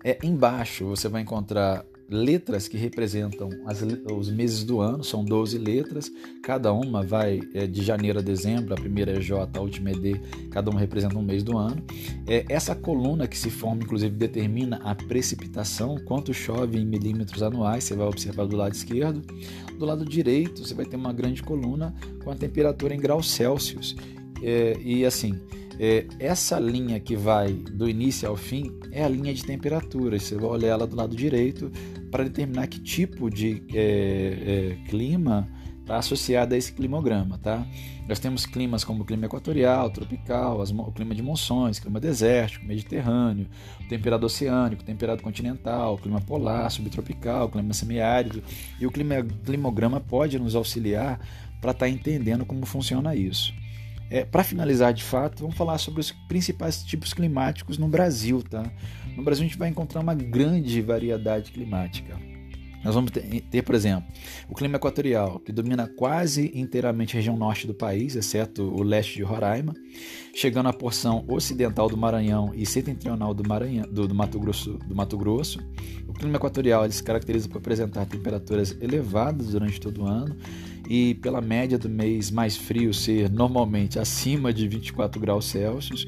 É, 0.03 0.19
embaixo 0.21 0.85
você 0.85 1.09
vai 1.09 1.23
encontrar 1.23 1.83
letras 2.09 2.67
que 2.67 2.77
representam 2.77 3.49
as, 3.65 3.81
os 4.11 4.29
meses 4.29 4.63
do 4.63 4.79
ano, 4.79 5.03
são 5.03 5.23
12 5.23 5.57
letras, 5.57 6.11
cada 6.41 6.71
uma 6.71 7.03
vai 7.03 7.41
é, 7.53 7.65
de 7.65 7.83
janeiro 7.83 8.19
a 8.19 8.21
dezembro, 8.21 8.73
a 8.73 8.77
primeira 8.77 9.17
é 9.17 9.19
J, 9.19 9.57
a 9.57 9.61
última 9.61 9.89
é 9.89 9.93
D, 9.93 10.21
cada 10.51 10.69
uma 10.69 10.79
representa 10.79 11.17
um 11.17 11.23
mês 11.23 11.43
do 11.43 11.57
ano. 11.57 11.83
É, 12.27 12.45
essa 12.49 12.75
coluna 12.75 13.27
que 13.27 13.37
se 13.37 13.49
forma, 13.49 13.83
inclusive, 13.83 14.15
determina 14.15 14.77
a 14.83 14.93
precipitação, 14.93 15.97
quanto 16.05 16.33
chove 16.33 16.77
em 16.77 16.85
milímetros 16.85 17.41
anuais, 17.41 17.83
você 17.83 17.95
vai 17.95 18.07
observar 18.07 18.45
do 18.45 18.55
lado 18.55 18.73
esquerdo. 18.73 19.21
Do 19.77 19.85
lado 19.85 20.05
direito, 20.05 20.65
você 20.65 20.73
vai 20.73 20.85
ter 20.85 20.95
uma 20.95 21.11
grande 21.11 21.43
coluna 21.43 21.93
com 22.23 22.31
a 22.31 22.35
temperatura 22.35 22.93
em 22.93 22.99
graus 22.99 23.29
Celsius. 23.29 23.95
É, 24.41 24.77
e 24.81 25.05
assim, 25.05 25.39
é, 25.79 26.05
essa 26.19 26.59
linha 26.59 26.99
que 26.99 27.15
vai 27.15 27.51
do 27.51 27.89
início 27.89 28.27
ao 28.27 28.35
fim 28.35 28.71
é 28.91 29.03
a 29.03 29.09
linha 29.09 29.33
de 29.33 29.43
temperatura. 29.43 30.19
Você 30.19 30.35
vai 30.35 30.49
olhar 30.49 30.69
ela 30.69 30.87
do 30.87 30.95
lado 30.95 31.15
direito 31.15 31.71
para 32.11 32.23
determinar 32.23 32.67
que 32.67 32.79
tipo 32.79 33.29
de 33.29 33.63
é, 33.73 34.77
é, 34.83 34.89
clima 34.89 35.47
está 35.85 35.97
associado 35.97 36.55
a 36.55 36.57
esse 36.57 36.73
climograma, 36.73 37.37
tá? 37.37 37.65
Nós 38.07 38.17
temos 38.17 38.45
climas 38.45 38.83
como 38.83 39.03
o 39.03 39.05
clima 39.05 39.25
equatorial, 39.25 39.89
tropical, 39.91 40.61
as, 40.61 40.71
o 40.71 40.91
clima 40.91 41.13
de 41.13 41.21
monções, 41.21 41.79
clima 41.79 41.99
desértico, 41.99 42.65
mediterrâneo, 42.65 43.47
temperado 43.87 44.25
oceânico, 44.25 44.83
temperado 44.83 45.21
continental, 45.21 45.97
clima 45.97 46.19
polar, 46.21 46.71
subtropical, 46.71 47.49
clima 47.49 47.73
semiárido. 47.73 48.43
E 48.79 48.85
o 48.87 48.91
clima, 48.91 49.23
climograma 49.45 49.99
pode 49.99 50.39
nos 50.39 50.55
auxiliar 50.55 51.19
para 51.61 51.71
estar 51.71 51.85
tá 51.85 51.89
entendendo 51.89 52.45
como 52.45 52.65
funciona 52.65 53.15
isso. 53.15 53.53
É, 54.09 54.23
Para 54.23 54.43
finalizar 54.43 54.93
de 54.93 55.03
fato, 55.03 55.41
vamos 55.41 55.55
falar 55.55 55.77
sobre 55.77 55.99
os 55.99 56.11
principais 56.11 56.83
tipos 56.83 57.13
climáticos 57.13 57.77
no 57.77 57.87
Brasil. 57.87 58.43
Tá? 58.43 58.63
No 59.15 59.23
Brasil 59.23 59.45
a 59.45 59.47
gente 59.47 59.57
vai 59.57 59.69
encontrar 59.69 60.01
uma 60.01 60.13
grande 60.13 60.81
variedade 60.81 61.51
climática. 61.51 62.19
Nós 62.85 62.93
vamos 62.93 63.09
ter, 63.09 63.63
por 63.63 63.73
exemplo, 63.73 64.07
o 64.47 64.53
clima 64.53 64.75
equatorial, 64.75 65.39
que 65.39 65.51
domina 65.51 65.87
quase 65.87 66.51
inteiramente 66.53 67.15
a 67.15 67.17
região 67.17 67.35
norte 67.35 67.65
do 67.65 67.73
país, 67.73 68.15
exceto 68.15 68.61
o 68.61 68.83
leste 68.83 69.15
de 69.15 69.23
Roraima, 69.23 69.73
chegando 70.35 70.69
à 70.69 70.73
porção 70.73 71.25
ocidental 71.27 71.89
do 71.89 71.97
Maranhão 71.97 72.51
e 72.53 72.63
setentrional 72.63 73.33
do, 73.33 73.47
Maranhão, 73.47 73.87
do, 73.89 74.07
do, 74.07 74.13
Mato, 74.13 74.39
Grosso, 74.39 74.73
do 74.87 74.93
Mato 74.93 75.17
Grosso. 75.17 75.57
O 76.07 76.13
clima 76.13 76.35
equatorial 76.35 76.83
ele 76.83 76.93
se 76.93 77.01
caracteriza 77.01 77.49
por 77.49 77.57
apresentar 77.57 78.05
temperaturas 78.05 78.77
elevadas 78.79 79.47
durante 79.47 79.79
todo 79.79 80.03
o 80.03 80.05
ano 80.05 80.37
e 80.87 81.15
pela 81.15 81.41
média 81.41 81.77
do 81.77 81.89
mês 81.89 82.29
mais 82.31 82.55
frio 82.55 82.93
ser 82.93 83.29
normalmente 83.29 83.99
acima 83.99 84.53
de 84.53 84.67
24 84.67 85.19
graus 85.19 85.45
Celsius. 85.45 86.05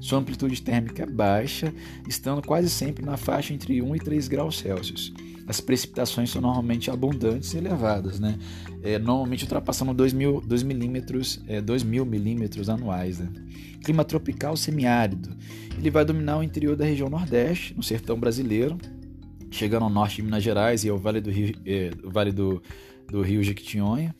Sua 0.00 0.18
amplitude 0.18 0.60
térmica 0.62 1.02
é 1.02 1.06
baixa, 1.06 1.72
estando 2.06 2.42
quase 2.42 2.68
sempre 2.68 3.04
na 3.04 3.16
faixa 3.16 3.54
entre 3.54 3.80
1 3.80 3.96
e 3.96 3.98
3 3.98 4.28
graus 4.28 4.58
Celsius. 4.58 5.12
As 5.48 5.60
precipitações 5.60 6.30
são 6.30 6.42
normalmente 6.42 6.90
abundantes 6.90 7.54
e 7.54 7.58
elevadas, 7.58 8.18
né? 8.18 8.36
É, 8.82 8.98
normalmente 8.98 9.44
ultrapassando 9.44 9.94
2 9.94 10.12
mil, 10.12 10.40
2 10.40 10.62
milímetros, 10.64 11.40
é, 11.46 11.60
2 11.60 11.84
mil 11.84 12.04
milímetros 12.04 12.68
anuais. 12.68 13.20
Né? 13.20 13.28
Clima 13.84 14.04
tropical 14.04 14.56
semiárido. 14.56 15.30
Ele 15.78 15.90
vai 15.90 16.04
dominar 16.04 16.38
o 16.38 16.42
interior 16.42 16.74
da 16.74 16.84
região 16.84 17.08
Nordeste, 17.08 17.74
no 17.76 17.82
sertão 17.82 18.18
brasileiro, 18.18 18.76
chegando 19.50 19.84
ao 19.84 19.90
norte 19.90 20.16
de 20.16 20.22
Minas 20.22 20.42
Gerais 20.42 20.84
e 20.84 20.88
ao 20.88 20.98
Vale 20.98 21.20
do 21.20 21.30
Rio, 21.30 21.54
é, 21.64 21.90
vale 22.04 22.32
do, 22.32 22.60
do 23.08 23.22
Rio 23.22 23.42
Jequitinhonha. 23.42 24.14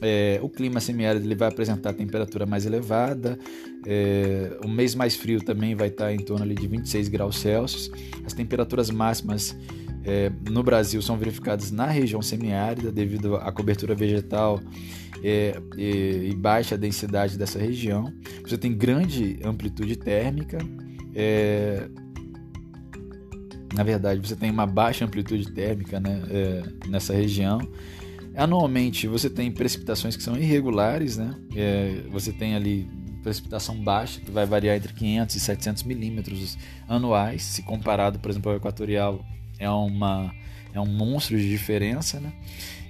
É, 0.00 0.38
o 0.42 0.48
clima 0.48 0.78
semiárido 0.78 1.24
ele 1.24 1.34
vai 1.34 1.48
apresentar 1.48 1.92
temperatura 1.94 2.44
mais 2.44 2.66
elevada. 2.66 3.38
É, 3.86 4.58
o 4.64 4.68
mês 4.68 4.94
mais 4.94 5.16
frio 5.16 5.42
também 5.42 5.74
vai 5.74 5.88
estar 5.88 6.12
em 6.12 6.18
torno 6.18 6.44
ali 6.44 6.54
de 6.54 6.66
26 6.66 7.08
graus 7.08 7.38
Celsius. 7.38 7.90
As 8.24 8.32
temperaturas 8.32 8.90
máximas 8.90 9.56
é, 10.04 10.30
no 10.50 10.62
Brasil 10.62 11.00
são 11.02 11.16
verificadas 11.16 11.70
na 11.70 11.86
região 11.86 12.22
semiárida 12.22 12.92
devido 12.92 13.36
à 13.36 13.50
cobertura 13.50 13.94
vegetal 13.94 14.60
é, 15.22 15.60
e, 15.76 16.30
e, 16.30 16.34
baixa 16.36 16.76
densidade 16.76 17.36
dessa 17.36 17.58
região. 17.58 18.12
Você 18.42 18.56
tem 18.56 18.72
grande 18.72 19.40
amplitude 19.42 19.96
térmica. 19.96 20.58
É, 21.14 21.88
na 23.74 23.82
verdade, 23.82 24.26
você 24.26 24.36
tem 24.36 24.50
uma 24.50 24.66
baixa 24.66 25.04
amplitude 25.04 25.50
térmica 25.52 25.98
né, 25.98 26.22
é, 26.30 26.62
nessa 26.88 27.12
região. 27.12 27.58
Anualmente 28.36 29.08
você 29.08 29.30
tem 29.30 29.50
precipitações 29.50 30.16
que 30.16 30.22
são 30.22 30.36
irregulares, 30.36 31.16
né? 31.16 31.34
É, 31.56 32.02
você 32.10 32.32
tem 32.32 32.54
ali 32.54 32.88
precipitação 33.22 33.74
baixa, 33.82 34.20
que 34.20 34.30
vai 34.30 34.46
variar 34.46 34.76
entre 34.76 34.92
500 34.92 35.34
e 35.34 35.40
700 35.40 35.82
milímetros 35.82 36.56
anuais, 36.88 37.42
se 37.42 37.62
comparado, 37.62 38.20
por 38.20 38.30
exemplo, 38.30 38.52
ao 38.52 38.56
equatorial, 38.56 39.24
é, 39.58 39.68
uma, 39.68 40.32
é 40.72 40.80
um 40.80 40.86
monstro 40.86 41.36
de 41.36 41.48
diferença, 41.48 42.20
né? 42.20 42.32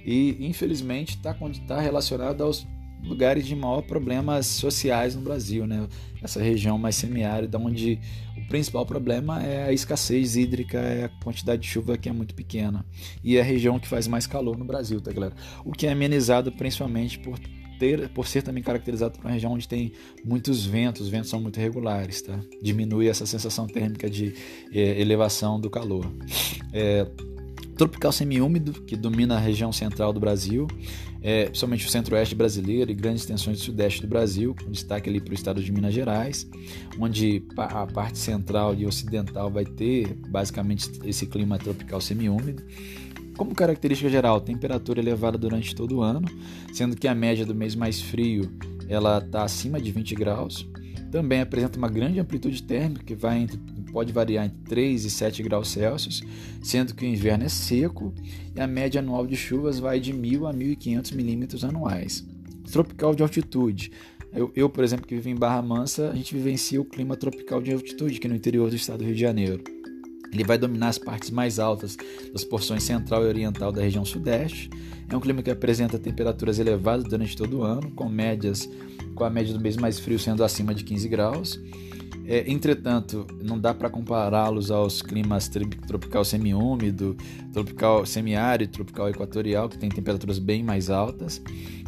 E 0.05 0.37
infelizmente 0.47 1.15
está 1.17 1.35
tá 1.67 1.81
relacionado 1.81 2.43
aos 2.43 2.67
lugares 3.03 3.45
de 3.45 3.55
maior 3.55 3.81
problemas 3.81 4.45
sociais 4.45 5.15
no 5.15 5.21
Brasil, 5.21 5.65
né? 5.65 5.87
Essa 6.21 6.41
região 6.41 6.77
mais 6.77 6.95
semiárida, 6.95 7.57
onde 7.57 7.99
o 8.35 8.47
principal 8.47 8.85
problema 8.85 9.43
é 9.43 9.65
a 9.65 9.73
escassez 9.73 10.35
hídrica, 10.35 10.79
é 10.79 11.05
a 11.05 11.09
quantidade 11.23 11.61
de 11.61 11.67
chuva 11.67 11.97
que 11.97 12.09
é 12.09 12.11
muito 12.11 12.33
pequena. 12.33 12.85
E 13.23 13.37
é 13.37 13.41
a 13.41 13.43
região 13.43 13.79
que 13.79 13.87
faz 13.87 14.07
mais 14.07 14.25
calor 14.25 14.57
no 14.57 14.65
Brasil, 14.65 14.99
tá, 14.99 15.11
galera? 15.11 15.35
O 15.63 15.71
que 15.71 15.87
é 15.87 15.91
amenizado 15.91 16.51
principalmente 16.51 17.19
por 17.19 17.39
ter, 17.77 18.09
por 18.09 18.27
ser 18.27 18.41
também 18.41 18.63
caracterizado 18.63 19.17
por 19.17 19.25
uma 19.25 19.31
região 19.31 19.53
onde 19.53 19.67
tem 19.67 19.93
muitos 20.25 20.65
ventos, 20.65 21.03
os 21.03 21.09
ventos 21.09 21.29
são 21.29 21.39
muito 21.39 21.59
regulares, 21.59 22.21
tá? 22.21 22.39
Diminui 22.61 23.07
essa 23.07 23.25
sensação 23.25 23.67
térmica 23.67 24.09
de 24.09 24.33
é, 24.73 24.99
elevação 24.99 25.59
do 25.59 25.69
calor. 25.69 26.11
É, 26.73 27.07
tropical 27.77 28.11
semiúmido, 28.11 28.73
que 28.81 28.95
domina 28.95 29.35
a 29.35 29.39
região 29.39 29.71
central 29.71 30.11
do 30.11 30.19
Brasil, 30.19 30.67
é, 31.21 31.45
principalmente 31.45 31.85
o 31.85 31.89
centro-oeste 31.89 32.35
brasileiro 32.35 32.91
e 32.91 32.93
grandes 32.93 33.21
extensões 33.21 33.59
do 33.59 33.63
sudeste 33.63 34.01
do 34.01 34.07
Brasil, 34.07 34.55
com 34.55 34.71
destaque 34.71 35.09
ali 35.09 35.21
para 35.21 35.31
o 35.31 35.35
estado 35.35 35.61
de 35.61 35.71
Minas 35.71 35.93
Gerais, 35.93 36.47
onde 36.99 37.43
a 37.55 37.85
parte 37.85 38.17
central 38.17 38.73
e 38.75 38.85
ocidental 38.85 39.49
vai 39.51 39.65
ter 39.65 40.15
basicamente 40.29 40.89
esse 41.05 41.27
clima 41.27 41.57
tropical 41.57 42.01
semiúmido. 42.01 42.63
Como 43.37 43.53
característica 43.53 44.09
geral, 44.09 44.41
temperatura 44.41 44.99
elevada 44.99 45.37
durante 45.37 45.75
todo 45.75 45.97
o 45.97 46.01
ano, 46.01 46.27
sendo 46.73 46.95
que 46.95 47.07
a 47.07 47.13
média 47.13 47.45
do 47.45 47.53
mês 47.53 47.75
mais 47.75 48.01
frio 48.01 48.51
ela 48.89 49.19
está 49.19 49.43
acima 49.43 49.79
de 49.79 49.91
20 49.91 50.15
graus. 50.15 50.67
Também 51.11 51.41
apresenta 51.41 51.77
uma 51.77 51.87
grande 51.87 52.19
amplitude 52.19 52.63
térmica 52.63 53.03
que 53.03 53.15
vai 53.15 53.39
entre 53.39 53.59
pode 53.91 54.11
variar 54.11 54.45
entre 54.45 54.57
3 54.69 55.05
e 55.05 55.09
7 55.09 55.43
graus 55.43 55.69
Celsius, 55.69 56.21
sendo 56.61 56.93
que 56.93 57.05
o 57.05 57.07
inverno 57.07 57.45
é 57.45 57.49
seco 57.49 58.13
e 58.55 58.59
a 58.59 58.67
média 58.67 58.99
anual 58.99 59.25
de 59.25 59.35
chuvas 59.35 59.79
vai 59.79 59.99
de 59.99 60.13
1.000 60.13 60.49
a 60.49 60.53
1.500 60.53 61.15
milímetros 61.15 61.63
anuais. 61.63 62.25
Tropical 62.71 63.15
de 63.15 63.23
altitude. 63.23 63.91
Eu, 64.33 64.51
eu, 64.55 64.69
por 64.69 64.83
exemplo, 64.83 65.07
que 65.07 65.15
vivo 65.15 65.29
em 65.29 65.35
Barra 65.35 65.61
Mansa, 65.61 66.09
a 66.09 66.15
gente 66.15 66.35
vivencia 66.35 66.81
o 66.81 66.85
clima 66.85 67.15
tropical 67.15 67.61
de 67.61 67.71
altitude 67.71 68.17
aqui 68.17 68.27
no 68.27 68.35
interior 68.35 68.69
do 68.69 68.75
estado 68.75 68.99
do 68.99 69.05
Rio 69.05 69.15
de 69.15 69.21
Janeiro. 69.21 69.63
Ele 70.31 70.43
vai 70.43 70.57
dominar 70.57 70.89
as 70.89 70.97
partes 70.97 71.29
mais 71.29 71.57
altas 71.57 71.97
das 72.33 72.43
porções 72.43 72.83
central 72.83 73.23
e 73.23 73.27
oriental 73.27 73.71
da 73.71 73.81
região 73.81 74.03
sudeste. 74.03 74.69
É 75.09 75.15
um 75.15 75.21
clima 75.21 75.41
que 75.41 75.49
apresenta 75.49 75.97
temperaturas 75.97 76.59
elevadas 76.59 77.05
durante 77.05 77.37
todo 77.37 77.59
o 77.59 77.63
ano, 77.63 77.89
com 77.91 78.09
médias 78.09 78.69
com 79.17 79.23
a 79.23 79.29
média 79.29 79.51
do 79.51 79.59
mês 79.59 79.75
mais 79.75 79.99
frio 79.99 80.19
sendo 80.19 80.43
acima 80.43 80.73
de 80.73 80.83
15 80.83 81.09
graus. 81.09 81.59
É, 82.27 82.51
entretanto, 82.51 83.25
não 83.41 83.57
dá 83.57 83.73
para 83.73 83.89
compará-los 83.89 84.69
aos 84.69 85.01
climas 85.01 85.49
tropical 85.87 86.25
semiúmido, 86.25 87.15
tropical 87.53 88.05
semiárido, 88.05 88.73
tropical 88.73 89.09
equatorial, 89.09 89.69
que 89.69 89.77
tem 89.77 89.89
temperaturas 89.89 90.37
bem 90.37 90.61
mais 90.61 90.89
altas. 90.89 91.41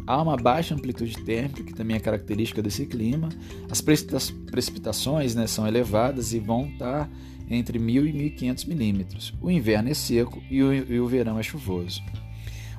Há 0.06 0.20
uma 0.22 0.36
baixa 0.36 0.74
amplitude 0.74 1.22
térmica, 1.24 1.62
que 1.62 1.74
também 1.74 1.96
é 1.96 2.00
característica 2.00 2.62
desse 2.62 2.86
clima. 2.86 3.28
As 3.70 3.82
precipitações 3.82 5.34
né, 5.34 5.46
são 5.46 5.68
elevadas 5.68 6.32
e 6.32 6.38
vão 6.38 6.66
estar 6.68 7.06
tá 7.06 7.10
entre 7.50 7.78
1.000 7.78 8.06
e 8.06 8.30
1.500 8.38 8.66
milímetros. 8.66 9.34
O 9.42 9.50
inverno 9.50 9.90
é 9.90 9.94
seco 9.94 10.42
e 10.50 10.62
o, 10.62 10.72
e 10.72 10.98
o 10.98 11.06
verão 11.06 11.38
é 11.38 11.42
chuvoso. 11.42 12.02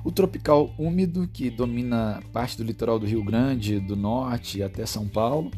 O 0.04 0.10
tropical 0.10 0.74
úmido, 0.76 1.28
que 1.32 1.48
domina 1.48 2.20
parte 2.32 2.56
do 2.56 2.64
litoral 2.64 2.98
do 2.98 3.06
Rio 3.06 3.22
Grande, 3.22 3.78
do 3.78 3.94
norte 3.94 4.60
até 4.62 4.84
São 4.84 5.06
Paulo. 5.06 5.52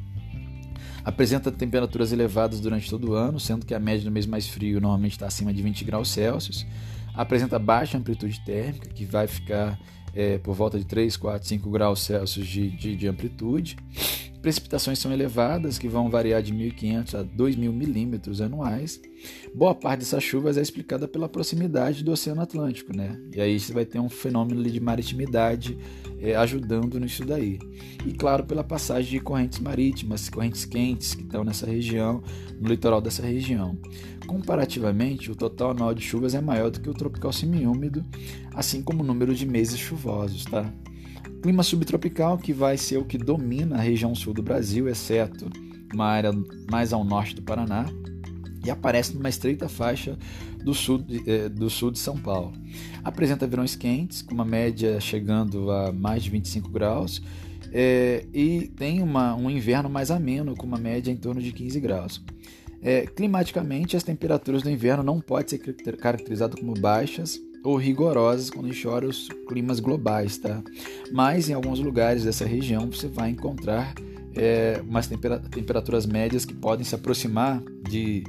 Apresenta 1.05 1.53
temperaturas 1.53 2.13
elevadas 2.13 2.61
durante 2.61 2.89
todo 2.89 3.11
o 3.11 3.15
ano, 3.15 3.39
sendo 3.39 3.67
que 3.67 3.75
a 3.75 3.79
média 3.79 4.05
do 4.05 4.11
mês 4.11 4.25
mais 4.25 4.49
frio 4.49 4.81
normalmente 4.81 5.13
está 5.13 5.27
acima 5.27 5.53
de 5.53 5.63
20 5.63 5.85
graus 5.85 6.09
Celsius. 6.09 6.67
Apresenta 7.15 7.59
baixa 7.59 7.99
amplitude 7.99 8.41
térmica, 8.41 8.89
que 8.89 9.05
vai 9.05 9.27
ficar 9.27 9.79
é, 10.15 10.39
por 10.39 10.55
volta 10.55 10.79
de 10.79 10.85
3, 10.85 11.17
4, 11.17 11.47
5 11.47 11.71
graus 11.71 12.01
Celsius 12.01 12.47
de, 12.47 12.71
de, 12.71 12.97
de 12.97 13.07
amplitude. 13.07 13.77
Precipitações 14.45 14.99
são 14.99 15.11
elevadas, 15.11 15.79
que 15.79 15.89
vão 15.89 16.11
variar 16.11 16.43
de 16.43 16.53
1.500 16.53 17.15
a 17.19 17.25
2.000 17.25 17.73
milímetros 17.73 18.43
anuais. 18.43 19.01
Boa 19.55 19.75
parte 19.75 20.01
dessas 20.01 20.23
chuvas 20.23 20.59
é 20.59 20.61
explicada 20.61 21.09
pela 21.09 21.31
proximidade 21.31 22.05
do 22.05 22.13
Oceano 22.13 22.43
Atlântico, 22.43 22.95
né? 22.95 23.19
E 23.35 23.41
aí 23.41 23.59
você 23.59 23.73
vai 23.73 23.87
ter 23.87 23.99
um 23.99 24.11
fenômeno 24.11 24.63
de 24.63 24.79
maritimidade 24.79 25.79
é, 26.21 26.37
ajudando 26.37 27.01
nisso 27.01 27.25
daí. 27.25 27.59
E 28.05 28.13
claro, 28.13 28.45
pela 28.45 28.63
passagem 28.63 29.13
de 29.13 29.21
correntes 29.21 29.61
marítimas, 29.61 30.29
correntes 30.29 30.67
quentes 30.67 31.15
que 31.15 31.23
estão 31.23 31.43
nessa 31.43 31.65
região, 31.65 32.23
no 32.61 32.69
litoral 32.69 33.01
dessa 33.01 33.23
região. 33.23 33.79
Comparativamente, 34.27 35.31
o 35.31 35.35
total 35.35 35.71
anual 35.71 35.95
de 35.95 36.03
chuvas 36.03 36.35
é 36.35 36.41
maior 36.43 36.71
do 36.71 36.83
que 36.83 36.91
o 36.91 36.95
tropical 36.95 37.33
semiúmido, 37.33 38.05
assim 38.55 38.83
como 38.83 39.03
o 39.03 39.07
número 39.07 39.35
de 39.35 39.47
meses 39.47 39.79
chuvosos, 39.79 40.45
tá? 40.45 40.71
Clima 41.45 41.63
subtropical 41.63 42.39
que 42.39 42.55
vai 42.55 42.79
ser 42.79 42.97
o 42.97 43.05
que 43.05 43.19
domina 43.19 43.77
a 43.77 43.79
região 43.79 44.15
sul 44.15 44.33
do 44.33 44.43
Brasil, 44.43 44.89
exceto 44.89 45.51
uma 45.93 46.07
área 46.07 46.31
mais 46.71 46.91
ao 46.91 47.05
norte 47.05 47.35
do 47.35 47.43
Paraná, 47.43 47.85
e 48.65 48.71
aparece 48.71 49.15
numa 49.15 49.29
estreita 49.29 49.69
faixa 49.69 50.19
do 50.65 50.73
sul 50.73 50.97
de, 50.97 51.23
eh, 51.31 51.51
do 51.51 51.69
sul 51.69 51.91
de 51.91 51.99
São 51.99 52.17
Paulo. 52.17 52.55
Apresenta 53.05 53.47
verões 53.47 53.77
quentes, 53.77 54.23
com 54.23 54.33
uma 54.33 54.45
média 54.47 54.99
chegando 54.99 55.71
a 55.71 55.93
mais 55.93 56.23
de 56.23 56.31
25 56.31 56.71
graus, 56.71 57.21
é, 57.71 58.25
e 58.33 58.73
tem 58.75 59.03
uma, 59.03 59.35
um 59.35 59.51
inverno 59.51 59.91
mais 59.91 60.11
ameno, 60.11 60.57
com 60.57 60.65
uma 60.65 60.79
média 60.79 61.13
em 61.13 61.17
torno 61.17 61.43
de 61.43 61.53
15 61.53 61.79
graus. 61.79 62.25
É, 62.81 63.03
climaticamente, 63.05 63.99
as 63.99 64.03
temperaturas 64.03 64.63
do 64.63 64.71
inverno 64.71 65.03
não 65.03 65.21
podem 65.21 65.59
ser 65.59 65.97
caracterizadas 65.99 66.59
como 66.59 66.73
baixas, 66.73 67.39
ou 67.65 67.77
rigorosas 67.77 68.51
quando 68.51 68.67
a 68.67 68.73
gente 68.73 68.87
olha 68.87 69.09
os 69.09 69.29
climas 69.49 69.81
globais, 69.81 70.37
tá? 70.37 70.63
Mas 71.11 71.49
em 71.49 71.55
alguns 71.55 71.81
lugares 71.81 72.25
dessa 72.25 72.45
região 72.45 72.91
você 72.91 73.09
vai 73.09 73.31
encontrar 73.31 73.95
é, 74.37 74.83
umas 74.87 75.09
temperaturas 75.09 76.05
médias 76.05 76.45
que 76.45 76.53
podem 76.53 76.85
se 76.85 76.95
aproximar 76.95 77.63
de 77.89 78.23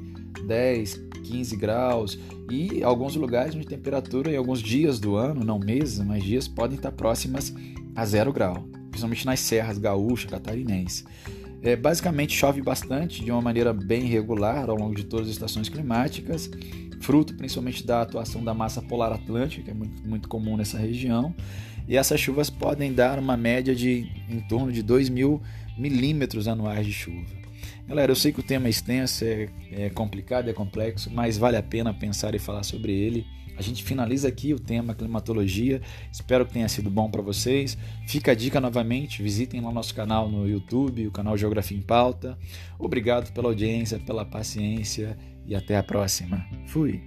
10, 0.47 1.01
15 1.23 1.55
graus 1.57 2.19
e 2.49 2.81
alguns 2.83 3.15
lugares 3.15 3.55
onde 3.55 3.65
temperatura 3.65 4.31
em 4.31 4.37
alguns 4.37 4.61
dias 4.61 4.99
do 4.99 5.15
ano, 5.15 5.43
não 5.43 5.59
meses, 5.59 5.99
mas 5.99 6.23
dias, 6.23 6.47
podem 6.47 6.77
estar 6.77 6.91
próximas 6.91 7.53
a 7.95 8.05
zero 8.05 8.31
grau, 8.31 8.65
principalmente 8.89 9.25
nas 9.25 9.39
serras 9.41 9.77
gaúcha, 9.77 10.27
catarinense. 10.27 11.03
É, 11.61 11.75
basicamente 11.75 12.37
chove 12.37 12.61
bastante 12.61 13.25
de 13.25 13.31
uma 13.31 13.41
maneira 13.41 13.73
bem 13.73 14.03
regular 14.03 14.69
ao 14.69 14.77
longo 14.77 14.93
de 14.93 15.03
todas 15.03 15.27
as 15.27 15.33
estações 15.33 15.67
climáticas 15.67 16.49
fruto 16.99 17.35
principalmente 17.35 17.85
da 17.85 18.01
atuação 18.01 18.43
da 18.43 18.53
massa 18.53 18.81
polar 18.81 19.11
atlântica, 19.11 19.63
que 19.63 19.71
é 19.71 19.73
muito, 19.73 20.07
muito 20.07 20.29
comum 20.29 20.57
nessa 20.57 20.77
região. 20.77 21.33
E 21.87 21.97
essas 21.97 22.19
chuvas 22.19 22.49
podem 22.49 22.93
dar 22.93 23.19
uma 23.19 23.37
média 23.37 23.75
de 23.75 24.11
em 24.29 24.39
torno 24.41 24.71
de 24.71 24.81
2 24.81 25.09
mil 25.09 25.41
milímetros 25.77 26.47
anuais 26.47 26.85
de 26.85 26.93
chuva. 26.93 27.45
Galera, 27.87 28.11
eu 28.11 28.15
sei 28.15 28.31
que 28.31 28.39
o 28.39 28.43
tema 28.43 28.65
é 28.65 28.69
extenso, 28.69 29.23
é, 29.23 29.47
é 29.71 29.89
complicado, 29.91 30.49
é 30.49 30.53
complexo, 30.53 31.11
mas 31.13 31.37
vale 31.37 31.57
a 31.57 31.61
pena 31.61 31.93
pensar 31.93 32.33
e 32.33 32.39
falar 32.39 32.63
sobre 32.63 32.91
ele. 32.91 33.25
A 33.57 33.61
gente 33.61 33.83
finaliza 33.83 34.27
aqui 34.27 34.53
o 34.53 34.59
tema 34.59 34.93
climatologia. 34.93 35.81
Espero 36.11 36.45
que 36.45 36.53
tenha 36.53 36.67
sido 36.67 36.89
bom 36.89 37.09
para 37.09 37.21
vocês. 37.21 37.77
Fica 38.07 38.31
a 38.31 38.35
dica 38.35 38.59
novamente, 38.59 39.23
visitem 39.23 39.61
lá 39.61 39.71
nosso 39.71 39.93
canal 39.93 40.29
no 40.29 40.47
YouTube, 40.47 41.07
o 41.07 41.11
canal 41.11 41.37
Geografia 41.37 41.77
em 41.77 41.81
Pauta. 41.81 42.37
Obrigado 42.77 43.31
pela 43.31 43.47
audiência, 43.47 43.99
pela 43.99 44.25
paciência 44.25 45.17
e 45.47 45.55
até 45.55 45.77
a 45.77 45.83
próxima. 45.83 46.45
Fui! 46.67 47.03